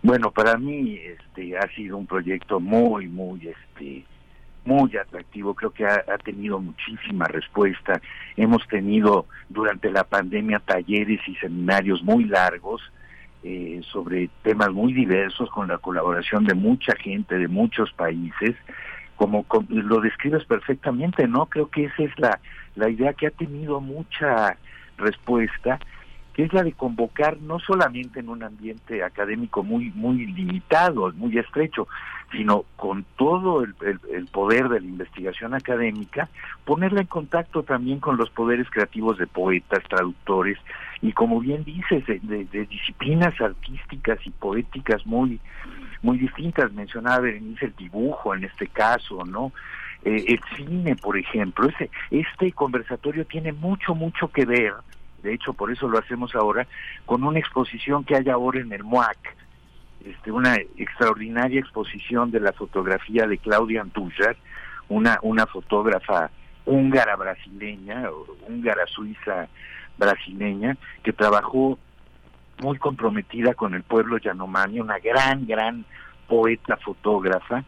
[0.04, 4.06] Bueno, para mí este ha sido un proyecto muy, muy este
[4.66, 8.02] muy atractivo, creo que ha, tenido muchísima respuesta.
[8.38, 12.82] Hemos tenido durante la pandemia talleres y seminarios muy largos
[13.44, 18.56] eh, sobre temas muy diversos con la colaboración de mucha gente de muchos países.
[19.16, 21.46] Como, como lo describes perfectamente, ¿no?
[21.46, 22.40] Creo que esa es la,
[22.76, 24.58] la idea que ha tenido mucha
[24.98, 25.80] respuesta
[26.34, 31.38] que es la de convocar no solamente en un ambiente académico muy muy limitado, muy
[31.38, 31.88] estrecho,
[32.32, 33.74] sino con todo el,
[34.32, 36.30] poder de la investigación académica,
[36.66, 40.58] ponerla en contacto también con los poderes creativos de poetas, traductores
[41.02, 45.40] y como bien dices, de, disciplinas artísticas y poéticas muy
[46.04, 46.72] muy distintas.
[46.74, 49.52] Mencionaba Berenice el dibujo en este caso, ¿no?
[50.04, 51.70] Eh, el cine, por ejemplo.
[51.70, 54.74] Ese, este conversatorio tiene mucho, mucho que ver
[55.22, 56.68] de hecho por eso lo hacemos ahora,
[57.06, 59.36] con una exposición que hay ahora en el MOAC,
[60.06, 64.36] este, una extraordinaria exposición de la fotografía de Claudia Antújar,
[64.90, 66.30] una, una fotógrafa
[66.66, 68.10] húngara brasileña,
[68.48, 69.48] húngara suiza
[69.98, 71.78] brasileña, que trabajó
[72.62, 75.86] muy comprometida con el pueblo Yanomami, una gran, gran
[76.28, 77.64] poeta fotógrafa,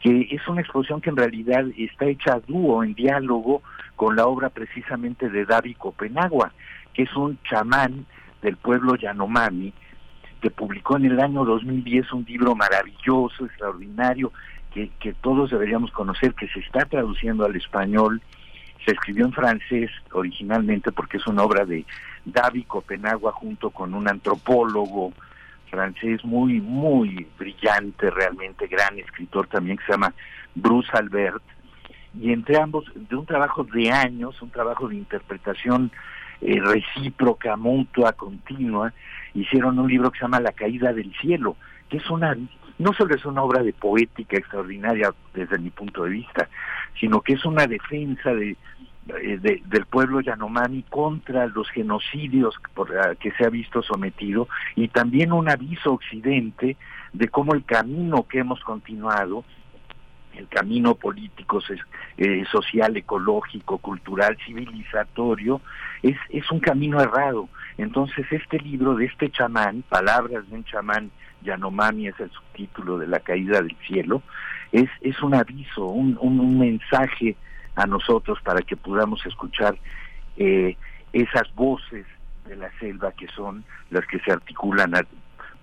[0.00, 3.62] que es una exposición que en realidad está hecha a dúo, en diálogo
[3.96, 6.52] con la obra precisamente de David Copenagua,
[6.94, 8.06] que es un chamán
[8.42, 9.72] del pueblo Yanomami,
[10.50, 14.32] publicó en el año 2010 un libro maravilloso, extraordinario,
[14.72, 18.20] que, que todos deberíamos conocer, que se está traduciendo al español.
[18.84, 21.84] Se escribió en francés originalmente porque es una obra de
[22.24, 25.12] David Copenagua junto con un antropólogo
[25.70, 30.14] francés muy, muy brillante, realmente gran escritor también que se llama
[30.54, 31.42] Bruce Albert.
[32.18, 35.90] Y entre ambos, de un trabajo de años, un trabajo de interpretación
[36.40, 38.92] eh, recíproca, mutua, continua,
[39.34, 41.56] hicieron un libro que se llama La caída del cielo,
[41.88, 42.36] que es una,
[42.78, 46.48] no solo es una obra de poética extraordinaria desde mi punto de vista,
[46.98, 48.56] sino que es una defensa de,
[49.08, 55.32] eh, del pueblo Yanomami contra los genocidios por que se ha visto sometido y también
[55.32, 56.76] un aviso occidente
[57.12, 59.44] de cómo el camino que hemos continuado
[60.36, 61.60] el camino político,
[62.18, 65.60] eh, social, ecológico, cultural, civilizatorio,
[66.02, 67.48] es, es un camino errado.
[67.78, 71.10] Entonces este libro de este chamán, Palabras de un chamán,
[71.42, 74.22] Yanomami es el subtítulo de la caída del cielo,
[74.72, 77.36] es, es un aviso, un, un, mensaje
[77.76, 79.76] a nosotros para que podamos escuchar
[80.36, 80.76] eh,
[81.12, 82.06] esas voces
[82.46, 84.92] de la selva que son las que se articulan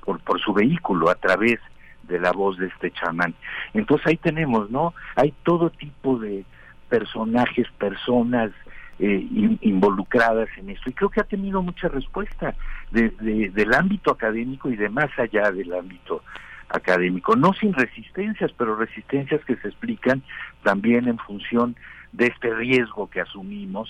[0.04, 1.73] por, por su vehículo a través de
[2.08, 3.34] la voz de este chamán.
[3.74, 4.94] Entonces ahí tenemos, ¿no?
[5.16, 6.46] Hay todo tipo de
[6.90, 8.52] personajes, personas
[9.00, 9.28] eh,
[9.62, 12.56] involucradas en esto y creo que ha tenido mucha respuesta
[12.92, 13.10] de,
[13.54, 16.24] del ámbito académico y de más allá del ámbito
[16.70, 20.22] académico, no sin resistencias, pero resistencias que se explican
[20.64, 21.76] también en función
[22.12, 23.90] de este riesgo que asumimos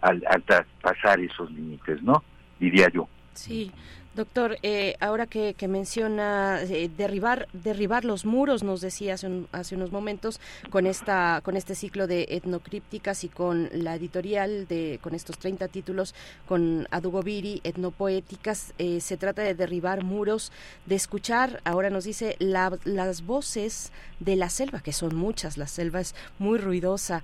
[0.00, 0.44] al, al
[0.82, 2.22] pasar esos límites, ¿no?
[2.58, 3.08] Diría yo.
[3.32, 3.72] Sí,
[4.14, 9.90] Doctor, eh, ahora que, menciona eh, derribar derribar los muros, nos decía hace, hace, unos
[9.90, 15.38] momentos con esta con este ciclo de etnocrípticas y con la editorial de con estos
[15.38, 16.14] 30 títulos
[16.46, 20.52] con Adugobiri etnopoéticas, eh, se trata de derribar muros,
[20.84, 26.00] de escuchar, ahora nos dice las voces de la selva, que son muchas, la selva
[26.00, 27.22] es muy ruidosa.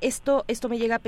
[0.00, 1.00] esto esto me llega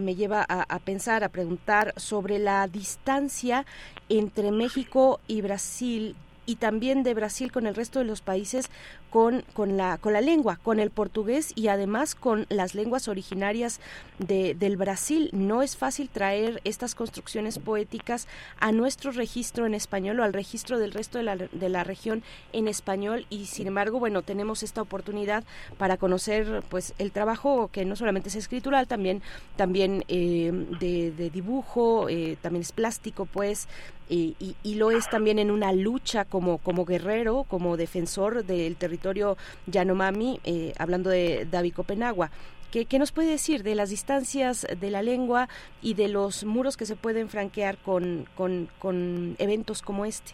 [0.00, 3.66] me lleva a pensar, a preguntar sobre la distancia
[4.08, 6.14] entre México y Brasil
[6.46, 8.70] y también de Brasil con el resto de los países
[9.10, 13.80] con, con, la, con la lengua, con el portugués y además con las lenguas originarias
[14.18, 15.30] de, del Brasil.
[15.32, 18.28] No es fácil traer estas construcciones poéticas
[18.58, 22.22] a nuestro registro en español o al registro del resto de la, de la región
[22.52, 25.44] en español y sin embargo, bueno, tenemos esta oportunidad
[25.78, 29.22] para conocer pues el trabajo que no solamente es escritural, también,
[29.56, 30.50] también eh,
[30.80, 33.68] de, dibujo, eh, también es plástico, pues,
[34.08, 38.95] y, y, lo es también en una lucha como, como guerrero, como defensor del territorio
[38.96, 39.36] territorio
[39.66, 42.30] Yanomami, eh, hablando de David Copenagua.
[42.70, 45.48] ¿Qué, ¿Qué, nos puede decir de las distancias de la lengua
[45.82, 50.32] y de los muros que se pueden franquear con, con, eventos como este?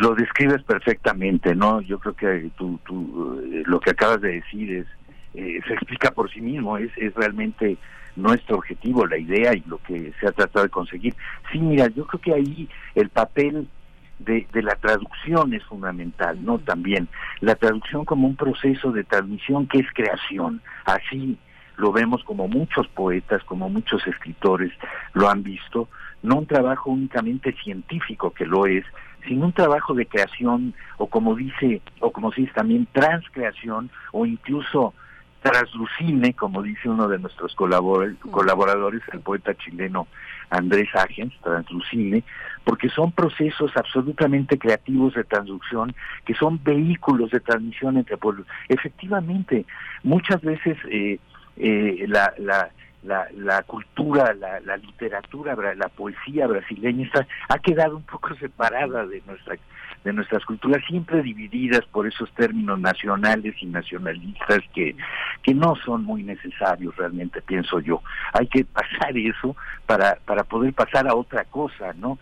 [0.00, 1.80] lo describes perfectamente, ¿no?
[1.82, 4.86] Yo creo que tú, tú, eh, lo que acabas de decir es
[5.34, 7.76] eh, se explica por sí mismo, es, es realmente
[8.16, 11.14] nuestro objetivo, la idea y lo que se ha tratado de conseguir.
[11.52, 13.68] Sí, mira, yo creo que ahí el papel
[14.18, 16.58] de, de, la traducción es fundamental, ¿no?
[16.58, 17.08] También
[17.40, 20.60] la traducción como un proceso de transmisión que es creación.
[20.84, 21.38] Así
[21.78, 24.72] lo vemos como muchos poetas, como muchos escritores
[25.14, 25.88] lo han visto.
[26.22, 28.84] no un trabajo únicamente científico que lo es,
[29.26, 34.26] sino un trabajo de creación o como dice o como se dice también transcreación o
[34.26, 34.94] incluso
[35.42, 40.08] translucine, como dice uno de nuestros colaboradores, el poeta chileno
[40.50, 42.24] Andrés Agens, translucine,
[42.64, 45.94] porque son procesos absolutamente creativos de transducción,
[46.24, 48.46] que son vehículos de transmisión entre pueblos.
[48.68, 49.66] Efectivamente,
[50.02, 51.18] muchas veces eh,
[51.56, 52.70] eh, la, la,
[53.02, 59.06] la, la, cultura, la, la literatura, la poesía brasileña está, ha quedado un poco separada
[59.06, 59.56] de nuestra
[60.04, 64.96] de nuestras culturas, siempre divididas por esos términos nacionales y nacionalistas que,
[65.42, 68.02] que no son muy necesarios realmente, pienso yo.
[68.32, 69.56] Hay que pasar eso
[69.86, 72.18] para, para poder pasar a otra cosa, ¿no?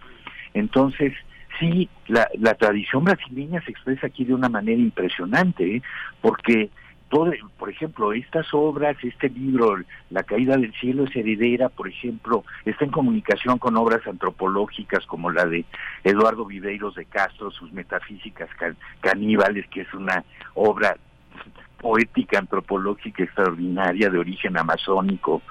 [0.55, 1.13] Entonces,
[1.59, 5.83] sí, la, la tradición brasileña se expresa aquí de una manera impresionante, ¿eh?
[6.21, 6.71] porque
[7.09, 9.77] todo, por ejemplo, estas obras, este libro,
[10.11, 15.31] La caída del cielo es heredera, por ejemplo, está en comunicación con obras antropológicas como
[15.31, 15.65] la de
[16.03, 18.51] Eduardo Viveiros de Castro, sus Metafísicas
[19.01, 20.25] Caníbales, que es una
[20.55, 20.97] obra
[21.79, 25.43] poética antropológica extraordinaria de origen amazónico,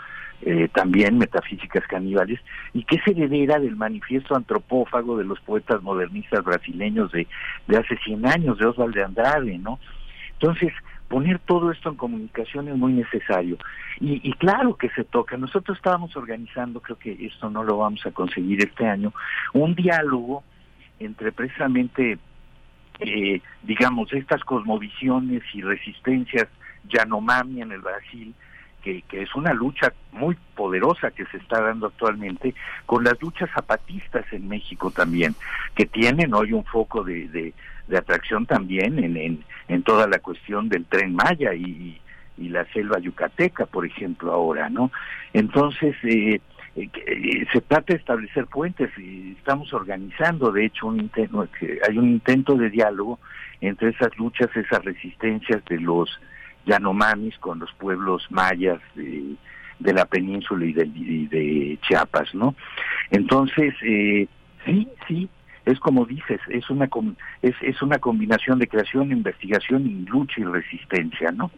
[0.41, 2.41] eh, también Metafísicas Caníbales,
[2.73, 7.27] y que es heredera del manifiesto antropófago de los poetas modernistas brasileños de,
[7.68, 9.80] de hace 100 años, de Osvaldo de Andrade, ¿no?
[10.34, 10.73] Entonces,
[11.07, 13.57] poner todo esto en comunicación es muy necesario.
[13.99, 15.38] Y, claro que se toca.
[15.38, 19.14] Nosotros estábamos organizando, creo que esto no lo vamos a conseguir este año,
[19.53, 20.44] un diálogo
[20.99, 22.18] entre precisamente,
[22.99, 26.48] eh, digamos, estas cosmovisiones y resistencias
[26.90, 28.34] Yanomami en el Brasil,
[28.84, 32.53] que, que, es una lucha muy poderosa que se está dando actualmente,
[32.86, 35.36] con las luchas zapatistas en México también,
[35.73, 37.53] que tienen hoy un foco de, de
[37.94, 41.99] atracción también en, en, toda la cuestión del tren Maya y,
[42.38, 44.91] y la selva yucateca, por ejemplo, ahora, ¿no?
[45.34, 46.41] Entonces, eh,
[46.76, 51.48] eh, eh, se trata de establecer puentes y estamos organizando, de hecho, un intento,
[51.88, 53.20] hay un intento de diálogo
[53.62, 56.10] entre esas luchas, esas resistencias de los
[56.66, 59.36] Yanomamis con los pueblos mayas de,
[59.80, 62.56] de la península y de, y de Chiapas, ¿no?
[63.12, 64.28] Entonces, eh,
[64.66, 65.30] sí, sí,
[65.66, 66.90] es como dices, es una
[67.42, 71.52] es, es una combinación de creación, investigación y lucha y resistencia, ¿no?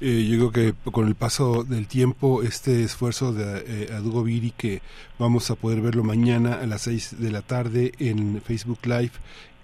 [0.00, 4.52] Eh, yo creo que con el paso del tiempo, este esfuerzo de eh, Adugo Viri,
[4.56, 4.82] que
[5.18, 9.12] vamos a poder verlo mañana a las 6 de la tarde en Facebook Live,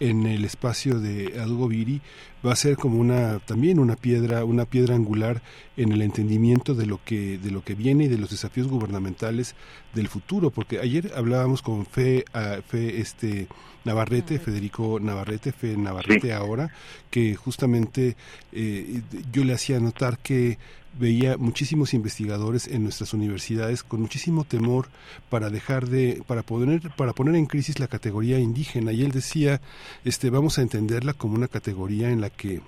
[0.01, 2.01] en el espacio de Adugo Viri
[2.45, 5.43] va a ser como una también una piedra una piedra angular
[5.77, 9.55] en el entendimiento de lo que de lo que viene y de los desafíos gubernamentales
[9.95, 12.25] del futuro porque ayer hablábamos con Fe
[12.67, 13.47] Fe este
[13.85, 16.73] Navarrete Federico Navarrete Fe Navarrete ahora
[17.11, 18.17] que justamente
[18.53, 20.59] eh, yo le hacía notar que
[20.99, 24.89] veía muchísimos investigadores en nuestras universidades con muchísimo temor
[25.29, 28.93] para dejar de para poner para poner en crisis la categoría indígena.
[28.93, 29.61] Y él decía
[30.05, 32.61] este vamos a entenderla como una categoría en la que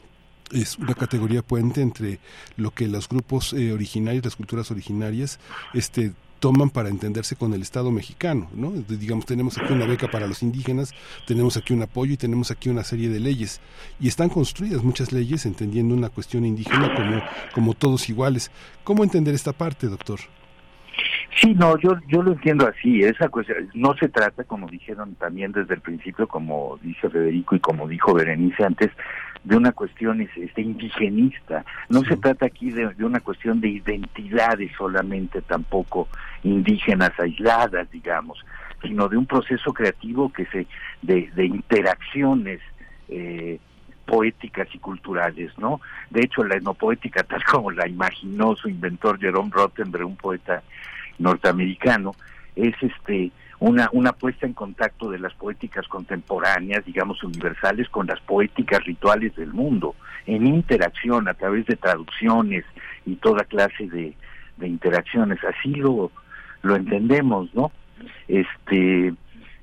[0.53, 2.19] es una categoría puente entre
[2.57, 5.39] lo que los grupos eh, originarios, las culturas originarias,
[5.73, 6.13] este
[6.43, 8.73] toman para entenderse con el Estado mexicano, ¿no?
[8.73, 10.93] Digamos, tenemos aquí una beca para los indígenas,
[11.25, 13.61] tenemos aquí un apoyo y tenemos aquí una serie de leyes.
[14.01, 17.23] Y están construidas muchas leyes entendiendo una cuestión indígena como,
[17.55, 18.51] como todos iguales.
[18.83, 20.19] ¿Cómo entender esta parte, doctor?
[21.41, 23.05] Sí, no, yo yo lo entiendo así.
[23.05, 27.61] Esa cuestión no se trata, como dijeron también desde el principio, como dice Federico y
[27.61, 28.91] como dijo Berenice antes,
[29.45, 31.65] de una cuestión este, indigenista.
[31.89, 36.09] No se trata aquí de, una cuestión de identidades solamente, tampoco
[36.45, 38.45] indígenas aisladas, digamos,
[38.83, 40.67] sino de un proceso creativo que se
[41.03, 42.61] de, de interacciones.
[43.09, 43.59] Eh,
[44.05, 45.81] poéticas y culturales, ¿no?
[46.11, 50.63] De hecho, la etnopoética, tal como la imaginó su inventor Jerome Rottenberg, un poeta
[51.19, 52.13] norteamericano,
[52.57, 53.31] es este
[53.63, 59.37] una, una puesta en contacto de las poéticas contemporáneas, digamos universales, con las poéticas rituales
[59.37, 59.95] del mundo,
[60.27, 62.65] en interacción a través de traducciones
[63.07, 64.17] y toda clase de,
[64.57, 65.39] de interacciones.
[65.45, 66.11] Así lo,
[66.63, 67.71] lo entendemos, ¿no?
[68.27, 69.15] Este,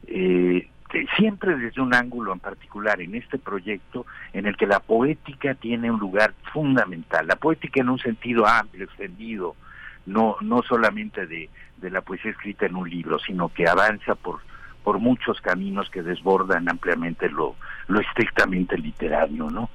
[0.08, 0.70] eh,
[1.18, 5.92] siempre desde un ángulo en particular en este proyecto en el que la poética tiene
[5.92, 9.58] un lugar fundamental, la poética en un sentido amplio, extendido,
[10.10, 14.40] no, no solamente de, de la poesía escrita en un libro, sino que avanza por,
[14.84, 17.56] por muchos caminos que desbordan ampliamente lo,
[17.88, 19.70] lo estrictamente literario, ¿no?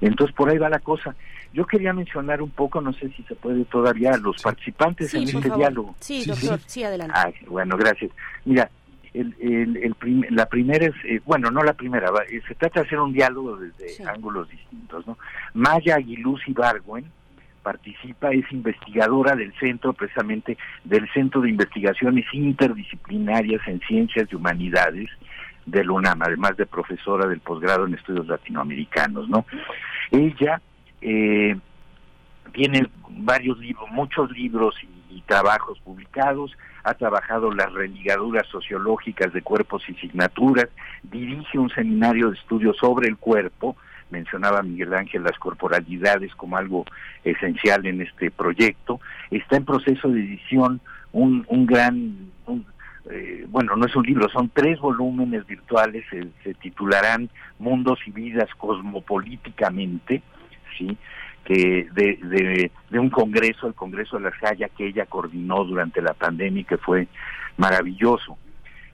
[0.00, 1.14] Entonces por ahí va la cosa.
[1.54, 5.50] Yo quería mencionar un poco, no sé si se puede todavía, los participantes en este
[5.50, 5.94] diálogo.
[6.00, 7.14] Sí, doctor, sí, adelante.
[7.16, 8.10] Ah, bueno, gracias.
[8.44, 8.70] Mira,
[9.12, 12.86] el, el, el la primera es, eh, bueno, no la primera, eh, se trata de
[12.86, 15.18] hacer un diálogo desde ángulos distintos, ¿no?
[15.52, 17.04] Maya Aguiluz y Bargüen
[17.62, 25.08] participa, es investigadora del centro, precisamente del Centro de Investigaciones Interdisciplinarias en Ciencias y Humanidades
[25.66, 29.46] del UNAM, además de profesora del posgrado en estudios latinoamericanos, ¿no?
[30.10, 30.60] Ella
[31.00, 31.56] eh,
[32.52, 36.50] tiene varios libros, muchos libros y, trabajos publicados,
[36.82, 40.68] ha trabajado las religaduras sociológicas de cuerpos y signaturas,
[41.04, 43.76] dirige un seminario de estudios sobre el cuerpo,
[44.12, 46.84] mencionaba Miguel Ángel las corporalidades como algo
[47.24, 50.80] esencial en este proyecto, está en proceso de edición
[51.12, 52.64] un, un gran, un,
[53.10, 58.10] eh, bueno, no es un libro, son tres volúmenes virtuales, se, se titularán Mundos y
[58.10, 60.22] Vidas Cosmopolíticamente,
[60.78, 60.96] ¿sí?
[61.44, 66.00] que de, de, de, un congreso, el Congreso de la Jaya, que ella coordinó durante
[66.00, 67.08] la pandemia y que fue
[67.56, 68.38] maravilloso.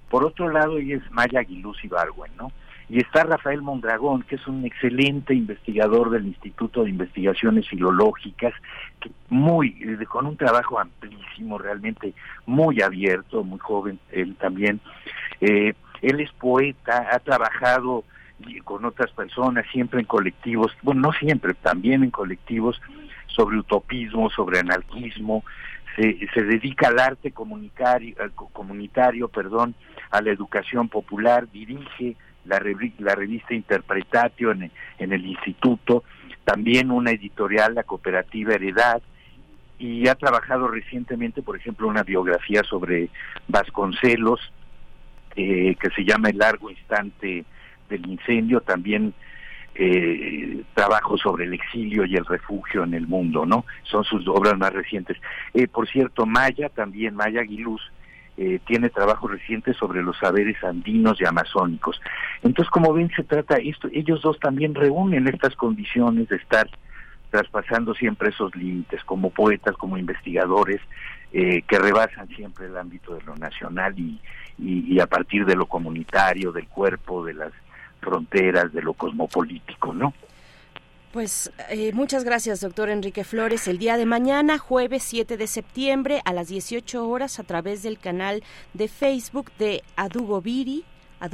[0.09, 2.51] Por otro lado, ella es Maya Aguiluz Ibargüen, ¿no?
[2.91, 8.55] Y está Rafael Mondragón, que es un excelente investigador del Instituto de Investigaciones Filológicas,
[9.01, 12.15] que muy, con un trabajo amplísimo, realmente
[12.47, 14.81] muy abierto, muy joven, él también.
[15.41, 18.05] Eh, él es poeta, ha trabajado
[18.65, 22.81] con otras personas, siempre en colectivos, bueno, no siempre, también en colectivos,
[23.27, 25.45] sobre utopismo, sobre anarquismo,
[25.97, 28.17] se, se dedica al arte comunitario,
[28.53, 29.75] comunitario, perdón,
[30.11, 32.17] a la educación popular, dirige
[32.49, 32.61] la,
[32.99, 36.05] la revista Interpretatio en, en el instituto,
[36.45, 39.03] también una editorial, la cooperativa Heredad,
[39.79, 43.11] y ha trabajado recientemente, por ejemplo, una biografía sobre
[43.47, 44.41] Vasconcelos,
[45.37, 47.45] eh, que se llama El largo instante
[47.89, 49.15] del incendio, también
[49.75, 53.65] eh, trabajo sobre el exilio y el refugio en el mundo, ¿no?
[53.85, 55.17] Son sus obras más recientes.
[55.55, 57.81] Eh, por cierto, Maya, también Maya Aguiluz,
[58.39, 62.01] eh, tiene trabajos recientes sobre los saberes andinos y amazónicos.
[62.45, 66.71] Entonces, como ven, se trata, esto, ellos dos también reúnen estas condiciones de estar
[67.31, 70.81] traspasando siempre esos límites, como poetas, como investigadores,
[71.33, 74.21] eh, que rebasan siempre el ámbito de lo nacional y,
[74.57, 77.53] y, y a partir de lo comunitario, del cuerpo, de las
[78.01, 80.15] fronteras de lo cosmopolítico, ¿no?
[81.13, 83.67] Pues eh, muchas gracias, doctor Enrique Flores.
[83.67, 87.99] El día de mañana, jueves 7 de septiembre, a las 18 horas, a través del
[87.99, 88.43] canal
[88.75, 90.85] de Facebook de Adugo Viri,
[91.21, 91.29] a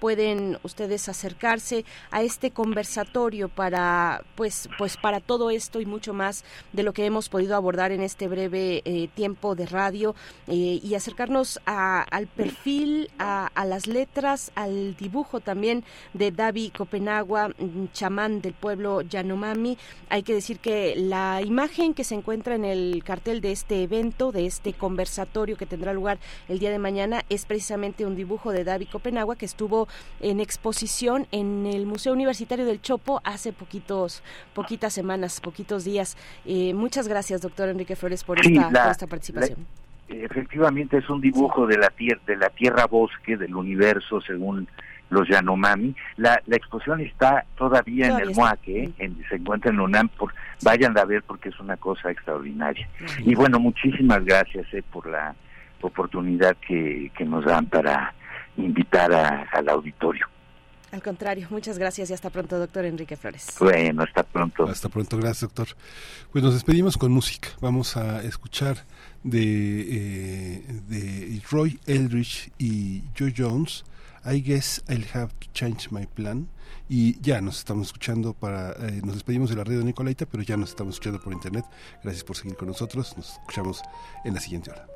[0.00, 6.44] pueden ustedes acercarse a este conversatorio para pues pues para todo esto y mucho más
[6.72, 10.14] de lo que hemos podido abordar en este breve eh, tiempo de radio
[10.46, 15.84] eh, y acercarnos a, al perfil, a, a, las letras, al dibujo también
[16.14, 17.50] de David Copenagua,
[17.92, 19.76] chamán del pueblo Yanomami.
[20.08, 24.32] Hay que decir que la imagen que se encuentra en el cartel de este evento,
[24.32, 26.18] de este conversatorio que tendrá lugar
[26.48, 29.88] el día de mañana, es precisamente un dibujo de David Copenagua Copenagua, que estuvo
[30.20, 34.22] en exposición en el Museo Universitario del Chopo hace poquitos,
[34.54, 36.16] poquitas semanas, poquitos días.
[36.46, 39.66] Eh, muchas gracias, doctor Enrique Flores, por, sí, esta, la, por esta, participación.
[40.08, 44.68] La, efectivamente, es un dibujo de la tierra, de la tierra bosque, del universo, según
[45.10, 45.96] los Yanomami.
[46.16, 48.92] La, la exposición está todavía, todavía en el Moaque, ¿eh?
[48.98, 52.88] en, se encuentra en UNAM, por, vayan a ver porque es una cosa extraordinaria.
[53.04, 53.24] Sí.
[53.32, 55.34] Y bueno, muchísimas gracias eh, por la
[55.80, 58.14] oportunidad que, que nos dan para
[58.56, 60.26] invitar a, al auditorio.
[60.92, 63.46] Al contrario, muchas gracias y hasta pronto, doctor Enrique Flores.
[63.58, 64.68] Bueno, hasta pronto.
[64.68, 65.68] Hasta pronto, gracias, doctor.
[66.30, 67.48] Pues nos despedimos con música.
[67.62, 68.76] Vamos a escuchar
[69.22, 73.84] de, eh, de Roy Eldridge y Joe Jones.
[74.24, 76.48] I guess I'll have to change my plan.
[76.90, 78.72] Y ya nos estamos escuchando para.
[78.72, 81.64] Eh, nos despedimos de la red de Nicolaita, pero ya nos estamos escuchando por internet.
[82.02, 83.16] Gracias por seguir con nosotros.
[83.16, 83.80] Nos escuchamos
[84.26, 84.86] en la siguiente hora.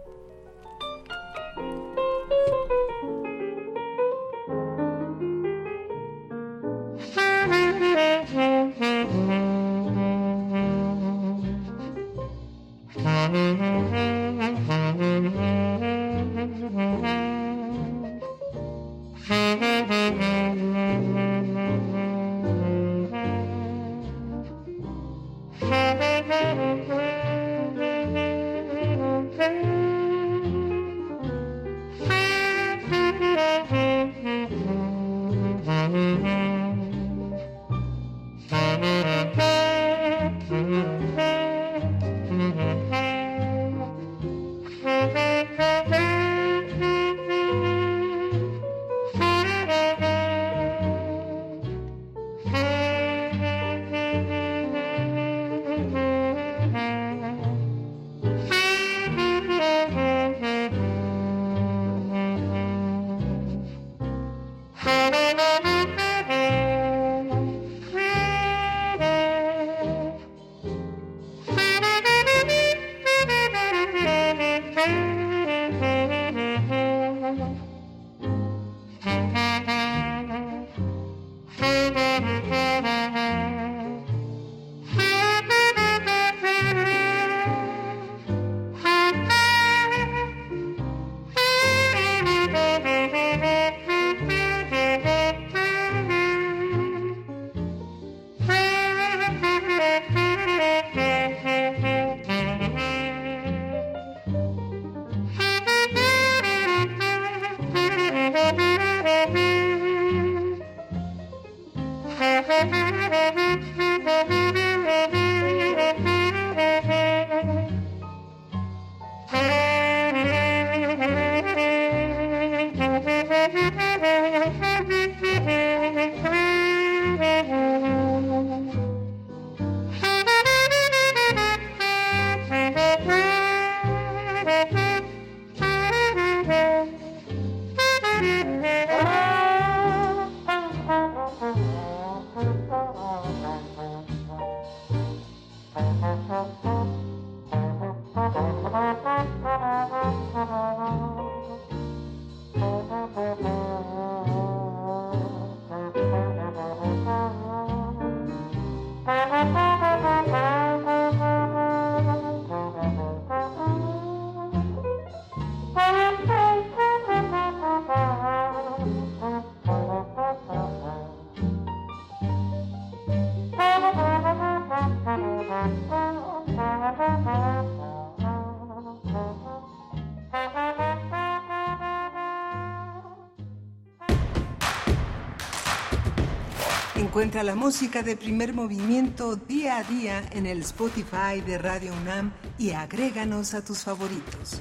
[187.16, 192.34] Encuentra la música de primer movimiento día a día en el Spotify de Radio UNAM
[192.59, 194.60] y agréganos a tus favoritos.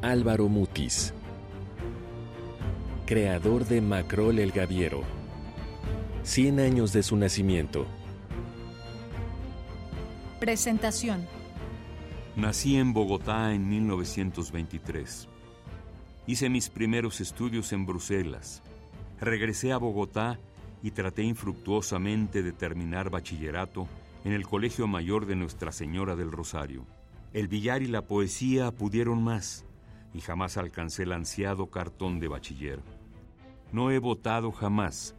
[0.00, 1.12] Álvaro Mutis,
[3.04, 5.02] creador de Macrol el Gaviero.
[6.22, 7.84] 100 años de su nacimiento.
[10.38, 11.41] Presentación.
[12.34, 15.28] Nací en Bogotá en 1923.
[16.26, 18.62] Hice mis primeros estudios en Bruselas.
[19.20, 20.40] Regresé a Bogotá
[20.82, 23.86] y traté infructuosamente de terminar bachillerato
[24.24, 26.86] en el Colegio Mayor de Nuestra Señora del Rosario.
[27.34, 29.66] El billar y la poesía pudieron más
[30.14, 32.80] y jamás alcancé el ansiado cartón de bachiller.
[33.72, 35.14] No he votado jamás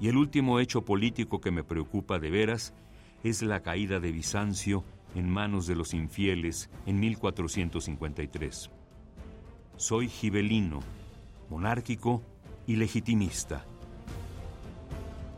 [0.00, 2.74] y el último hecho político que me preocupa de veras
[3.24, 4.84] es la caída de Bizancio
[5.18, 8.70] en manos de los infieles en 1453.
[9.76, 10.80] Soy gibelino,
[11.50, 12.22] monárquico
[12.66, 13.64] y legitimista.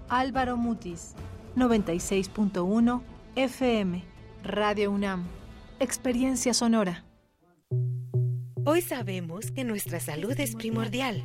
[0.09, 1.15] Álvaro Mutis,
[1.57, 3.03] 96.1
[3.37, 4.05] FM,
[4.45, 5.25] Radio UNAM.
[5.79, 7.05] Experiencia sonora.
[8.65, 11.25] Hoy sabemos que nuestra salud es primordial.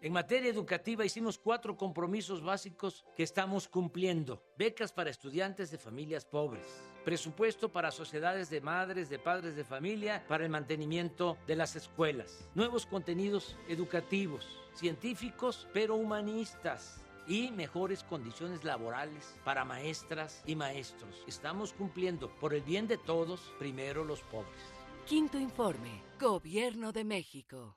[0.00, 4.40] En materia educativa hicimos cuatro compromisos básicos que estamos cumpliendo.
[4.56, 6.66] Becas para estudiantes de familias pobres.
[7.04, 12.48] Presupuesto para sociedades de madres, de padres de familia, para el mantenimiento de las escuelas.
[12.54, 17.04] Nuevos contenidos educativos, científicos, pero humanistas.
[17.26, 21.24] Y mejores condiciones laborales para maestras y maestros.
[21.26, 24.62] Estamos cumpliendo por el bien de todos, primero los pobres.
[25.06, 26.02] Quinto informe.
[26.20, 27.76] Gobierno de México.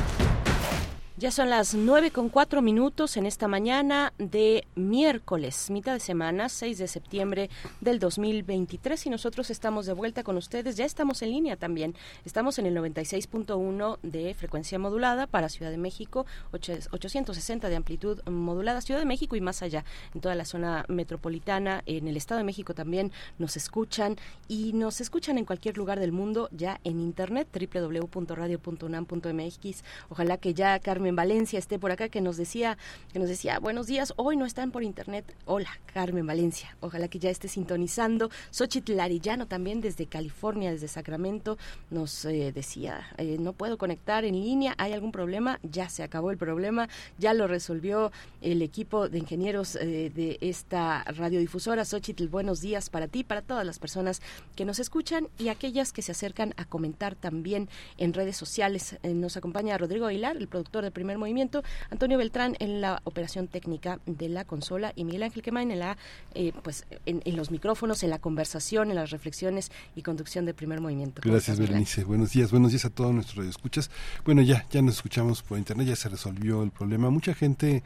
[1.21, 6.49] Ya son las nueve con cuatro minutos en esta mañana de miércoles, mitad de semana,
[6.49, 10.77] 6 de septiembre del 2023 y nosotros estamos de vuelta con ustedes.
[10.77, 11.93] Ya estamos en línea también.
[12.25, 18.81] Estamos en el 96.1 de frecuencia modulada para Ciudad de México, 860 de amplitud modulada,
[18.81, 19.85] Ciudad de México y más allá,
[20.15, 24.15] en toda la zona metropolitana, en el Estado de México también nos escuchan
[24.47, 29.83] y nos escuchan en cualquier lugar del mundo ya en internet www.radio.unam.mx.
[30.09, 32.77] Ojalá que ya Carmen Valencia esté por acá que nos decía
[33.13, 37.19] que nos decía buenos días hoy no están por internet hola Carmen Valencia ojalá que
[37.19, 38.29] ya esté sintonizando.
[38.51, 41.57] Xochitl Larillano también desde California desde Sacramento
[41.89, 46.31] nos eh, decía eh, no puedo conectar en línea hay algún problema ya se acabó
[46.31, 48.11] el problema ya lo resolvió
[48.41, 53.65] el equipo de ingenieros eh, de esta radiodifusora Xochitl buenos días para ti para todas
[53.65, 54.21] las personas
[54.55, 58.97] que nos escuchan y aquellas que se acercan a comentar también en redes sociales.
[59.03, 63.99] Nos acompaña Rodrigo Aguilar el productor de primer movimiento, Antonio Beltrán en la operación técnica
[64.05, 65.97] de la consola y Miguel Ángel Quemain en la
[66.35, 70.79] eh, pues en, los micrófonos, en la conversación, en las reflexiones y conducción del primer
[70.79, 71.23] movimiento.
[71.25, 72.03] Gracias, Berenice.
[72.03, 73.89] Buenos días, buenos días a todos nuestros escuchas.
[74.25, 77.09] Bueno, ya, ya nos escuchamos por internet, ya se resolvió el problema.
[77.09, 77.81] Mucha gente,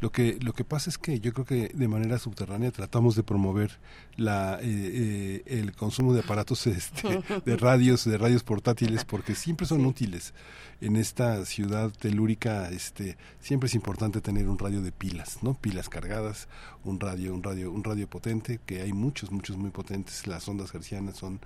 [0.00, 3.24] lo que, lo que pasa es que yo creo que de manera subterránea tratamos de
[3.24, 3.80] promover
[4.16, 9.66] la, eh, eh, el consumo de aparatos este, de radios, de radios portátiles, porque siempre
[9.66, 10.34] son útiles.
[10.80, 15.54] En esta ciudad telúrica, este, siempre es importante tener un radio de pilas, ¿no?
[15.54, 16.48] Pilas cargadas,
[16.84, 20.26] un radio, un radio, un radio potente, que hay muchos, muchos muy potentes.
[20.26, 21.40] Las ondas hercianas son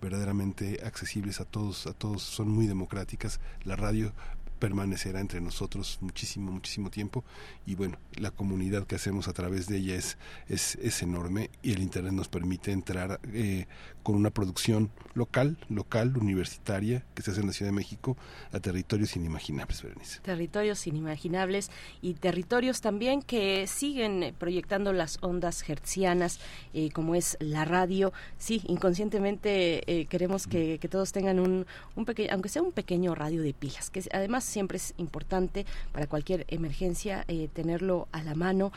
[0.00, 3.40] verdaderamente accesibles a todos, a todos, son muy democráticas.
[3.64, 4.12] La radio
[4.60, 7.24] permanecerá entre nosotros muchísimo, muchísimo tiempo
[7.66, 10.18] y bueno, la comunidad que hacemos a través de ella es,
[10.48, 13.66] es, es enorme y el Internet nos permite entrar eh,
[14.02, 18.16] con una producción local, local, universitaria, que se hace en la Ciudad de México,
[18.52, 20.20] a territorios inimaginables, Berenice.
[20.20, 21.70] Territorios inimaginables
[22.00, 26.40] y territorios también que siguen proyectando las ondas hertzianas,
[26.74, 28.12] eh, como es la radio.
[28.38, 31.66] Sí, inconscientemente eh, queremos que, que, todos tengan un,
[31.96, 36.06] un pequeño, aunque sea un pequeño radio de pilas, que además siempre es importante para
[36.06, 38.72] cualquier emergencia eh, tenerlo a la mano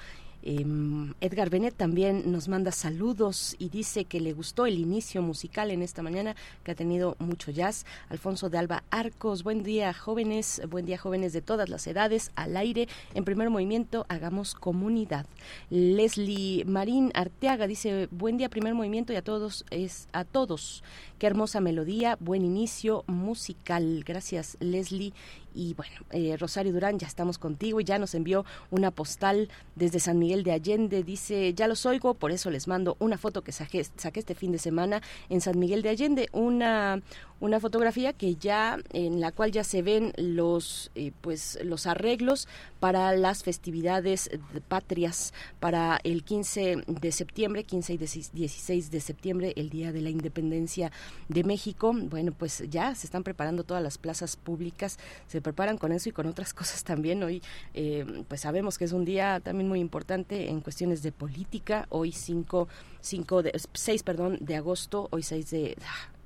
[0.45, 5.71] Em, Edgar Benet también nos manda saludos y dice que le gustó el inicio musical
[5.71, 7.85] en esta mañana, que ha tenido mucho jazz.
[8.09, 12.57] Alfonso de Alba Arcos, buen día jóvenes, buen día jóvenes de todas las edades, al
[12.57, 15.25] aire, en primer movimiento, hagamos comunidad.
[15.69, 20.83] Leslie Marín Arteaga dice, buen día primer movimiento y a todos, es a todos.
[21.19, 24.03] Qué hermosa melodía, buen inicio musical.
[24.05, 25.13] Gracias Leslie.
[25.53, 29.99] Y bueno, eh, Rosario Durán, ya estamos contigo y ya nos envió una postal desde
[29.99, 31.03] San Miguel de Allende.
[31.03, 34.51] Dice, ya los oigo, por eso les mando una foto que saqué, saqué este fin
[34.51, 36.29] de semana en San Miguel de Allende.
[36.31, 37.01] Una,
[37.43, 42.47] una fotografía que ya en la cual ya se ven los eh, pues los arreglos
[42.79, 44.29] para las festividades
[44.69, 45.33] patrias.
[45.59, 50.93] Para el 15 de septiembre 15 y 16 de septiembre el día de la independencia
[51.27, 51.91] de México.
[51.93, 54.97] Bueno pues ya se están preparando todas las plazas públicas.
[55.27, 57.21] Se preparan con eso y con otras cosas también.
[57.23, 57.41] Hoy
[57.73, 61.87] eh, pues sabemos que es un día también muy importante en cuestiones de política.
[61.89, 62.69] Hoy 5
[63.01, 65.75] 5 de 6 perdón de agosto hoy 6 de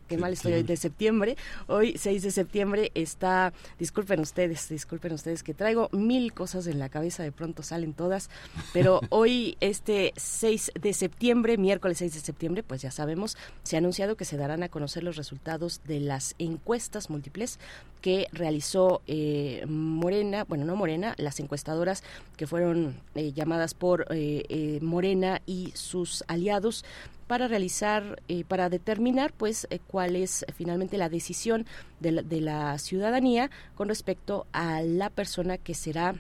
[0.08, 1.38] qué mal estoy hoy, de septiembre.
[1.68, 6.90] Hoy, 6 de septiembre, está, disculpen ustedes, disculpen ustedes que traigo mil cosas en la
[6.90, 8.30] cabeza, de pronto salen todas,
[8.74, 13.80] pero hoy, este 6 de septiembre, miércoles 6 de septiembre, pues ya sabemos, se ha
[13.80, 17.60] anunciado que se darán a conocer los resultados de las encuestas múltiples
[18.02, 22.04] que realizó eh, Morena, bueno, no Morena, las encuestadoras
[22.38, 26.86] que fueron eh, llamadas por eh, Morena y sus aliados
[27.28, 31.66] para realizar, eh, para determinar pues eh, cuál es finalmente la decisión
[32.00, 36.16] de la, de la ciudadanía con respecto a la persona que será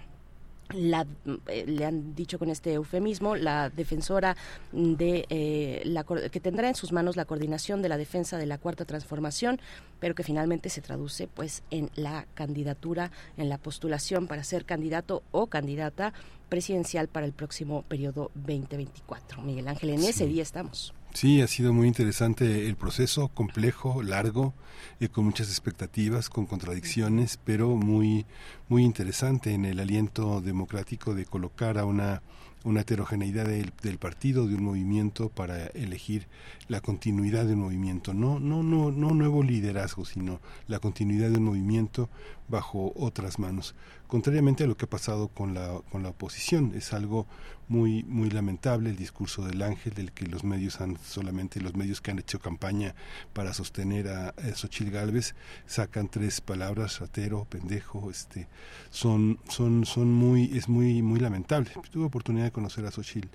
[0.73, 1.07] la,
[1.47, 4.35] eh, le han dicho con este eufemismo, la defensora
[4.73, 8.83] de la, que tendrá en sus manos la coordinación de la defensa de la cuarta
[8.83, 9.61] transformación,
[10.01, 15.23] pero que finalmente se traduce pues en la candidatura, en la postulación para ser candidato
[15.31, 16.13] o candidata
[16.49, 19.41] presidencial para el próximo periodo 2024.
[19.43, 20.93] Miguel Ángel, en ese día estamos.
[21.19, 24.53] Sí, ha sido muy interesante el proceso, complejo, largo,
[24.99, 28.27] eh, con muchas expectativas, con contradicciones, pero muy,
[28.69, 32.21] muy interesante en el aliento democrático de colocar a una
[32.63, 36.27] una heterogeneidad del, del, partido, de un movimiento para elegir
[36.67, 41.37] la continuidad de un movimiento, no, no, no, no nuevo liderazgo, sino la continuidad de
[41.37, 42.09] un movimiento
[42.47, 43.75] bajo otras manos.
[44.07, 47.27] Contrariamente a lo que ha pasado con la, con la oposición, es algo
[47.67, 51.99] muy, muy lamentable el discurso del ángel, del que los medios han, solamente los medios
[51.99, 52.95] que han hecho campaña
[53.33, 58.47] para sostener a, a Galvez, sacan tres palabras, ratero, pendejo, este,
[58.89, 61.71] son, son, son muy, es muy, muy lamentable.
[61.91, 63.27] Tuve oportunidad de conocer a Xochitl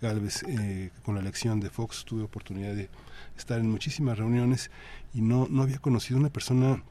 [0.00, 2.90] Galvez eh, con la elección de Fox, tuve oportunidad de
[3.38, 4.70] estar en muchísimas reuniones
[5.14, 6.82] y no, no había conocido una persona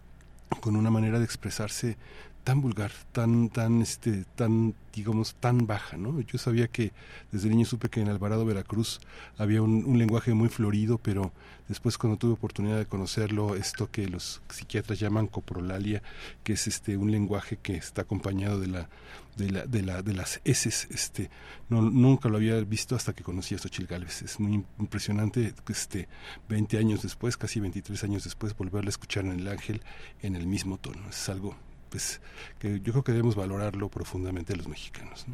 [0.62, 1.98] con una manera de expresarse
[2.46, 6.22] tan vulgar, tan, tan, este, tan, digamos, tan baja, ¿no?
[6.22, 6.94] Yo sabía que
[7.32, 9.02] desde niño supe que en Alvarado, Veracruz,
[9.40, 11.34] había un, lenguaje muy florido, pero
[11.68, 16.04] después cuando tuve oportunidad de conocerlo, esto que los psiquiatras llaman coprolalia,
[16.44, 18.90] que es este un lenguaje que está acompañado de la,
[19.38, 21.32] de la, de la, de las heces, este,
[21.70, 24.22] nunca lo había visto hasta que conocí a Xochitl Gálvez.
[24.22, 26.08] Es muy impresionante, este,
[26.48, 29.82] 20 años después, casi 23 años después, volverla a escuchar en el ángel
[30.22, 31.10] en el mismo tono.
[31.10, 31.56] Es algo
[31.96, 32.20] pues
[32.60, 35.26] que yo creo que debemos valorarlo profundamente los mexicanos.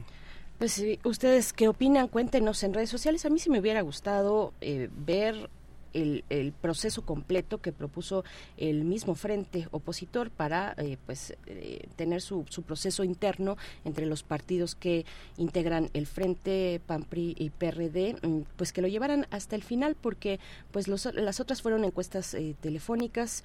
[0.60, 3.26] Pues ustedes qué opinan, cuéntenos en redes sociales.
[3.26, 5.50] A mí sí me hubiera gustado eh, ver
[5.94, 8.24] el, proceso completo que propuso
[8.58, 14.24] el mismo frente opositor para eh, pues eh, tener su, su, proceso interno entre los
[14.24, 15.06] partidos que
[15.38, 20.40] integran el frente PAN-PRI y PRD, mm, pues que lo llevaran hasta el final porque
[20.72, 23.44] pues los, las otras fueron encuestas eh, telefónicas,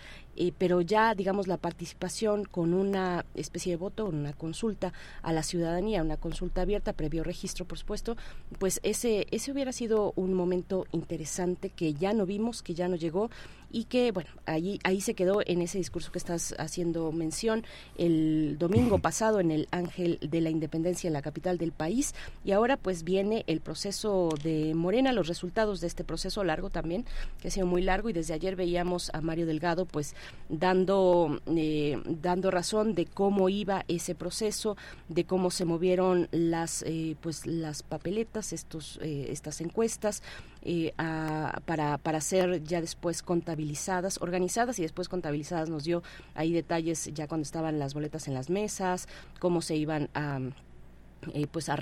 [0.59, 4.93] pero ya digamos la participación con una especie de voto, una consulta
[5.23, 8.17] a la ciudadanía, una consulta abierta previo registro, por supuesto,
[8.59, 12.97] pues ese ese hubiera sido un momento interesante que ya no vimos, que ya no
[12.97, 13.31] llegó
[13.71, 17.65] y que, bueno, ahí, ahí se quedó en ese discurso que estás haciendo mención
[17.97, 22.15] el domingo pasado en el Ángel de la Independencia en la capital del país.
[22.45, 27.05] Y ahora pues viene el proceso de Morena, los resultados de este proceso largo también,
[27.41, 30.15] que ha sido muy largo y desde ayer veíamos a Mario Delgado pues
[30.49, 34.77] dando, eh, dando razón de cómo iba ese proceso,
[35.09, 40.23] de cómo se movieron las, eh, pues las papeletas, estos, eh, estas encuestas,
[40.69, 40.93] eh,
[41.65, 43.56] para, para ser ya después contabilizadas,
[44.21, 45.69] organizadas y después contabilizadas.
[45.71, 46.03] Nos dio
[46.35, 49.09] ahí detalles ya cuando estaban las boletas en las mesas,
[49.39, 50.41] cómo se iban a
[51.35, 51.77] eh, pues a,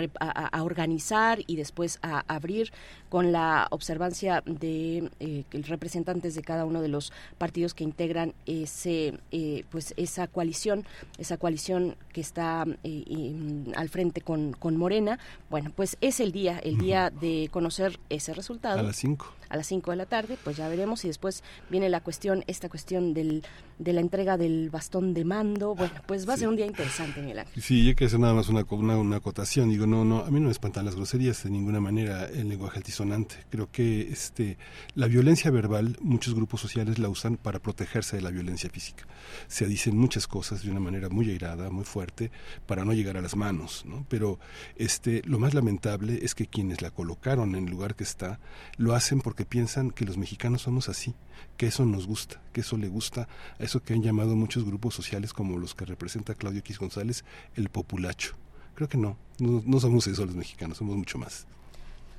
[0.63, 2.73] organizar y después a abrir
[3.11, 9.19] con la observancia de eh, representantes de cada uno de los partidos que integran ese
[9.33, 10.87] eh, pues esa coalición
[11.19, 15.19] esa coalición que está al frente con, con Morena.
[15.51, 18.79] Bueno pues es el día el día de conocer ese resultado.
[18.79, 21.89] A las 5 a las 5 de la tarde pues ya veremos y después viene
[21.89, 23.45] la cuestión esta cuestión del
[23.79, 25.75] de la entrega del bastón de mando.
[25.75, 27.63] Bueno, pues va a ser un día interesante, Miguel Ángel.
[27.63, 29.71] Sí, yo que hacer nada más una, una, una, acotación.
[29.71, 32.79] Digo, no, no, a mí no me espantan las groserías de ninguna manera el lenguaje
[32.79, 33.37] altisonante.
[33.51, 34.59] Creo que este,
[34.95, 39.07] la violencia verbal, muchos grupos sociales la usan para protegerse de la violencia física.
[39.49, 42.31] Se dicen muchas cosas de una manera muy airada, muy fuerte,
[42.67, 44.07] para no llegar a las manos, ¿no?
[44.09, 44.39] Pero
[44.77, 48.39] este, lo más lamentable es que quienes la colocaron en el lugar que está,
[48.77, 51.15] lo hacen porque piensan que los mexicanos somos así
[51.57, 53.29] que eso nos gusta, que eso le gusta
[53.59, 57.25] a eso que han llamado muchos grupos sociales como los que representa Claudio X González,
[57.55, 58.35] el populacho.
[58.75, 61.47] Creo que no, no, somos eso los mexicanos, somos mucho más.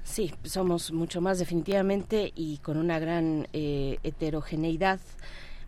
[0.03, 4.99] Sí, somos mucho más definitivamente y con una gran eh, heterogeneidad.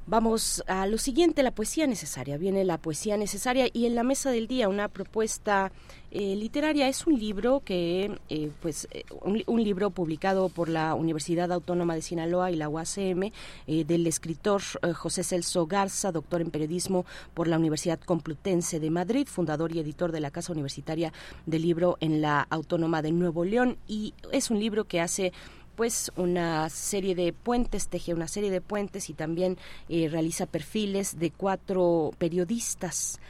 [0.09, 2.37] Vamos a lo siguiente, la poesía necesaria.
[2.37, 5.73] Viene la poesía necesaria y en la mesa del día una propuesta
[6.11, 6.87] eh, literaria.
[6.87, 12.01] Es un libro que, eh, pues, eh, un, libro publicado por la Universidad Autónoma de
[12.01, 13.31] Sinaloa y la UACM
[13.67, 14.61] del escritor
[14.95, 20.13] José Celso Garza, doctor en periodismo por la Universidad Complutense de Madrid, fundador y editor
[20.13, 21.11] de la Casa Universitaria
[21.45, 23.77] del Libro en la Autónoma de Nuevo León.
[23.89, 25.33] Y es un libro que hace
[25.77, 31.31] pues una serie de puentes, teje una serie de puentes y también realiza perfiles de
[31.31, 33.21] cuatro periodistas.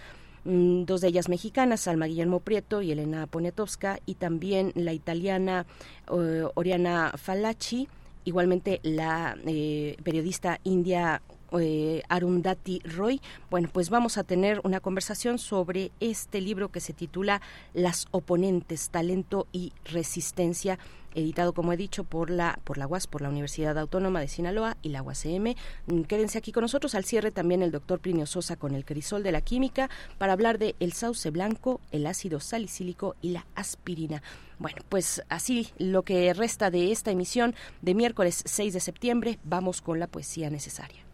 [0.48, 5.66] Mm, dos de ellas mexicanas, Alma Guillermo Prieto y Elena Poniatowska, y también la italiana
[6.10, 7.90] eh, Oriana Falacci,
[8.24, 11.22] igualmente la eh, periodista india
[11.60, 13.22] eh, Arundhati Roy.
[13.50, 17.42] Bueno, pues vamos a tener una conversación sobre este libro que se titula
[17.74, 20.78] Las oponentes, talento y resistencia
[21.18, 24.78] editado, como he dicho, por la, por la UAS, por la Universidad Autónoma de Sinaloa
[24.82, 25.56] y la UACM.
[25.88, 26.96] Mm, quédense aquí con nosotros.
[26.96, 30.60] Al cierre también el doctor Plinio Sosa con el crisol de la química para hablar
[30.60, 34.22] de el sauce blanco, el ácido salicílico y la aspirina.
[34.60, 39.82] Bueno, pues así lo que resta de esta emisión de miércoles 6 de septiembre, vamos
[39.82, 41.07] con la poesía necesaria.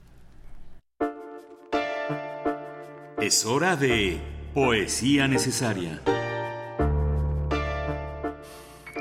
[3.23, 4.19] Es hora de
[4.53, 6.01] poesía necesaria.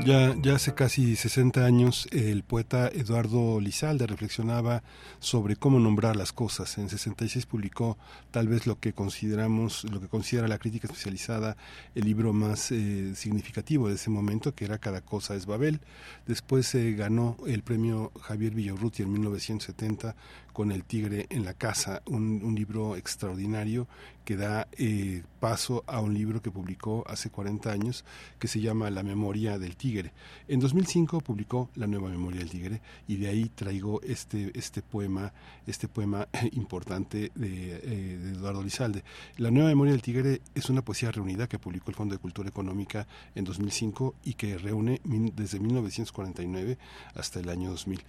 [0.04, 4.84] Ya, ya hace casi 60 años el poeta Eduardo Lizalde reflexionaba
[5.18, 6.78] sobre cómo nombrar las cosas.
[6.78, 7.98] En 66 publicó
[8.30, 11.56] tal vez lo que consideramos, lo que considera la crítica especializada
[11.96, 15.80] el libro más eh, significativo de ese momento, que era Cada cosa es Babel.
[16.26, 20.14] Después se ganó el premio Javier Villaurruti en 1970
[20.52, 23.88] con El Tigre en la Casa, un, libro extraordinario
[24.24, 28.04] que da eh, paso a un libro que publicó hace 40 años
[28.38, 30.12] que se llama La Memoria del Tigre.
[30.48, 35.32] En 2005 publicó La Nueva Memoria del Tigre y de ahí traigo este, este poema,
[35.66, 39.02] este poema importante de, eh, de Eduardo Lizalde.
[39.38, 42.48] La Nueva Memoria del Tigre es una poesía reunida que publicó el Fondo de Cultura
[42.48, 46.78] Económica en 2005 y que reúne desde 1949
[47.14, 48.04] hasta el año 2000.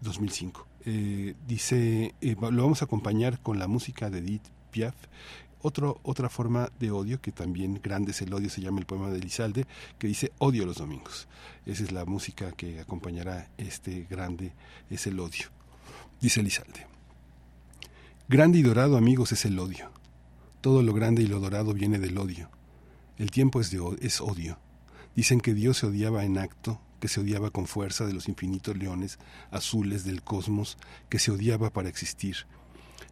[0.00, 0.66] 2005.
[0.84, 4.94] Eh, dice, eh, lo vamos a acompañar con la música de Edith Piaf,
[5.60, 9.18] otra forma de odio, que también grande es el odio, se llama el poema de
[9.18, 9.66] Lizalde,
[9.98, 11.26] que dice odio los domingos.
[11.66, 14.52] Esa es la música que acompañará este grande,
[14.88, 15.48] es el odio.
[16.20, 16.86] Dice Lizalde.
[18.28, 19.90] Grande y dorado, amigos, es el odio.
[20.60, 22.50] Todo lo grande y lo dorado viene del odio.
[23.16, 24.58] El tiempo es, de, es odio.
[25.16, 28.76] Dicen que Dios se odiaba en acto, que se odiaba con fuerza de los infinitos
[28.76, 29.18] leones
[29.50, 32.46] azules del cosmos, que se odiaba para existir.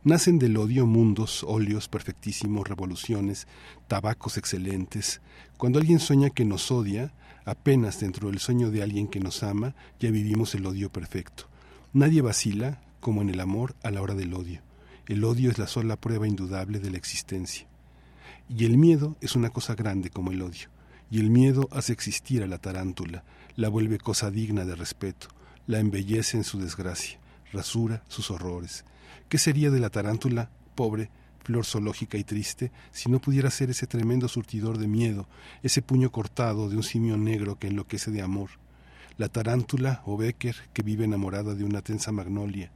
[0.04, 3.48] Nacen del odio mundos, óleos perfectísimos, revoluciones,
[3.88, 5.20] tabacos excelentes.
[5.56, 7.12] Cuando alguien sueña que nos odia,
[7.44, 11.48] apenas dentro del sueño de alguien que nos ama, ya vivimos el odio perfecto.
[11.92, 14.60] Nadie vacila, como en el amor, a la hora del odio.
[15.08, 17.66] El odio es la sola prueba indudable de la existencia.
[18.48, 20.68] Y el miedo es una cosa grande como el odio.
[21.10, 23.24] Y el miedo hace existir a la tarántula,
[23.56, 25.28] la vuelve cosa digna de respeto,
[25.66, 27.18] la embellece en su desgracia,
[27.52, 28.84] rasura sus horrores.
[29.30, 31.10] ¿Qué sería de la tarántula, pobre,
[31.42, 35.26] flor zoológica y triste, si no pudiera ser ese tremendo surtidor de miedo,
[35.62, 38.50] ese puño cortado de un simio negro que enloquece de amor?
[39.16, 42.70] La tarántula o Becker, que vive enamorada de una tensa magnolia.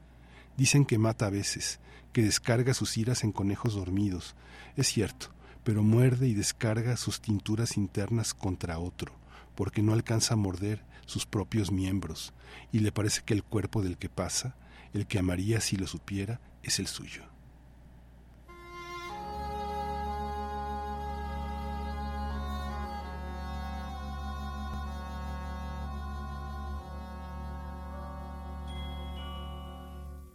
[0.57, 1.78] Dicen que mata a veces,
[2.15, 4.35] que descarga sus iras en conejos dormidos.
[4.77, 5.28] Es cierto,
[5.62, 9.12] pero muerde y descarga sus tinturas internas contra otro,
[9.61, 12.32] porque no alcanza a morder sus propios miembros,
[12.73, 14.57] y le parece que el cuerpo del que pasa,
[14.95, 17.24] el que amaría si lo supiera, es el suyo.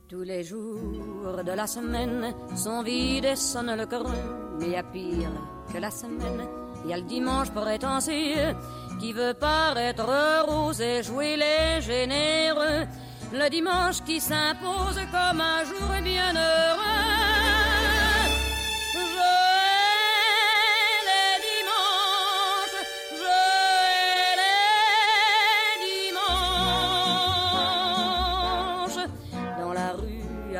[0.08, 4.06] Tous les jours de la semaine sont vides et sonnent le cœur.
[4.60, 5.32] Mais y a pire
[5.74, 6.48] que la semaine.
[6.88, 8.54] Y a le dimanche prétentieux
[9.00, 10.06] qui veut paraître
[10.48, 12.86] rose et jouer les généreux.
[13.34, 16.34] Le dimanche qui s'impose comme un jour bien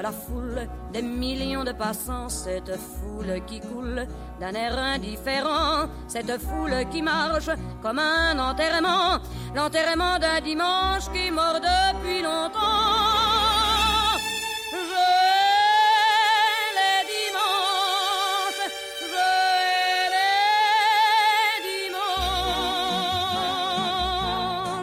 [0.06, 4.06] la foule, des millions de passants, cette foule qui coule
[4.40, 7.50] d'un air indifférent, cette foule qui marche
[7.82, 9.18] comme un enterrement,
[9.56, 12.60] l'enterrement d'un dimanche qui mort depuis longtemps.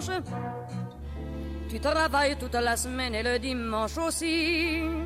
[0.00, 0.16] Je.
[1.70, 5.01] Tu travailles toute la semaine et le dimanche aussi.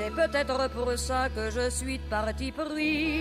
[0.00, 3.20] C'est peut-être pour ça que je suis parti pris.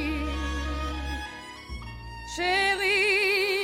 [2.38, 3.58] Chérie,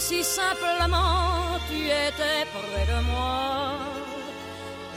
[0.00, 3.78] si simplement tu étais près de moi,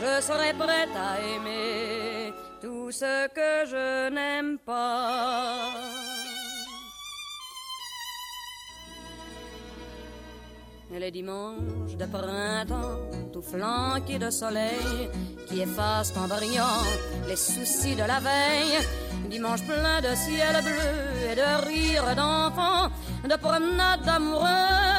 [0.01, 6.04] je serais prête à aimer tout ce que je n'aime pas.
[10.97, 12.99] Les dimanches de printemps,
[13.33, 15.09] tout flanqués de soleil,
[15.45, 16.83] qui effacent en brillant
[17.27, 18.79] les soucis de la veille.
[19.29, 22.89] Dimanche plein de ciel bleu et de rires d'enfants,
[23.23, 24.45] de promenades d'amoureux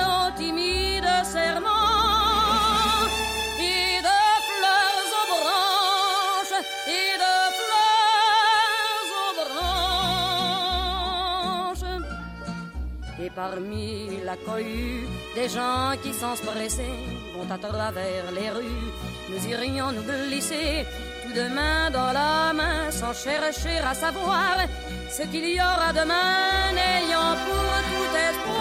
[0.07, 2.16] en timide serment.
[13.27, 15.05] Et parmi la cohue,
[15.35, 16.95] des gens qui sans se presser
[17.35, 18.89] vont à travers les rues.
[19.31, 20.87] Nous irions nous glisser
[21.23, 24.55] tout de main dans la main sans chercher à savoir
[25.11, 28.56] ce qu'il y aura demain, n'ayant pour tout espoir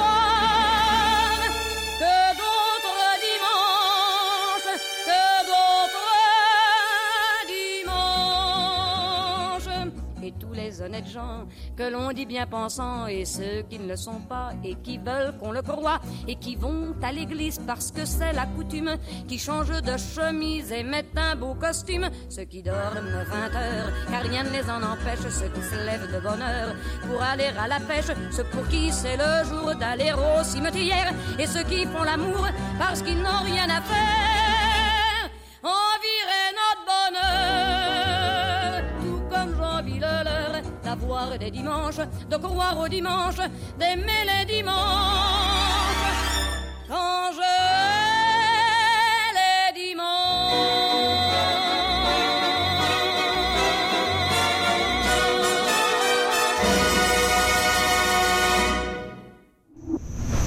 [10.86, 14.76] honnêtes gens que l'on dit bien pensants et ceux qui ne le sont pas et
[14.76, 18.96] qui veulent qu'on le croie et qui vont à l'église parce que c'est la coutume,
[19.28, 24.22] qui changent de chemise et mettent un beau costume, ceux qui dorment 20 heures car
[24.22, 26.76] rien ne les en empêche, ceux qui se lèvent de bonne heure
[27.08, 31.48] pour aller à la pêche, ceux pour qui c'est le jour d'aller au cimetière et
[31.48, 32.48] ceux qui font l'amour
[32.78, 35.30] parce qu'ils n'ont rien à faire.
[35.64, 37.75] Envirer notre bonheur,
[41.16, 43.42] d'avoir des dimanches, de croire aux dimanches,
[43.80, 44.76] d'aimer les dimanches.
[46.88, 47.40] Quand je
[49.34, 49.96] les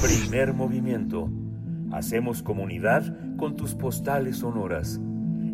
[0.02, 1.30] Primer movimiento.
[1.92, 3.02] Hacemos comunidad
[3.38, 5.00] con tus postales sonoras.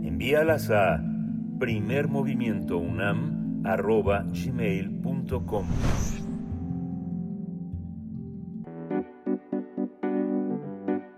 [0.03, 1.01] Envíalas a
[3.65, 5.67] primermovimientounam.gmail.com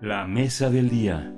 [0.01, 1.33] La mesa del día.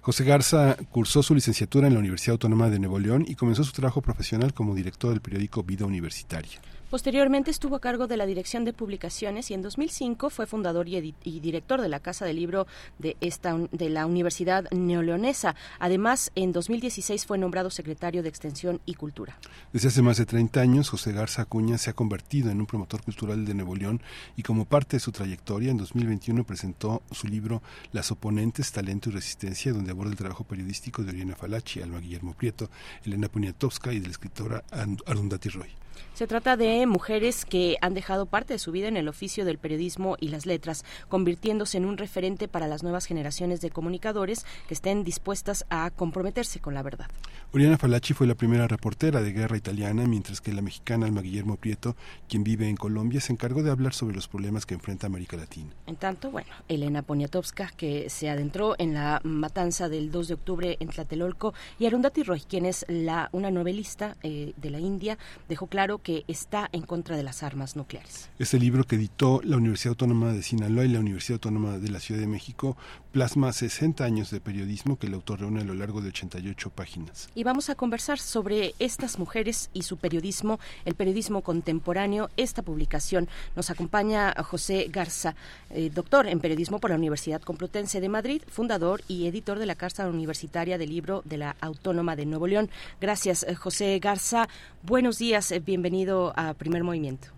[0.00, 3.72] José Garza cursó su licenciatura en la Universidad Autónoma de Nuevo León y comenzó su
[3.72, 6.60] trabajo profesional como director del periódico Vida Universitaria.
[6.92, 11.14] Posteriormente estuvo a cargo de la dirección de publicaciones y en 2005 fue fundador y,
[11.40, 12.66] director de la Casa del Libro
[12.98, 15.54] de, esta, de la Universidad Neoleonesa.
[15.78, 19.38] Además, en 2016 fue nombrado secretario de Extensión y Cultura.
[19.72, 23.00] Desde hace más de 30 años, José Garza Acuña se ha convertido en un promotor
[23.02, 24.02] cultural de Nuevo León
[24.36, 27.62] y como parte de su trayectoria, en 2021 presentó su libro
[27.92, 32.34] Las oponentes, talento y resistencia, donde aborda el trabajo periodístico de Oriana Falachi, Alma Guillermo
[32.34, 32.68] Prieto,
[33.02, 34.62] Elena Poniatowska y de la escritora
[35.06, 35.70] Arundhati Roy.
[36.14, 39.56] Se trata de mujeres que han dejado parte de su vida en el oficio del
[39.56, 44.74] periodismo y las letras, convirtiéndose en un referente para las nuevas generaciones de comunicadores que
[44.74, 47.06] estén dispuestas a comprometerse con la verdad.
[47.54, 51.56] Oriana Falachi fue la primera reportera de guerra italiana, mientras que la mexicana Alma Guillermo
[51.56, 51.96] Prieto,
[52.28, 55.70] quien vive en Colombia, se encargó de hablar sobre los problemas que enfrenta América Latina.
[55.86, 60.76] En tanto, bueno, Elena Poniatowska, que se adentró en la matanza del 2 de octubre
[60.78, 65.16] en Tlatelolco, y Arundhati Roy, quien es la, una novelista eh, de la India,
[65.48, 68.28] dejó claro que está en contra de las armas nucleares.
[68.38, 72.00] Este libro que editó la Universidad Autónoma de Sinaloa y la Universidad Autónoma de la
[72.00, 72.76] Ciudad de México
[73.12, 77.28] plasma 60 años de periodismo que el autor reúne a lo largo de 88 páginas.
[77.34, 82.30] Y vamos a conversar sobre estas mujeres y su periodismo, el periodismo contemporáneo.
[82.36, 85.34] Esta publicación nos acompaña José Garza,
[85.70, 89.74] eh, doctor en periodismo por la Universidad Complutense de Madrid, fundador y editor de la
[89.74, 92.70] Carta Universitaria del Libro de la Autónoma de Nuevo León.
[93.00, 94.48] Gracias, eh, José Garza.
[94.82, 95.60] Buenos días, eh,
[95.92, 97.28] bienvenido a Primer Movimiento.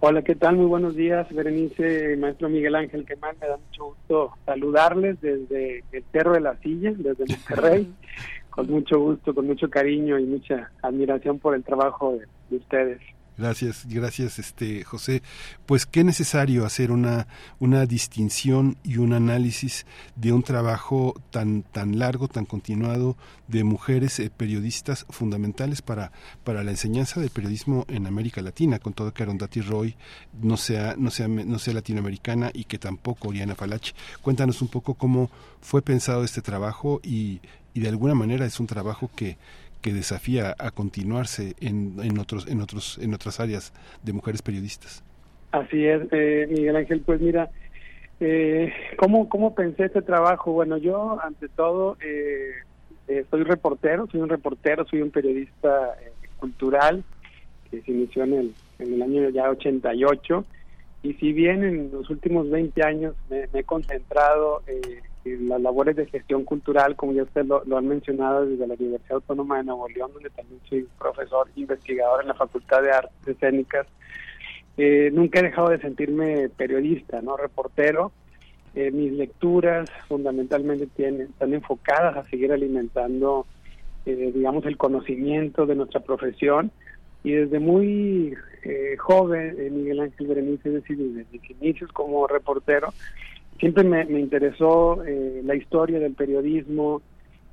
[0.00, 0.56] Hola, ¿qué tal?
[0.56, 5.84] Muy buenos días, Berenice, maestro Miguel Ángel, que más me da mucho gusto saludarles desde
[5.92, 7.92] el Cerro de la Silla, desde Monterrey,
[8.48, 13.02] con mucho gusto, con mucho cariño y mucha admiración por el trabajo de ustedes.
[13.38, 15.22] Gracias, gracias, este José.
[15.66, 17.26] Pues qué necesario hacer una
[17.58, 19.84] una distinción y un análisis
[20.14, 23.16] de un trabajo tan tan largo, tan continuado
[23.46, 26.12] de mujeres eh, periodistas fundamentales para
[26.44, 29.96] para la enseñanza del periodismo en América Latina, con todo que Arundhati Roy
[30.40, 33.92] no sea no sea no sea latinoamericana y que tampoco Oriana Falachi.
[34.22, 37.40] Cuéntanos un poco cómo fue pensado este trabajo y
[37.76, 39.36] y de alguna manera es un trabajo que
[39.86, 45.04] que desafía a continuarse en, en otros en otros en otras áreas de mujeres periodistas.
[45.52, 47.02] Así es, eh, Miguel Ángel.
[47.02, 47.50] Pues mira,
[48.18, 50.50] eh, ¿cómo, ¿cómo pensé este trabajo?
[50.50, 52.50] Bueno, yo ante todo eh,
[53.06, 57.04] eh soy reportero, soy un reportero, soy un periodista eh, cultural
[57.70, 60.44] que se inició en el, en el año ya 88
[61.04, 65.02] y si bien en los últimos 20 años me, me he concentrado eh,
[65.40, 69.58] las labores de gestión cultural, como ya usted lo, han mencionado desde la Universidad Autónoma
[69.58, 73.86] de Nuevo León, donde también soy profesor investigador en la Facultad de Artes Escénicas,
[74.76, 78.12] eh, nunca he dejado de sentirme periodista, no reportero.
[78.74, 83.46] Eh, mis lecturas fundamentalmente tienen, están enfocadas a seguir alimentando,
[84.04, 86.70] eh, digamos, el conocimiento de nuestra profesión.
[87.24, 88.34] Y desde muy
[88.98, 92.92] joven, Miguel Ángel Berenice, es decir, desde mis inicios como reportero,
[93.58, 97.02] siempre me, interesó eh, la historia del periodismo,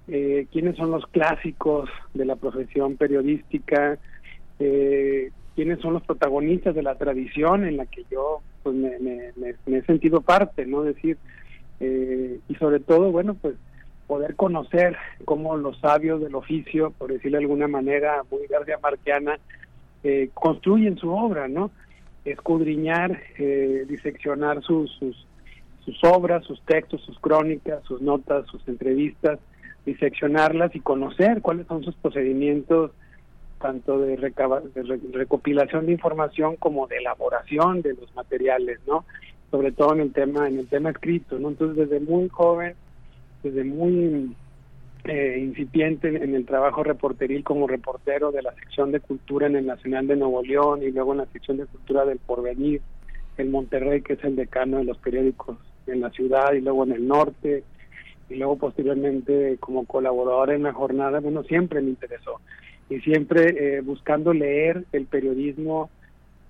[0.08, 3.98] eh, quiénes son los clásicos de la profesión periodística,
[4.60, 9.34] eh, quiénes son los protagonistas de la tradición en la que yo pues me,
[9.68, 10.84] he sentido parte, ¿no?
[10.84, 11.18] decir,
[11.80, 13.56] y sobre todo, bueno, pues
[14.08, 19.38] poder conocer cómo los sabios del oficio, por decirlo de alguna manera muy garcía marquiana,
[20.34, 21.72] construyen su obra, ¿no?
[22.24, 25.28] Escudriñar, diseccionar sus, sus
[25.86, 29.40] sus obras, sus textos, sus crónicas, sus notas, sus entrevistas,
[29.86, 32.92] diseccionarlas y conocer cuáles son sus procedimientos
[33.60, 34.18] tanto de,
[35.14, 39.06] recopilación de información como de elaboración de los materiales, ¿no?
[39.52, 41.50] Sobre todo en el tema en el tema escrito, ¿no?
[41.50, 42.76] Entonces desde muy joven,
[43.42, 44.36] desde muy
[45.06, 49.66] eh, incipiente en el trabajo reporteril como reportero de la sección de cultura en el
[49.66, 52.82] Nacional de Nuevo León y luego en la sección de cultura del Porvenir
[53.38, 56.92] en Monterrey, que es el decano de los periódicos en la ciudad y luego en
[56.94, 57.64] el norte
[58.30, 62.40] y luego posteriormente como colaborador en la jornada, bueno, siempre me interesó
[62.90, 65.90] y siempre eh, buscando leer el periodismo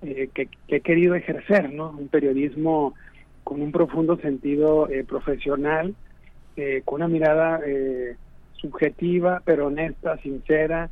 [0.02, 1.90] eh, que, he querido ejercer, ¿no?
[1.90, 2.94] Un periodismo
[3.42, 5.94] con un profundo sentido eh, profesional,
[6.84, 7.60] con una mirada
[8.52, 10.88] subjetiva, pero honesta, sincera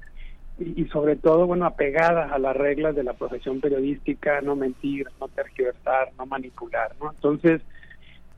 [0.58, 5.06] y, y, sobre todo, bueno, apegada a las reglas de la profesión periodística, no mentir,
[5.20, 7.12] no tergiversar, no manipular, ¿no?
[7.12, 7.62] Entonces,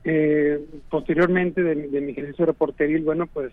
[0.05, 3.51] eh, posteriormente de, mi ejercicio reporteril, bueno, pues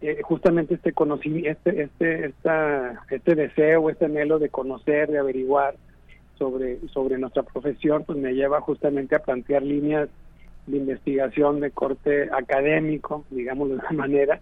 [0.00, 5.74] eh, justamente este conocimiento, este, este, esta, este deseo, este anhelo de conocer, de averiguar
[6.38, 10.08] sobre, sobre nuestra profesión, pues me lleva justamente a plantear líneas
[10.66, 14.40] de investigación de corte académico, digamos de una manera,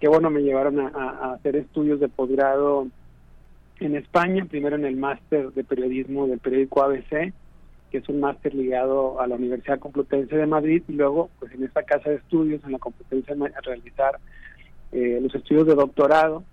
[0.00, 2.88] que bueno, me llevaron a, hacer estudios de posgrado
[3.80, 7.32] en España, primero en el máster de periodismo del periódico ABC,
[7.90, 11.64] que es un máster ligado a la Universidad Complutense de Madrid, y luego pues en
[11.64, 14.18] esta casa de estudios, en la Complutense, a realizar
[14.92, 16.44] eh, los estudios de doctorado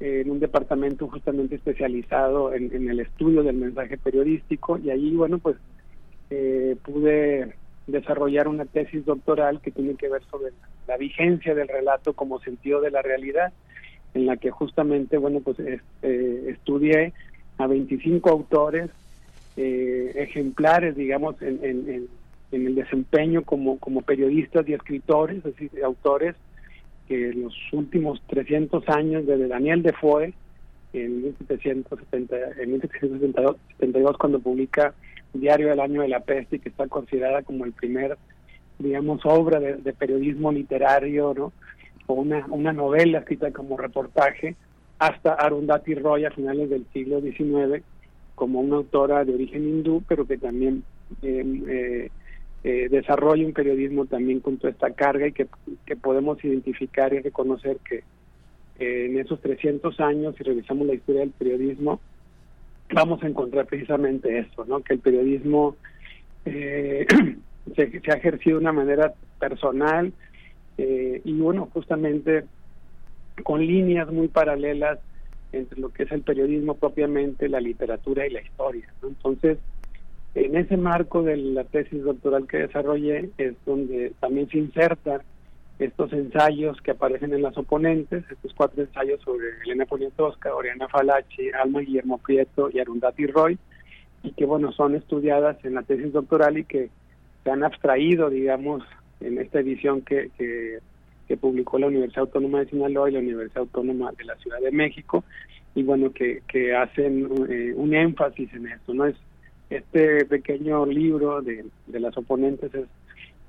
[0.00, 5.38] eh, en un departamento justamente especializado en, el estudio del mensaje periodístico, y allí, bueno,
[5.38, 5.56] pues
[6.30, 7.54] eh, pude
[7.86, 10.52] desarrollar una tesis doctoral que tiene que ver sobre
[10.86, 13.52] la vigencia del relato como sentido de la realidad,
[14.14, 17.12] en la que justamente, bueno, pues eh, estudié
[17.58, 18.90] a 25 autores
[19.62, 22.08] eh, ejemplares, digamos, en,
[22.50, 26.34] el desempeño como, periodistas y escritores, es autores
[27.06, 30.32] que en los últimos 300 años, desde Daniel Defoe,
[30.94, 34.94] en 1770, en 1772, cuando publica
[35.34, 38.16] Diario del Año de la Peste, que está considerada como el primer,
[38.78, 41.52] digamos, obra de, periodismo literario, ¿no?
[42.06, 44.56] O una, una novela escrita como reportaje,
[44.98, 47.84] hasta Arundhati Roy a finales del siglo XIX,
[48.40, 50.82] como una autora de origen hindú, pero que también
[51.20, 52.10] em, eh,
[52.64, 55.46] eh, desarrolla un periodismo también con toda esta carga y que,
[55.84, 58.02] que podemos identificar y reconocer que
[58.78, 62.00] en esos 300 años, si revisamos la historia del periodismo,
[62.94, 64.80] vamos a encontrar precisamente esto, ¿no?
[64.80, 65.76] Que el periodismo
[66.46, 67.06] eh,
[67.76, 70.14] se, ha ejercido de una manera personal
[70.78, 72.44] eh, y bueno, justamente
[73.44, 74.98] con líneas muy paralelas
[75.52, 78.92] entre lo que es el periodismo propiamente, la literatura y la historia.
[79.02, 79.58] Entonces,
[80.34, 85.22] en ese marco de la tesis doctoral que desarrollé es donde también se inserta
[85.80, 91.50] estos ensayos que aparecen en las oponentes, estos cuatro ensayos sobre Elena Poniatowska, Oriana Falachi,
[91.50, 93.58] Alma Guillermo Prieto y Arundhati Roy,
[94.22, 96.90] y que bueno, son estudiadas en la tesis doctoral y que
[97.42, 98.82] se han abstraído, digamos,
[99.20, 100.78] en esta edición que, que,
[101.36, 105.24] publicó la Universidad Autónoma de Sinaloa y la Universidad Autónoma de la Ciudad de México,
[105.74, 109.06] y bueno, que, que hacen eh, un énfasis en esto, ¿no?
[109.06, 109.16] Es
[109.70, 112.86] este pequeño libro de, de las oponentes es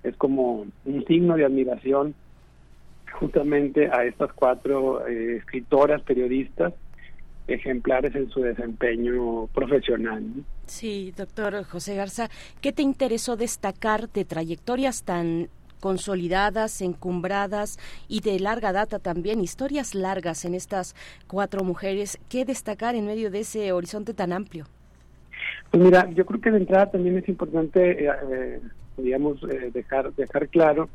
[0.04, 2.16] es como un signo de admiración
[3.14, 6.74] justamente a estas cuatro eh, escritoras, periodistas,
[7.48, 10.24] ejemplares en su desempeño profesional.
[10.66, 12.30] Sí, doctor José Garza,
[12.62, 15.50] ¿qué te interesó destacar de trayectorias tan
[15.82, 17.78] consolidadas, encumbradas
[18.08, 20.96] y de larga data también, historias largas en estas
[21.28, 22.18] cuatro mujeres?
[22.30, 24.66] ¿Qué destacar en medio de ese horizonte tan amplio?
[25.70, 28.62] Pues mira, yo creo que de entrada también es importante eh, eh
[28.98, 30.90] digamos, eh, dejar, dejar claro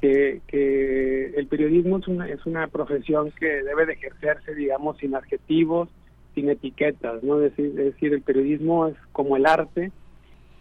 [0.00, 5.14] que, que el periodismo es una, es una profesión que debe de ejercerse, digamos, sin
[5.14, 5.88] adjetivos,
[6.34, 7.40] sin etiquetas, ¿no?
[7.40, 9.90] Es decir, es decir, el periodismo es como el arte,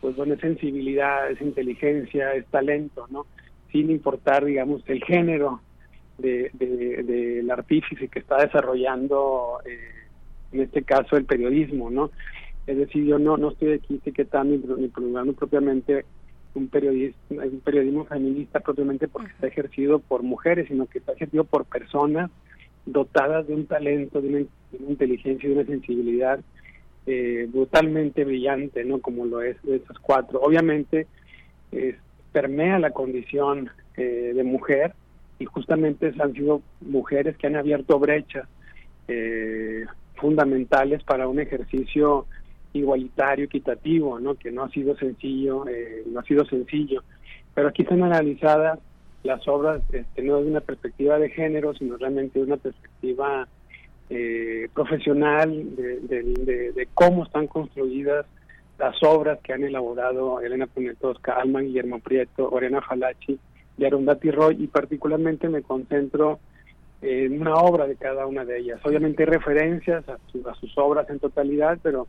[0.02, 3.26] pues bueno, es sensibilidad, es inteligencia, es talento, ¿no?
[3.76, 5.60] Sin importar, digamos, el género
[6.18, 10.08] del de, de, artífice que está desarrollando, eh,
[10.54, 12.10] en este caso, el periodismo, ¿no?
[12.68, 16.06] Es decir, yo no, no estoy aquí etiquetando ni, ni propiamente
[16.54, 21.44] un periodismo, un periodismo feminista propiamente porque está ejercido por mujeres, sino que está ejercido
[21.44, 22.32] por personas
[22.86, 24.40] dotadas de un talento, de una,
[24.88, 26.40] inteligencia y de una sensibilidad
[27.08, 29.02] eh, brutalmente brillante, ¿no?
[29.02, 30.40] Como lo es de esas cuatro.
[30.40, 31.08] Obviamente
[32.36, 34.94] permea la condición eh, de mujer
[35.40, 38.46] y justamente han sido mujeres que han abierto brechas
[39.08, 42.26] eh, fundamentales para un ejercicio
[42.74, 44.36] igualitario, equitativo, ¿no?
[44.36, 47.04] que no ha sido sencillo, eh, no ha sido sencillo.
[47.54, 48.80] Pero aquí están analizadas
[49.24, 53.48] las obras este, no desde una perspectiva de género, sino realmente de una perspectiva
[54.10, 56.02] eh, profesional de,
[56.76, 58.26] de, cómo están construidas
[58.78, 63.40] las obras que han elaborado Elena Poniatowska, Alma Guillermo Prieto, Oriana Falachi
[63.78, 66.40] y Arundhati Roy, y particularmente me concentro
[67.02, 68.80] en una obra de cada una de ellas.
[68.84, 72.08] Obviamente hay referencias a, a sus obras en totalidad, pero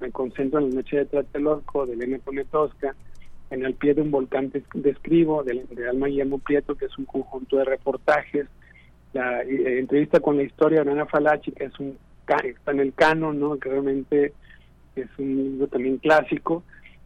[0.00, 2.94] me concentro en la noche de Tlatelolco de Elena Ponetosca,
[3.50, 7.56] en el pie de un volcán de, de Alma Guillermo Prieto, que es un conjunto
[7.56, 8.46] de reportajes,
[9.12, 11.96] la eh, entrevista con la historia de Ana Falachi, que es un
[12.44, 13.58] está en el canon, ¿no?
[13.58, 14.32] que realmente
[14.96, 16.62] es un libro también clásico,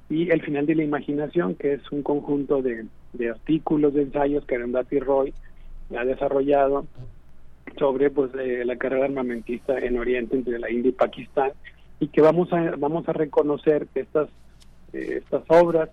[0.09, 4.45] y El final de la imaginación, que es un conjunto de, de artículos, de ensayos
[4.45, 5.33] que Arundhati Roy
[5.97, 6.87] ha desarrollado
[7.79, 11.53] sobre pues la carrera armamentista en Oriente entre la India y Pakistán
[12.01, 14.29] y que vamos a vamos a reconocer que estas
[14.93, 15.89] eh, estas obras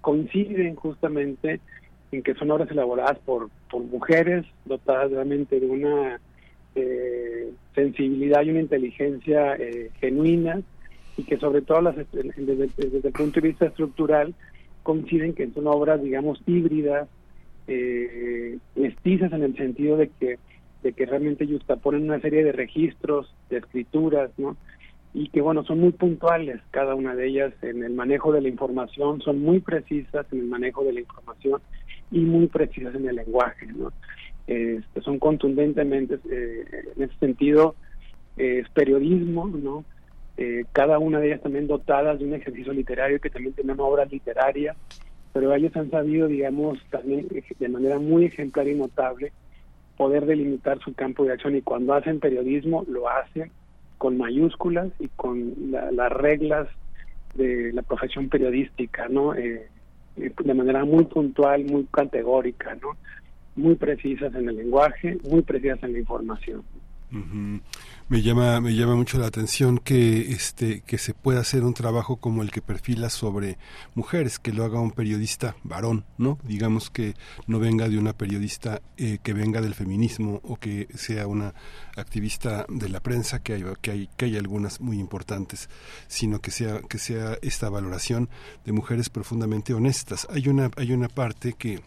[0.00, 1.60] coinciden justamente
[2.12, 6.20] en que son obras elaboradas por, por mujeres dotadas realmente de una
[6.74, 10.60] eh, sensibilidad y una inteligencia eh, genuina
[11.20, 14.34] y que sobre todo las, desde, el punto de vista estructural
[14.82, 17.08] coinciden que son obras, digamos, híbridas,
[17.68, 20.38] eh, mestizas en el sentido de que
[20.82, 21.46] de que realmente
[21.82, 24.56] ponen una serie de registros, de escrituras, ¿no?
[25.12, 28.48] Y que, bueno, son muy puntuales cada una de ellas en el manejo de la
[28.48, 31.60] información, son muy precisas en el manejo de la información
[32.10, 33.92] y muy precisas en el lenguaje, ¿no?
[34.46, 36.64] Este, son contundentemente, eh,
[36.96, 37.74] en ese sentido,
[38.38, 39.84] es periodismo, ¿no?
[40.40, 44.10] Eh, cada una de ellas también dotadas de un ejercicio literario que también tienen obras
[44.10, 44.74] literarias,
[45.34, 47.28] pero ellos han sabido, digamos, también
[47.58, 49.32] de manera muy ejemplar y notable
[49.98, 53.50] poder delimitar su campo de acción y cuando hacen periodismo lo hacen
[53.98, 56.68] con mayúsculas y con las reglas
[57.34, 59.34] de la profesión periodística, ¿no?
[59.34, 59.68] Eh,
[60.16, 62.96] eh, de manera muy puntual, muy categórica, ¿no?
[63.56, 66.62] Muy precisas en el lenguaje, muy precisas en la información
[67.10, 72.16] me llama me llama mucho la atención que este que se pueda hacer un trabajo
[72.16, 73.58] como el que perfila sobre
[73.94, 77.14] mujeres que lo haga un periodista varón no digamos que
[77.46, 81.54] no venga de una periodista eh, que venga del feminismo o que sea una
[81.96, 85.68] activista de la prensa que hay que hay que hay algunas muy importantes
[86.06, 88.28] sino que sea que sea esta valoración
[88.64, 90.26] de mujeres profundamente honestas.
[90.30, 91.80] Hay una hay una parte que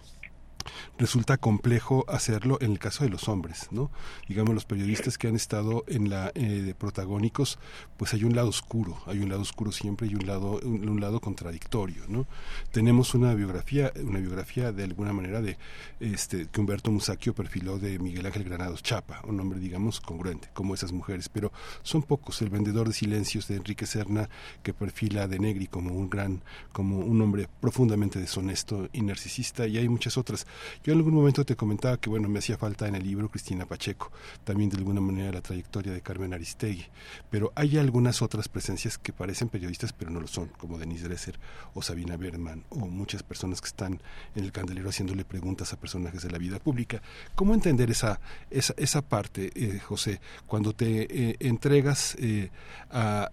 [0.98, 3.92] resulta complejo hacerlo en el caso de los hombres, ¿no?
[4.28, 7.60] Digamos, los periodistas que han estado en la eh, de protagónicos,
[7.98, 11.20] pues hay un lado oscuro, hay un lado oscuro siempre y un lado un, lado
[11.20, 12.28] contradictorio, ¿no?
[12.72, 15.58] Tenemos una biografía, una biografía de alguna manera de
[16.00, 20.74] este que Humberto Musacchio perfiló de Miguel Ángel Granados Chapa, un hombre digamos congruente como
[20.74, 21.52] esas mujeres, pero
[21.82, 22.42] son pocos.
[22.42, 24.30] El vendedor de silencios de Enrique Serna
[24.62, 29.78] que perfila de Negri como un gran, como un hombre profundamente deshonesto y narcisista y
[29.78, 30.46] hay muchas otras.
[30.84, 33.66] Yo en algún momento te comentaba que, bueno, me hacía falta en el libro Cristina
[33.66, 34.12] Pacheco,
[34.44, 36.86] también de alguna manera la trayectoria de Carmen Aristegui,
[37.30, 41.40] pero hay algunas otras presencias que parecen periodistas, pero no lo son, como Denise Dresser
[41.74, 44.02] o Sabina Berman, o muchas personas que están
[44.36, 47.02] en el candelero haciéndole preguntas a personajes de la vida pública.
[47.36, 52.50] ¿Cómo entender esa, esa, esa parte, eh, José, cuando te eh, entregas eh,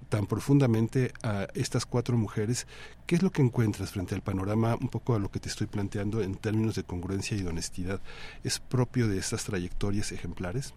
[0.08, 2.66] tan profundamente a estas cuatro mujeres
[3.10, 5.66] ¿Qué es lo que encuentras frente al panorama, un poco a lo que te estoy
[5.66, 7.98] planteando en términos de congruencia y de honestidad?
[8.44, 10.72] ¿Es propio de estas trayectorias ejemplares?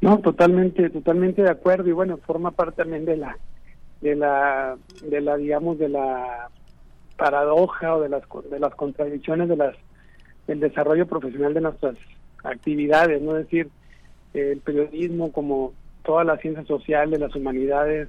[0.00, 3.36] No, totalmente, totalmente de acuerdo y bueno, forma parte también de la,
[4.00, 6.48] de la, de la, digamos, de la
[7.18, 9.76] paradoja o de las, de las contradicciones de las,
[10.46, 11.96] del desarrollo profesional de nuestras
[12.44, 13.68] actividades, no es decir,
[14.32, 18.08] el periodismo como todas las ciencias sociales, las humanidades,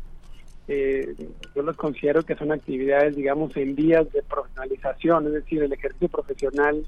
[0.68, 1.16] eh,
[1.56, 6.10] yo los considero que son actividades, digamos, en vías de profesionalización, es decir, el ejercicio
[6.10, 6.86] profesional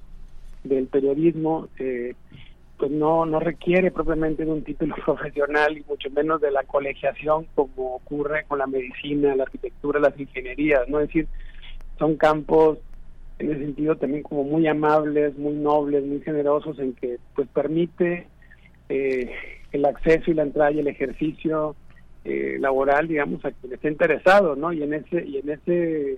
[0.64, 2.14] del periodismo, eh,
[2.77, 7.45] pues no, no requiere propiamente de un título profesional y mucho menos de la colegiación
[7.56, 10.99] como ocurre con la medicina, la arquitectura, las ingenierías, ¿no?
[10.99, 11.27] Es decir,
[11.98, 12.80] son campos
[13.40, 18.27] en ese sentido también como muy amables, muy nobles, muy generosos en que pues permite
[18.90, 19.32] eh,
[19.72, 21.75] el acceso y la entrada y el ejercicio
[22.25, 24.73] eh, laboral, digamos, a quien esté interesado, ¿no?
[24.73, 26.17] Y en ese y en ese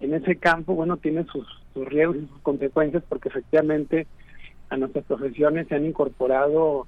[0.00, 4.06] en ese campo, bueno, tiene sus, sus riesgos y sus consecuencias porque efectivamente
[4.70, 6.86] a nuestras profesiones se han incorporado,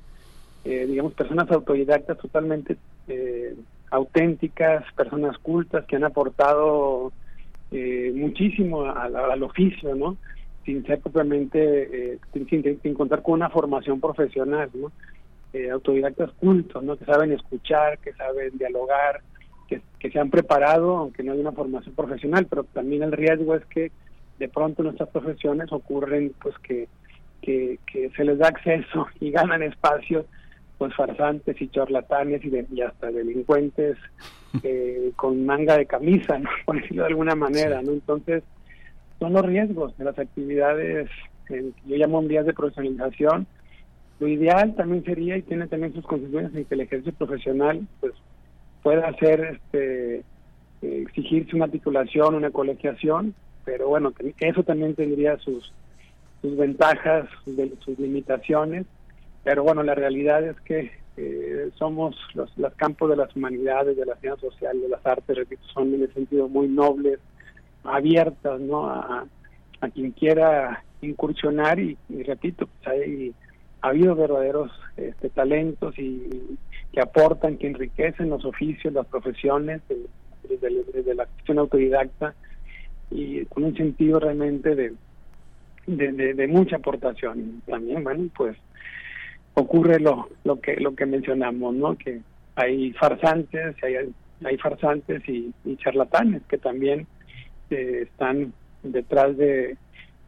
[0.65, 2.77] eh, digamos, personas autodidactas totalmente
[3.09, 3.55] eh,
[3.91, 7.13] auténticas, personas cultas que han aportado
[8.15, 10.19] muchísimo al, oficio, ¿no?
[10.65, 12.47] Sin ser propiamente, sin,
[12.83, 14.93] sin, contar con una formación profesional, ¿no?
[15.53, 16.97] Eh, autodidactas cultos, ¿no?
[16.97, 19.21] que saben escuchar, que saben dialogar,
[19.69, 23.65] que, se han preparado, aunque no hay una formación profesional, pero también el riesgo es
[23.67, 23.93] que
[24.39, 26.89] de pronto en nuestras profesiones ocurren pues que,
[27.43, 27.79] que,
[28.17, 30.25] se les da acceso y ganan espacios
[30.79, 33.99] pues farsantes y charlatanes y, de, y hasta delincuentes
[34.63, 36.49] eh, con manga de camisa, ¿no?
[36.65, 37.93] por decirlo de alguna manera, ¿no?
[37.93, 38.43] Entonces,
[39.19, 41.11] son los riesgos de las actividades,
[41.47, 43.47] que yo llamo días de profesionalización,
[44.23, 48.13] lo ideal también sería, y tiene también sus consecuencias, en que el ejercicio profesional pues
[48.81, 50.23] pueda hacer, este,
[50.81, 53.35] exigirse una titulación, una colegiación,
[53.65, 55.73] pero bueno, eso también tendría sus,
[56.41, 57.29] sus ventajas,
[57.81, 58.87] sus limitaciones,
[59.43, 64.07] pero bueno, la realidad es que eh, somos los, los, campos de las humanidades, de
[64.07, 67.19] la ciencia social, de las artes, repito, son en el sentido muy nobles,
[67.83, 68.89] abiertas, ¿no?
[68.89, 69.27] A,
[69.81, 73.35] a quien quiera incursionar y, repito, pues hay
[73.83, 76.57] ha habido verdaderos este, talentos y,
[76.93, 79.81] que aportan, que enriquecen los oficios, las profesiones,
[80.49, 82.35] desde, la acción autodidacta
[83.11, 84.93] y con un sentido realmente de,
[85.87, 87.63] de, mucha aportación.
[87.67, 88.57] También, bueno, pues
[89.55, 91.97] ocurre lo, lo que lo que mencionamos, ¿no?
[91.97, 92.21] Que
[92.55, 94.13] hay farsantes, hay,
[94.45, 97.07] hay farsantes y, charlatanes que también
[97.71, 98.53] eh, están
[98.83, 99.77] detrás de,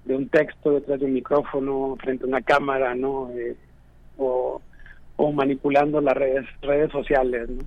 [0.05, 3.31] de un texto, detrás de un micrófono, frente a una cámara, ¿no?
[3.31, 3.57] Eh,
[4.19, 4.61] o,
[5.17, 7.65] o manipulando las redes, redes sociales, ¿no?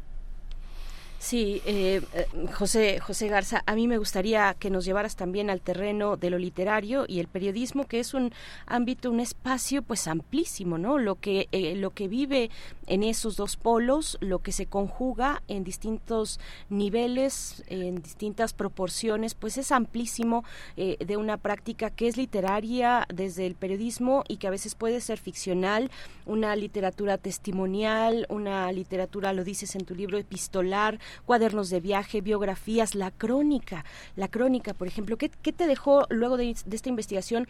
[1.20, 5.62] Sí, eh, eh, José, José Garza, a mí me gustaría que nos llevaras también al
[5.62, 8.32] terreno de lo literario y el periodismo, que es un
[8.68, 11.00] ámbito, un espacio pues amplísimo, ¿no?
[11.00, 12.52] Lo que, eh, lo que vive
[12.86, 16.40] en esos dos polos, lo que se conjuga en distintos
[16.70, 20.46] niveles, en distintas proporciones, pues es amplísimo
[20.78, 25.18] de una práctica que es literaria desde el periodismo y que a veces puede ser
[25.18, 25.92] ficcional,
[26.26, 32.96] una literatura testimonial, una literatura, lo dices en tu libro, epistolar, cuadernos de viaje, biografías,
[32.96, 37.48] la crónica, la crónica, por ejemplo, ¿qué, te dejó luego de esta investigación?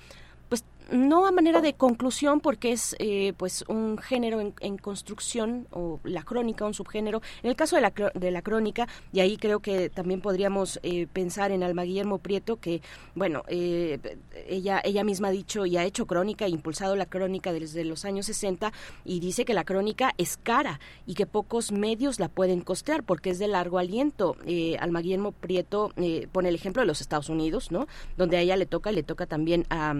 [0.49, 5.99] Pues no a manera de conclusión porque es eh, pues un género en, construcción o
[6.03, 7.21] la crónica un subgénero.
[7.43, 11.07] En el caso de la, de la crónica y ahí creo que también podríamos eh,
[11.11, 12.81] pensar en Alma Guillermo Prieto que
[13.15, 13.99] bueno eh,
[14.47, 18.27] ella ella misma ha dicho y ha hecho crónica impulsado la crónica desde los años
[18.27, 18.71] 60
[19.03, 23.29] y dice que la crónica es cara y que pocos medios la pueden costear porque
[23.31, 24.37] es de largo aliento.
[24.79, 25.91] Alma Guillermo Prieto
[26.31, 29.03] pone el ejemplo de los Estados Unidos no donde a ella le toca y le
[29.03, 29.95] toca también a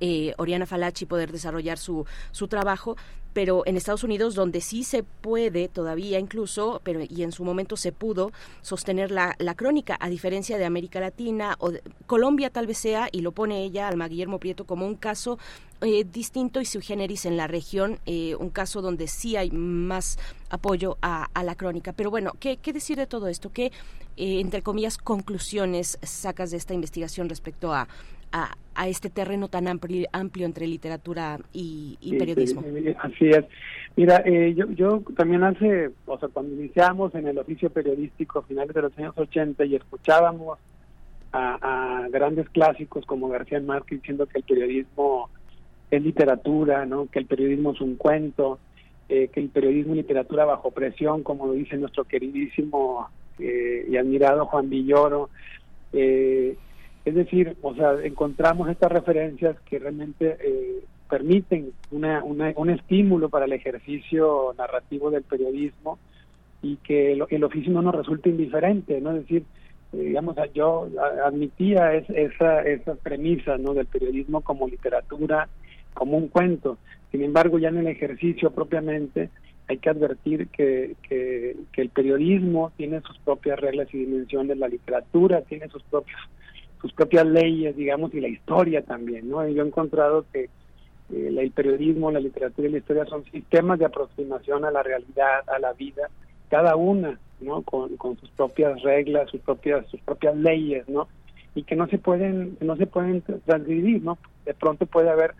[0.00, 2.96] eh, Oriana Falachi poder desarrollar su, su trabajo,
[3.36, 7.76] pero en Estados Unidos donde sí se puede todavía incluso, pero y en su momento
[7.76, 8.32] se pudo
[8.62, 11.70] sostener la, la crónica, a diferencia de América Latina o
[12.06, 15.38] Colombia tal vez sea, y lo pone ella, Alma Guillermo Prieto, como un caso
[15.82, 20.18] eh, distinto y su generis en la región, eh, un caso donde sí hay más
[20.48, 21.92] apoyo a, a la crónica.
[21.92, 23.52] Pero bueno, ¿qué, ¿qué, decir de todo esto?
[23.52, 23.70] ¿Qué,
[24.16, 27.86] entre comillas, conclusiones sacas de esta investigación respecto a,
[28.32, 28.56] a,
[28.86, 32.62] este terreno tan amplio, amplio entre literatura y, periodismo.
[32.98, 33.44] así es.
[33.96, 38.42] Mira, eh, yo, yo también hace, o sea, cuando iniciamos en el oficio periodístico a
[38.42, 40.58] finales de los años 80 y escuchábamos
[41.32, 45.30] a, grandes clásicos como García Márquez diciendo que el periodismo
[45.90, 47.06] es literatura, ¿no?
[47.06, 48.58] que el periodismo es un cuento,
[49.08, 53.96] eh, que el periodismo es literatura bajo presión, como lo dice nuestro queridísimo eh, y
[53.96, 55.30] admirado Juan Villoro.
[55.92, 56.56] Eh,
[57.06, 63.44] es decir, o sea, encontramos estas referencias que realmente eh, permiten una, un estímulo para
[63.44, 66.00] el ejercicio narrativo del periodismo
[66.62, 69.12] y que el, oficio no nos resulta indiferente, ¿no?
[69.12, 69.44] Es decir,
[69.92, 70.88] eh, digamos, yo
[71.24, 73.72] admitía esa, esa premisa, ¿no?
[73.72, 75.48] Del periodismo como literatura,
[75.94, 76.76] como un cuento.
[77.12, 79.30] Sin embargo, ya en el ejercicio propiamente
[79.68, 84.66] hay que advertir que, que, que el periodismo tiene sus propias reglas y dimensiones, la
[84.66, 86.18] literatura tiene sus propios
[86.80, 89.46] sus propias leyes, digamos, y la historia también, ¿no?
[89.48, 90.48] yo he encontrado que
[91.12, 95.48] eh, el periodismo, la literatura y la historia son sistemas de aproximación a la realidad,
[95.48, 96.08] a la vida,
[96.50, 97.62] cada una, ¿no?
[97.62, 101.08] Con, con sus propias reglas, sus propias sus propias leyes, ¿no?
[101.54, 104.18] Y que no se pueden no se pueden transgredir, ¿no?
[104.44, 105.34] De pronto puede haber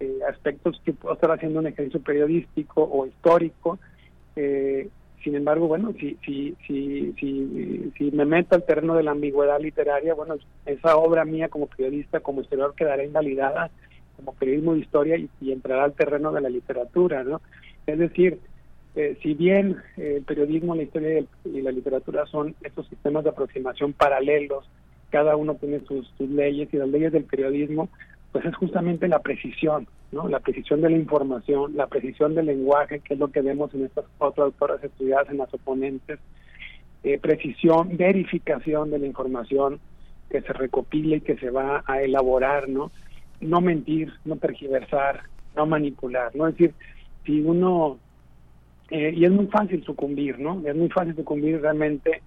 [0.00, 3.78] eh, aspectos que puedo estar haciendo un ejercicio periodístico o histórico
[4.36, 4.88] eh,
[5.22, 9.60] sin embargo, bueno, si, si, si, si, si me meto al terreno de la ambigüedad
[9.60, 10.36] literaria, bueno,
[10.66, 13.70] esa obra mía como periodista, como historiador, quedará invalidada
[14.16, 17.40] como periodismo de historia y, entrará al terreno de la literatura, ¿no?
[17.86, 18.38] Es decir,
[18.94, 23.30] eh, si bien eh, el periodismo, la historia y, la literatura son estos sistemas de
[23.30, 24.68] aproximación paralelos,
[25.10, 27.88] cada uno tiene sus, sus leyes y las leyes del periodismo,
[28.32, 30.26] pues es justamente la precisión, ¿no?
[30.26, 33.84] La precisión de la información, la precisión del lenguaje, que es lo que vemos en
[33.84, 36.18] estas cuatro autoras estudiadas en las oponentes,
[37.04, 39.80] eh, precisión, verificación de la información
[40.30, 42.90] que se recopila y que se va a elaborar, ¿no?
[43.40, 46.48] No mentir, no tergiversar, no manipular, ¿no?
[46.48, 46.74] Es decir,
[47.26, 47.98] si uno,
[48.90, 50.62] eh, y es muy fácil sucumbir, ¿no?
[50.66, 52.22] Es muy fácil sucumbir realmente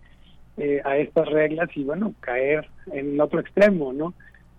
[0.57, 4.13] eh, a estas reglas y, bueno, caer en el otro extremo, ¿no?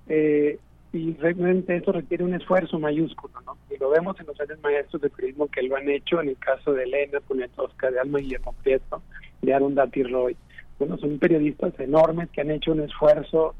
[0.08, 0.58] Eh,
[0.97, 3.57] y realmente eso requiere un esfuerzo mayúsculo, ¿no?
[3.70, 6.39] Y lo vemos en los grandes maestros de periodismo que lo han hecho, en el
[6.39, 9.02] caso de Elena Poniatowska, de Alma Guillermo Prieto,
[9.42, 10.36] de Arundhati Roy.
[10.78, 13.55] Bueno, son periodistas enormes que han hecho un esfuerzo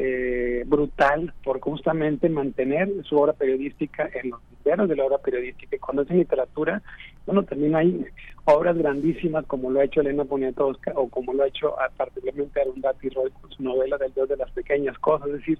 [0.00, 5.74] eh, brutal por justamente mantener su obra periodística en los lideros de la obra periodística.
[5.74, 6.80] Y cuando es en literatura,
[7.26, 8.06] bueno, también hay
[8.44, 13.08] obras grandísimas como lo ha hecho Elena Poniatowska o como lo ha hecho particularmente Arundhati
[13.08, 15.28] Roy con su novela del Dios de las Pequeñas Cosas.
[15.30, 15.58] Es decir,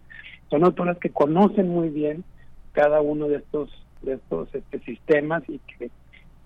[0.50, 2.23] son autoras que conocen muy bien
[2.73, 3.70] cada uno de estos
[4.02, 5.91] de estos este, sistemas y que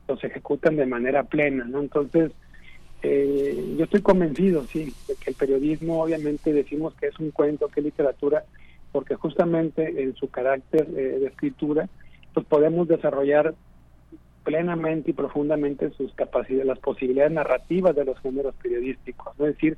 [0.08, 1.80] los ejecutan de manera plena, ¿no?
[1.80, 2.32] Entonces,
[3.02, 7.68] eh, yo estoy convencido, sí, de que el periodismo, obviamente decimos que es un cuento,
[7.68, 8.44] que literatura,
[8.92, 11.88] porque justamente en su carácter eh, de escritura,
[12.32, 13.54] pues podemos desarrollar
[14.44, 19.32] plenamente y profundamente sus capacidades, las posibilidades narrativas de los géneros periodísticos.
[19.38, 19.76] Es decir,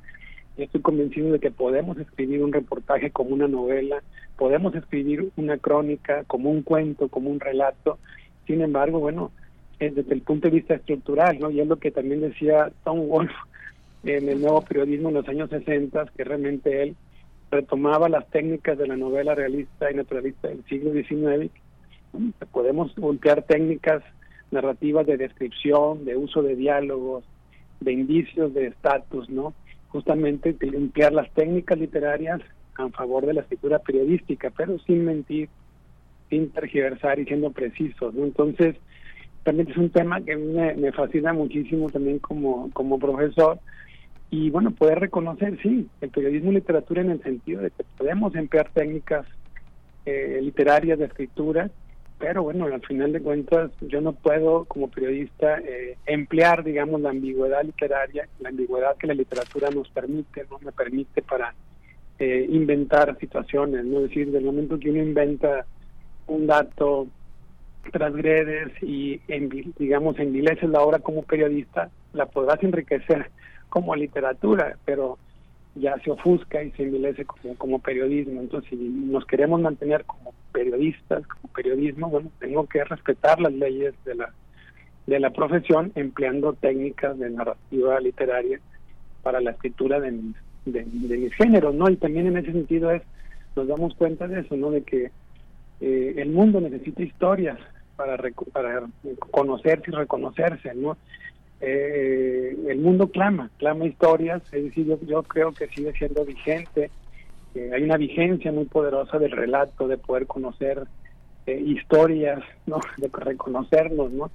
[0.57, 4.03] estoy convencido de que podemos escribir un reportaje como una novela,
[4.37, 7.97] podemos escribir una crónica como un cuento, como un relato.
[8.45, 9.31] Sin embargo, bueno,
[9.79, 11.51] desde el punto de vista estructural, ¿no?
[11.51, 13.33] Y es lo que también decía Tom Wolfe
[14.03, 16.95] en el nuevo periodismo en los años 60, que realmente él
[17.51, 21.51] retomaba las técnicas de la novela realista y naturalista del siglo XIX.
[22.51, 24.03] Podemos voltear técnicas
[24.51, 27.23] narrativas de descripción, de uso de diálogos,
[27.79, 29.53] de indicios de estatus, ¿no?
[29.89, 32.41] Justamente limpiar las técnicas literarias
[32.75, 35.49] a favor de la escritura periodística, pero sin mentir,
[36.29, 38.25] sin tergiversar y siendo precisos, ¿no?
[38.25, 38.75] Entonces,
[39.45, 43.59] también es un tema que me, me fascina muchísimo también como, como profesor,
[44.31, 48.35] y bueno, poder reconocer, sí, el periodismo y literatura en el sentido de que podemos
[48.35, 49.25] emplear técnicas
[50.05, 51.69] eh, literarias de escritura,
[52.17, 57.11] pero bueno, al final de cuentas yo no puedo como periodista eh, emplear, digamos, la
[57.11, 61.53] ambigüedad literaria, la ambigüedad que la literatura nos permite, no me permite para
[62.17, 65.67] eh, inventar situaciones, no es decir, del momento que uno inventa
[66.27, 67.07] un dato,
[67.91, 73.29] transgredes y en, digamos envileces la obra como periodista, la podrás enriquecer
[73.69, 75.17] como literatura, pero
[75.75, 78.41] ya se ofusca y se envilece como, como periodismo.
[78.41, 83.93] Entonces, si nos queremos mantener como periodistas, como periodismo, bueno, tengo que respetar las leyes
[84.05, 84.33] de la,
[85.05, 88.59] de la profesión empleando técnicas de narrativa literaria
[89.21, 91.89] para la escritura de mis, de, mis géneros, ¿no?
[91.89, 93.01] Y también en ese sentido es,
[93.55, 94.71] nos damos cuenta de eso, ¿no?
[94.71, 95.11] De que
[95.81, 97.59] eh, el mundo necesita historias
[97.95, 98.17] para,
[98.51, 98.83] para
[99.31, 100.97] conocerse y reconocerse, ¿no?
[101.61, 106.91] eh, el mundo clama, clama historias, es decir, yo, creo que sigue siendo vigente,
[107.55, 110.83] hay una vigencia muy poderosa del relato, de poder conocer
[111.45, 112.79] eh, historias, ¿no?
[112.97, 114.31] de reconocernos, ¿no?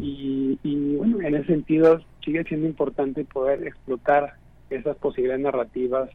[0.00, 4.34] y, y bueno, en ese sentido sigue siendo importante poder explotar
[4.70, 6.08] esas posibilidades narrativas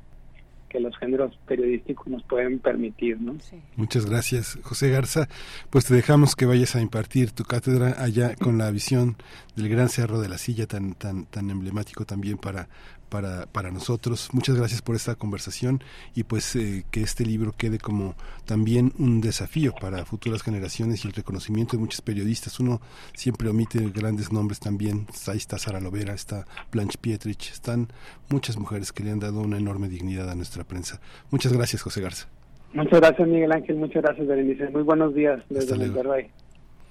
[0.71, 3.19] que los géneros periodísticos nos pueden permitir.
[3.19, 3.35] ¿no?
[3.75, 5.27] Muchas gracias, José Garza.
[5.69, 9.17] Pues te dejamos que vayas a impartir tu cátedra allá con la visión
[9.55, 12.69] del gran cerro de la silla, tan, tan, tan emblemático también para,
[13.11, 14.29] para, para nosotros.
[14.31, 15.83] Muchas gracias por esta conversación
[16.15, 18.15] y pues eh, que este libro quede como
[18.45, 22.59] también un desafío para futuras generaciones y el reconocimiento de muchos periodistas.
[22.61, 22.79] Uno
[23.13, 25.07] siempre omite grandes nombres también.
[25.27, 27.89] Ahí está Sara Lovera, está Blanche Pietrich, están
[28.29, 31.01] muchas mujeres que le han dado una enorme dignidad a nuestra prensa.
[31.31, 32.27] Muchas gracias, José Garza.
[32.73, 33.75] Muchas gracias, Miguel Ángel.
[33.75, 34.69] Muchas gracias, Berenice.
[34.69, 36.29] Muy buenos días desde Monterrey.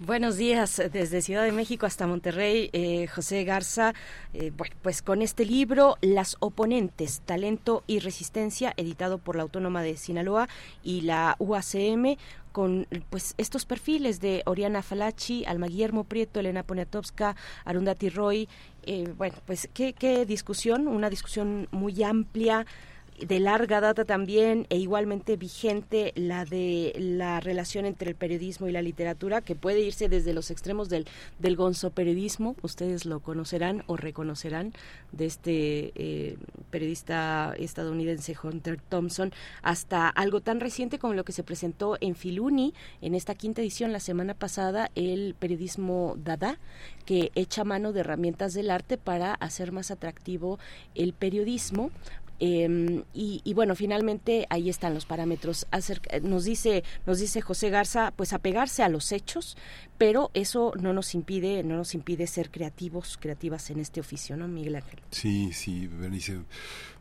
[0.02, 3.92] Buenos días desde Ciudad de México hasta Monterrey, eh, José Garza.
[4.32, 9.82] Eh, bueno, pues con este libro, Las oponentes, talento y resistencia, editado por la Autónoma
[9.82, 10.48] de Sinaloa
[10.82, 12.16] y la UACM,
[12.50, 18.48] con pues estos perfiles de Oriana Falachi, Alma Guillermo Prieto, Elena Poniatowska, Arundhati Roy.
[18.84, 22.64] Eh, bueno, pues qué, qué discusión, una discusión muy amplia
[23.26, 28.73] de larga data también e igualmente vigente la de la relación entre el periodismo y
[28.73, 31.07] la literatura que puede irse desde los extremos del,
[31.39, 34.73] del gonzo periodismo, ustedes lo conocerán o reconocerán
[35.12, 36.36] de este eh,
[36.70, 39.32] periodista estadounidense Hunter Thompson
[39.62, 43.92] hasta algo tan reciente como lo que se presentó en Filuni en esta quinta edición
[43.92, 46.58] la semana pasada, el periodismo Dada,
[47.07, 50.58] que echa mano de herramientas del arte para hacer más atractivo
[50.94, 51.90] el periodismo
[52.41, 55.67] Em, y, bueno, finalmente ahí están los parámetros.
[56.23, 59.59] nos dice, nos dice José Garza, pues apegarse a los hechos,
[59.99, 64.49] pero eso no nos impide, no nos impide ser creativos, creativas en este oficio, ¿no,
[64.49, 65.01] Miguel Ángel?
[65.10, 66.41] Sí, sí, Bernice,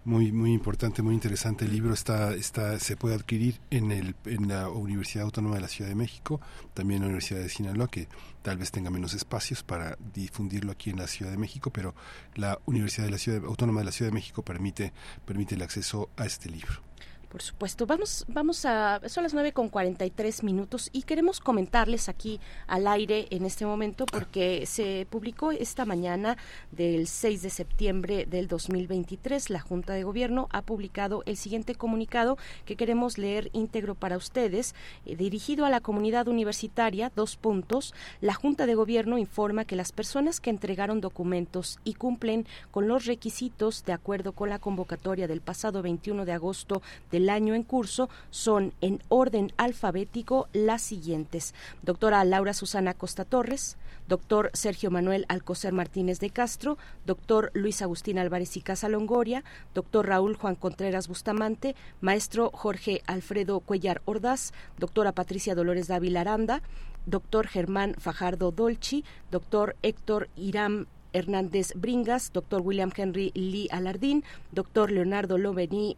[0.10, 1.66] muy, muy importante, muy interesante.
[1.66, 5.68] El libro está, está, se puede adquirir en el, en la Universidad Autónoma de la
[5.68, 6.42] Ciudad de México,
[6.74, 8.08] también en la Universidad de Sinaloa, que
[8.42, 11.94] tal vez tenga menos espacios para difundirlo aquí en la Ciudad de México, pero
[12.34, 14.94] la Universidad de la Ciudad Autónoma de la Ciudad de México permite,
[15.26, 16.89] permite el acceso a este libro.
[17.30, 17.86] Por supuesto.
[17.86, 19.02] Vamos, vamos a.
[19.08, 24.08] Son las 9 con 43 minutos y queremos comentarles aquí al aire en este momento
[24.08, 26.38] porque se publicó esta mañana
[26.72, 29.52] del 6 de septiembre del 2023.
[29.52, 34.74] La Junta de Gobierno ha publicado el siguiente comunicado que queremos leer íntegro para ustedes,
[35.06, 37.12] eh, dirigido a la comunidad universitaria.
[37.16, 37.94] Dos puntos.
[38.22, 43.06] La Junta de Gobierno informa que las personas que entregaron documentos y cumplen con los
[43.06, 47.64] requisitos de acuerdo con la convocatoria del pasado 21 de agosto de el año en
[47.64, 51.54] curso son en orden alfabético las siguientes.
[51.84, 58.18] Doctora Laura Susana Costa Torres, doctor Sergio Manuel Alcocer Martínez de Castro, doctor Luis Agustín
[58.18, 65.12] Álvarez y Casa Longoria, doctor Raúl Juan Contreras Bustamante, maestro Jorge Alfredo Cuellar Ordaz, doctora
[65.12, 66.62] Patricia Dolores Dávila Aranda,
[67.06, 74.92] doctor Germán Fajardo Dolci, doctor Héctor Irán Hernández Bringas, doctor William Henry Lee Alardín, doctor
[74.92, 75.98] Leonardo Loveni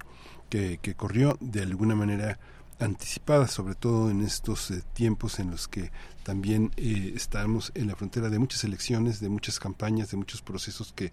[0.48, 2.39] que, que corrió de alguna manera
[2.84, 5.90] anticipada, sobre todo en estos eh, tiempos en los que
[6.22, 10.92] también eh, estamos en la frontera de muchas elecciones, de muchas campañas, de muchos procesos
[10.92, 11.12] que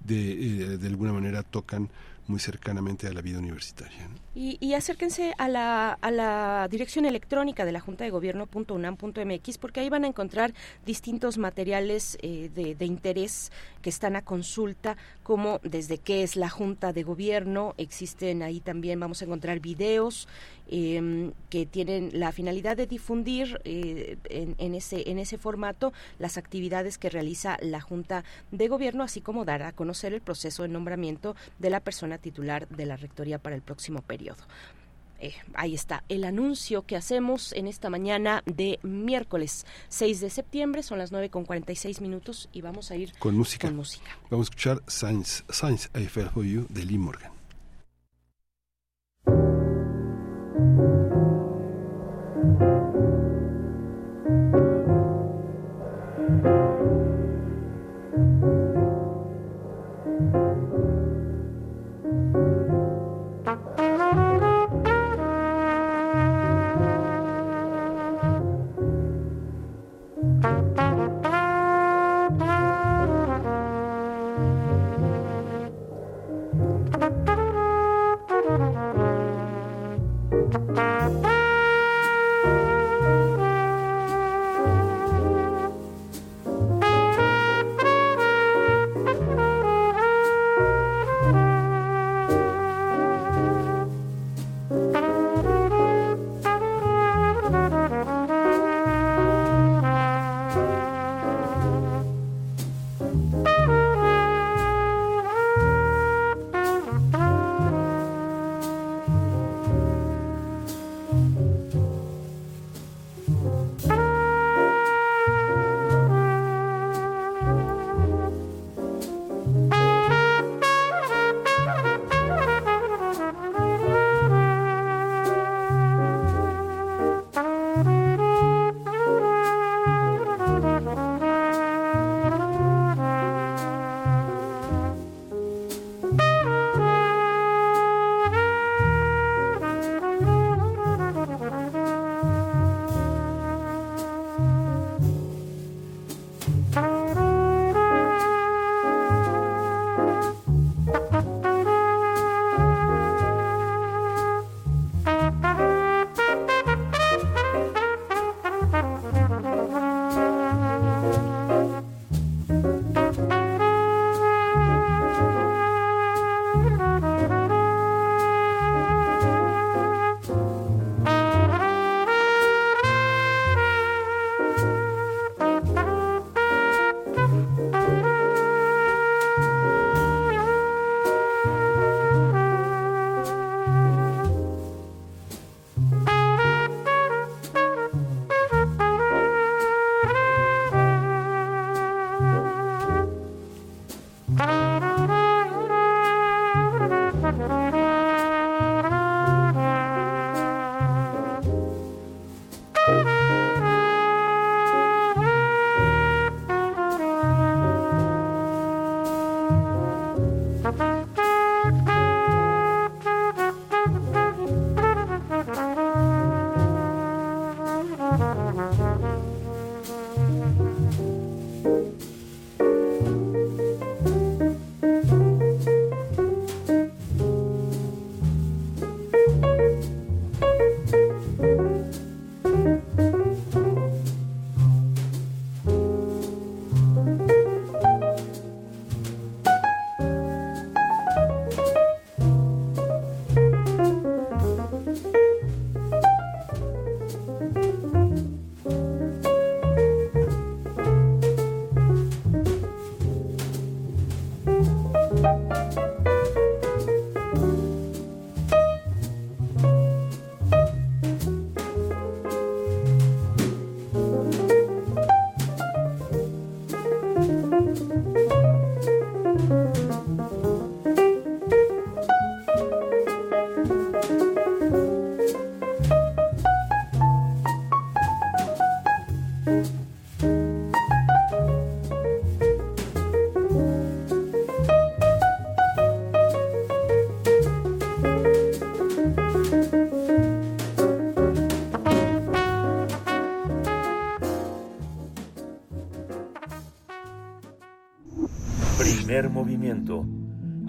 [0.00, 1.90] de, eh, de alguna manera tocan
[2.26, 4.08] muy cercanamente a la vida universitaria.
[4.40, 9.88] Y, acérquense a la, a la dirección electrónica de la Junta de Gobierno.unam.mx porque ahí
[9.88, 10.54] van a encontrar
[10.86, 13.50] distintos materiales eh, de, de, interés
[13.82, 19.00] que están a consulta, como desde qué es la Junta de Gobierno, existen ahí también,
[19.00, 20.28] vamos a encontrar videos
[20.68, 26.38] em, que tienen la finalidad de difundir eh, en, en, ese, en ese formato las
[26.38, 30.68] actividades que realiza la Junta de Gobierno, así como dar a conocer el proceso de
[30.68, 34.27] nombramiento de la persona titular de la Rectoría para el próximo periodo.
[35.20, 40.82] Eh, ahí está el anuncio que hacemos en esta mañana de miércoles 6 de septiembre.
[40.82, 43.68] Son las 9 con 46 minutos y vamos a ir con música.
[43.68, 43.96] Vamos
[44.30, 47.38] a escuchar Science, Science I Fell For You de Lee Morgan.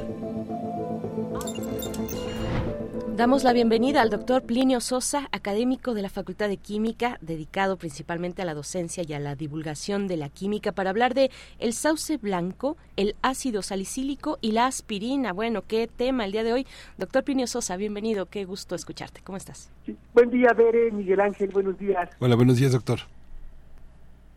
[3.16, 8.43] Damos la bienvenida al doctor Plinio Sosa, académico de la Facultad de Química, dedicado principalmente
[8.43, 12.19] a la docencia y a la divulgación de la química, para hablar de el sauce
[12.19, 15.33] blanco, el ácido salicílico y la aspirina.
[15.33, 16.67] Bueno, qué tema el día de hoy.
[16.99, 19.23] Doctor Plinio Sosa, bienvenido, qué gusto escucharte.
[19.25, 19.70] ¿Cómo estás?
[20.12, 22.10] Buen día, Bere, Miguel Ángel, buenos días.
[22.19, 22.99] Hola, buenos días, doctor.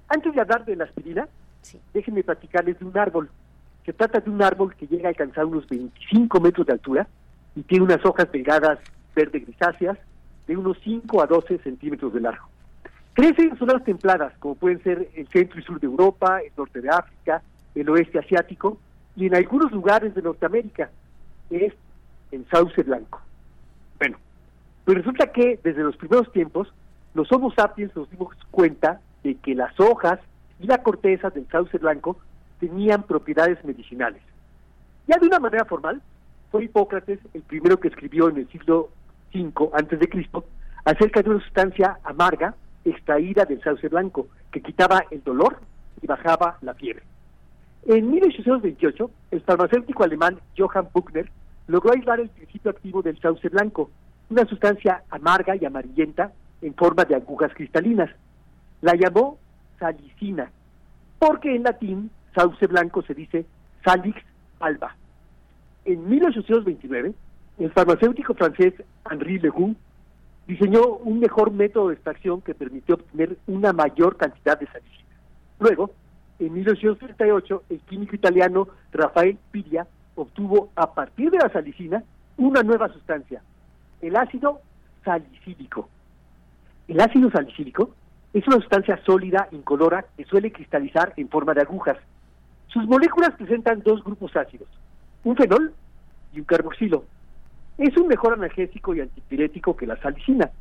[0.08, 1.28] Antes de hablar de la aspirina,
[1.94, 3.30] déjenme platicarles de un árbol.
[3.86, 7.08] Se trata de un árbol que llega a alcanzar unos 25 metros de altura
[7.58, 8.80] y tiene unas hojas delgadas
[9.14, 9.98] verde grisáceas
[10.48, 12.48] de unos 5 a 12 centímetros de largo.
[13.14, 16.82] Crece en zonas templadas, como pueden ser el centro y sur de Europa, el norte
[16.82, 17.42] de África,
[17.76, 18.80] el oeste asiático
[19.16, 20.90] y en algunos lugares de Norteamérica.
[21.50, 21.74] Es
[22.32, 23.22] en sauce blanco.
[24.00, 24.18] Bueno,
[24.86, 26.74] pues resulta que desde los primeros tiempos
[27.14, 30.20] los Homo sapiens nos dimos cuenta de que las hojas
[30.60, 32.18] y la corteza del sauce blanco
[32.60, 34.22] tenían propiedades medicinales.
[35.08, 36.02] Ya de una manera formal,
[36.52, 38.90] fue Hipócrates el primero que escribió en el siglo
[39.34, 40.46] V antes de Cristo
[40.86, 42.56] acerca de una sustancia amarga
[42.86, 45.60] extraída del sauce blanco que quitaba el dolor
[46.02, 47.04] y bajaba la fiebre.
[47.86, 51.30] En 1828, el farmacéutico alemán Johann Buchner
[51.68, 53.90] logró aislar el principio activo del sauce blanco,
[54.30, 56.32] una sustancia amarga y amarillenta
[56.62, 58.10] en forma de agujas cristalinas.
[58.82, 59.38] La llamó
[59.80, 60.52] salicina,
[61.20, 63.46] porque en latín sauce blanco se dice
[63.84, 64.22] salix
[64.60, 64.96] alba.
[65.86, 67.14] En 1829,
[67.60, 68.74] el farmacéutico francés
[69.10, 69.76] Henri Legoux
[70.48, 75.10] diseñó un mejor método de extracción que permitió obtener una mayor cantidad de salicina.
[75.60, 75.92] Luego,
[76.40, 82.04] en 1838, el químico italiano Rafael Piria obtuvo a partir de la salicina
[82.38, 83.42] una nueva sustancia,
[84.02, 84.62] el ácido
[85.06, 85.88] salicílico.
[86.88, 87.92] El ácido salicílico
[88.34, 91.98] es una sustancia sólida, incolora, que suele cristalizar en forma de agujas.
[92.68, 94.68] Sus moléculas presentan dos grupos ácidos,
[95.24, 95.74] un fenol
[96.34, 97.06] y un carboxilo.
[97.78, 100.52] Es un mejor analgésico y antipirético que la salicina.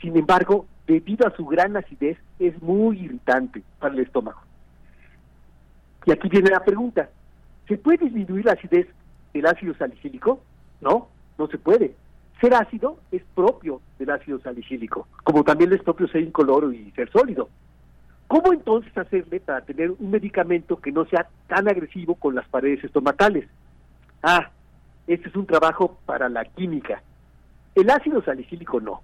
[0.00, 4.40] Sin embargo, debido a su gran acidez, es muy irritante para el estómago.
[6.04, 7.08] Y aquí viene la pregunta.
[7.66, 8.86] ¿Se puede disminuir la acidez
[9.32, 10.40] del ácido salicílico?
[10.80, 11.94] No, no se puede.
[12.40, 17.10] Ser ácido es propio del ácido salicílico, como también es propio ser incoloro y ser
[17.10, 17.48] sólido.
[18.28, 22.84] ¿Cómo entonces hacerle para tener un medicamento que no sea tan agresivo con las paredes
[22.84, 23.48] estomacales?
[24.22, 24.50] Ah,
[25.06, 27.02] este es un trabajo para la química.
[27.74, 29.02] El ácido salicílico no,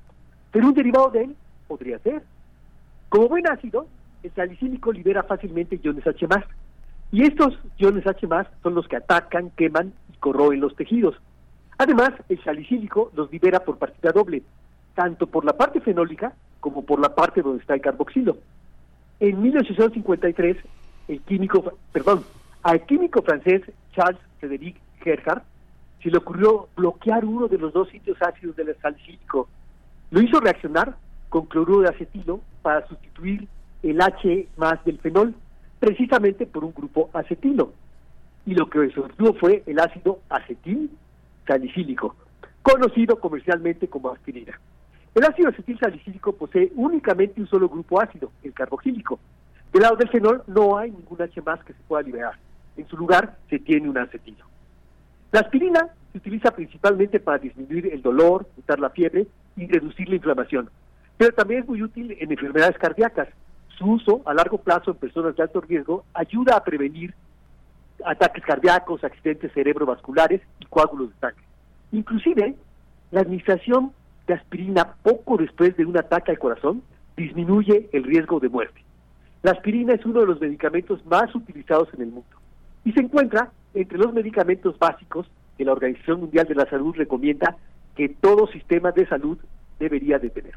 [0.51, 1.37] pero un derivado de él
[1.69, 2.23] podría ser.
[3.09, 3.87] Como buen ácido,
[4.23, 6.27] el salicílico libera fácilmente iones H+,
[7.13, 8.27] y estos iones H+,
[8.63, 11.15] son los que atacan, queman y corroen los tejidos.
[11.79, 14.43] Además, el salicílico los libera por partida doble,
[14.95, 18.39] tanto por la parte fenólica como por la parte donde está el carboxilo.
[19.21, 20.57] En 1853,
[21.09, 22.25] el químico, perdón,
[22.63, 25.45] al químico francés Charles Frédéric Gerhardt
[26.03, 29.49] se le ocurrió bloquear uno de los dos sitios ácidos del salicílico.
[30.11, 30.97] Lo hizo reaccionar
[31.29, 33.47] con cloruro de acetilo para sustituir
[33.83, 35.35] el H más del fenol,
[35.79, 37.73] precisamente por un grupo acetilo.
[38.45, 40.91] Y lo que obtuvo fue el ácido acetil
[41.47, 42.17] salicílico,
[42.63, 44.59] conocido comercialmente como aspirina.
[45.15, 49.21] El ácido acetil salicílico posee únicamente un solo grupo ácido, el carboxílico.
[49.73, 52.35] Del lado del fenol no hay ningún H más que se pueda liberar.
[52.77, 54.52] En su lugar se tiene un acetilo.
[55.33, 60.17] La aspirina se utiliza principalmente para disminuir el dolor, quitar la fiebre y reducir la
[60.17, 60.69] inflamación,
[61.17, 63.28] pero también es muy útil en enfermedades cardíacas.
[63.78, 67.15] Su uso a largo plazo en personas de alto riesgo ayuda a prevenir
[68.05, 71.44] ataques cardíacos, accidentes cerebrovasculares y coágulos de sangre.
[71.93, 72.55] Inclusive,
[73.11, 73.93] la administración
[74.27, 76.83] de aspirina poco después de un ataque al corazón
[77.17, 78.83] disminuye el riesgo de muerte.
[79.43, 82.36] La aspirina es uno de los medicamentos más utilizados en el mundo
[82.85, 85.26] y se encuentra entre los medicamentos básicos
[85.57, 87.57] que la Organización Mundial de la Salud recomienda
[87.97, 89.39] que todo sistema de salud
[89.78, 90.55] debería de tener.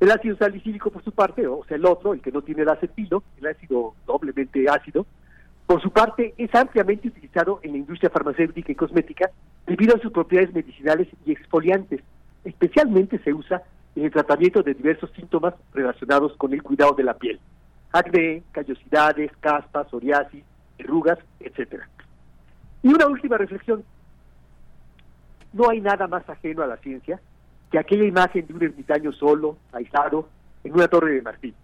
[0.00, 2.68] El ácido salicílico, por su parte, o sea, el otro, el que no tiene el
[2.68, 5.06] acetilo, el ácido doblemente ácido,
[5.66, 9.30] por su parte, es ampliamente utilizado en la industria farmacéutica y cosmética
[9.66, 12.00] debido a sus propiedades medicinales y exfoliantes.
[12.44, 13.62] Especialmente se usa
[13.94, 17.38] en el tratamiento de diversos síntomas relacionados con el cuidado de la piel.
[17.92, 20.44] Acné, callosidades, caspas, psoriasis,
[20.80, 21.86] arrugas, etcétera.
[22.82, 23.84] Y una última reflexión.
[25.52, 27.20] No hay nada más ajeno a la ciencia
[27.70, 30.28] que aquella imagen de un ermitaño solo, aislado,
[30.64, 31.54] en una torre de marfil.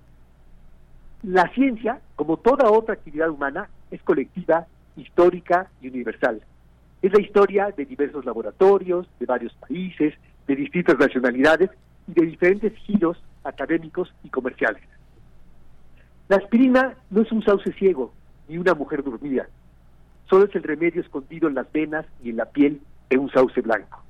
[1.23, 6.43] La ciencia, como toda otra actividad humana, es colectiva, histórica y universal.
[7.01, 10.15] Es la historia de diversos laboratorios, de varios países,
[10.47, 11.71] de distintas nacionalidades
[12.09, 14.83] y de diferentes giros académicos y comerciales.
[16.29, 18.13] La aspirina no es un sauce ciego
[18.49, 19.47] ni una mujer dormida,
[20.35, 23.61] solo es el remedio escondido en las venas y en la piel de un sauce
[23.61, 24.03] blanco.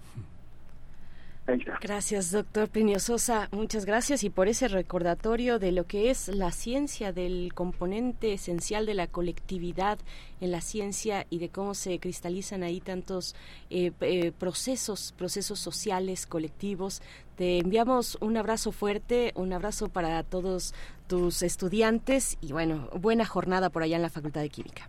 [1.83, 3.51] Gracias, doctor Plinio Sosa.
[3.53, 8.87] Muchas gracias y por ese recordatorio de lo que es la ciencia, del componente esencial
[8.87, 9.99] de la colectividad
[10.41, 13.37] en la ciencia y de cómo se cristalizan ahí tantos
[13.69, 17.03] eh, eh, procesos, procesos sociales, colectivos.
[17.37, 20.73] Te enviamos un abrazo fuerte, un abrazo para todos
[21.07, 24.89] tus estudiantes y bueno, buena jornada por allá en la Facultad de Química.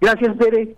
[0.00, 0.76] Gracias, Bere.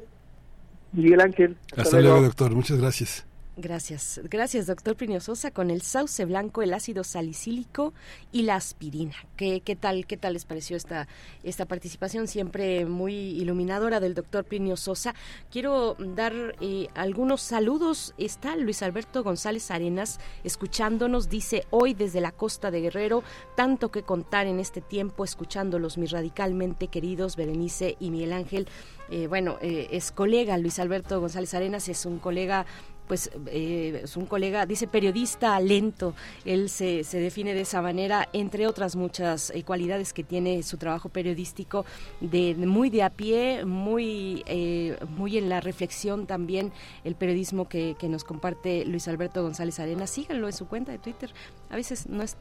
[0.93, 1.57] Miguel Ángel.
[1.77, 2.55] Hasta, luego, doctor.
[2.55, 3.25] Muchas gracias.
[3.61, 7.93] Gracias, gracias doctor Plinio Sosa con el sauce blanco, el ácido salicílico
[8.33, 9.15] y la aspirina.
[9.37, 11.09] ¿Qué, qué tal, qué tal les pareció esta,
[11.43, 15.15] esta participación siempre muy iluminadora del doctor Plinio Sosa?
[15.51, 18.15] Quiero dar eh, algunos saludos.
[18.17, 23.23] Está Luis Alberto González Arenas escuchándonos, dice hoy desde la costa de Guerrero,
[23.57, 28.69] tanto que contar en este tiempo, escuchándolos mis radicalmente queridos Berenice y Miguel Ángel.
[29.11, 32.65] Eh, bueno, eh, es colega Luis Alberto González Arenas, es un colega
[33.11, 36.15] pues eh, es un colega, dice periodista lento,
[36.45, 40.77] él se, se, define de esa manera, entre otras muchas eh, cualidades que tiene su
[40.77, 41.85] trabajo periodístico,
[42.21, 46.71] de, muy de a pie, muy, eh, muy en la reflexión también,
[47.03, 50.99] el periodismo que, que, nos comparte Luis Alberto González Arena, síganlo en su cuenta de
[50.99, 51.33] Twitter,
[51.69, 52.37] a veces no es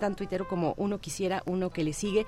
[0.00, 2.24] tan tuitero como uno quisiera, uno que le sigue,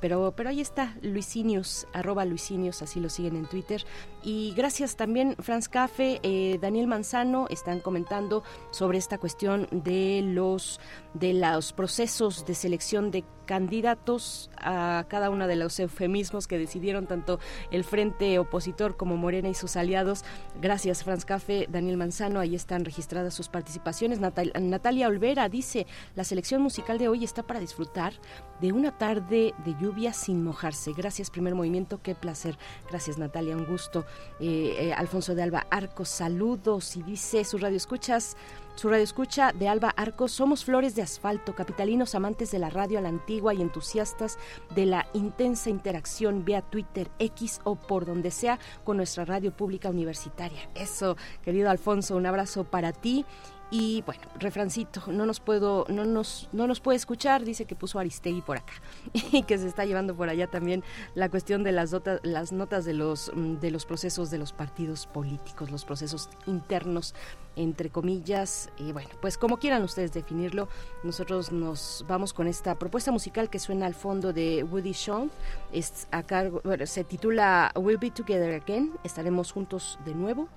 [0.00, 3.84] pero, pero ahí está, Luisinius, arroba Luisinius, así lo siguen en Twitter,
[4.22, 7.13] y gracias también Franz Cafe, Daniel Manzano,
[7.48, 10.80] están comentando sobre esta cuestión de los
[11.14, 17.06] de los procesos de selección de candidatos a cada uno de los eufemismos que decidieron
[17.06, 17.38] tanto
[17.70, 20.24] el frente opositor como Morena y sus aliados.
[20.60, 24.18] Gracias, Franz Café, Daniel Manzano, ahí están registradas sus participaciones.
[24.20, 25.86] Natalia Olvera dice,
[26.16, 28.14] la selección musical de hoy está para disfrutar
[28.60, 30.92] de una tarde de lluvia sin mojarse.
[30.92, 32.56] Gracias, primer movimiento, qué placer.
[32.88, 34.06] Gracias, Natalia, un gusto.
[34.40, 38.36] Eh, eh, Alfonso de Alba Arcos, saludos dice, su radio escuchas.
[38.74, 42.98] Su radio escucha de Alba Arcos, somos flores de asfalto, capitalinos amantes de la radio
[42.98, 44.36] a la antigua y entusiastas
[44.74, 49.90] de la intensa interacción vía Twitter, X o por donde sea con nuestra radio pública
[49.90, 50.68] universitaria.
[50.74, 53.24] Eso, querido Alfonso, un abrazo para ti
[53.70, 57.98] y bueno, refrancito, no nos puedo, no nos, no nos puede escuchar, dice que puso
[57.98, 58.74] Aristegui por acá
[59.12, 60.84] y que se está llevando por allá también
[61.14, 64.52] la cuestión de las notas, las notas de los mm, de los procesos de los
[64.52, 67.14] partidos políticos, los procesos internos
[67.56, 70.68] entre comillas, y bueno, pues como quieran ustedes definirlo,
[71.04, 75.30] nosotros nos vamos con esta propuesta musical que suena al fondo de Woody Shawn,
[75.72, 80.48] es a cargo, bueno, se titula We'll Be Together Again, estaremos juntos de nuevo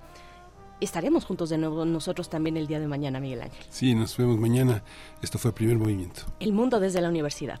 [0.80, 3.64] estaremos juntos de nuevo nosotros también el día de mañana, Miguel Ángel.
[3.70, 4.82] Sí, nos vemos mañana.
[5.22, 6.22] Esto fue el primer movimiento.
[6.40, 7.60] El mundo desde la universidad.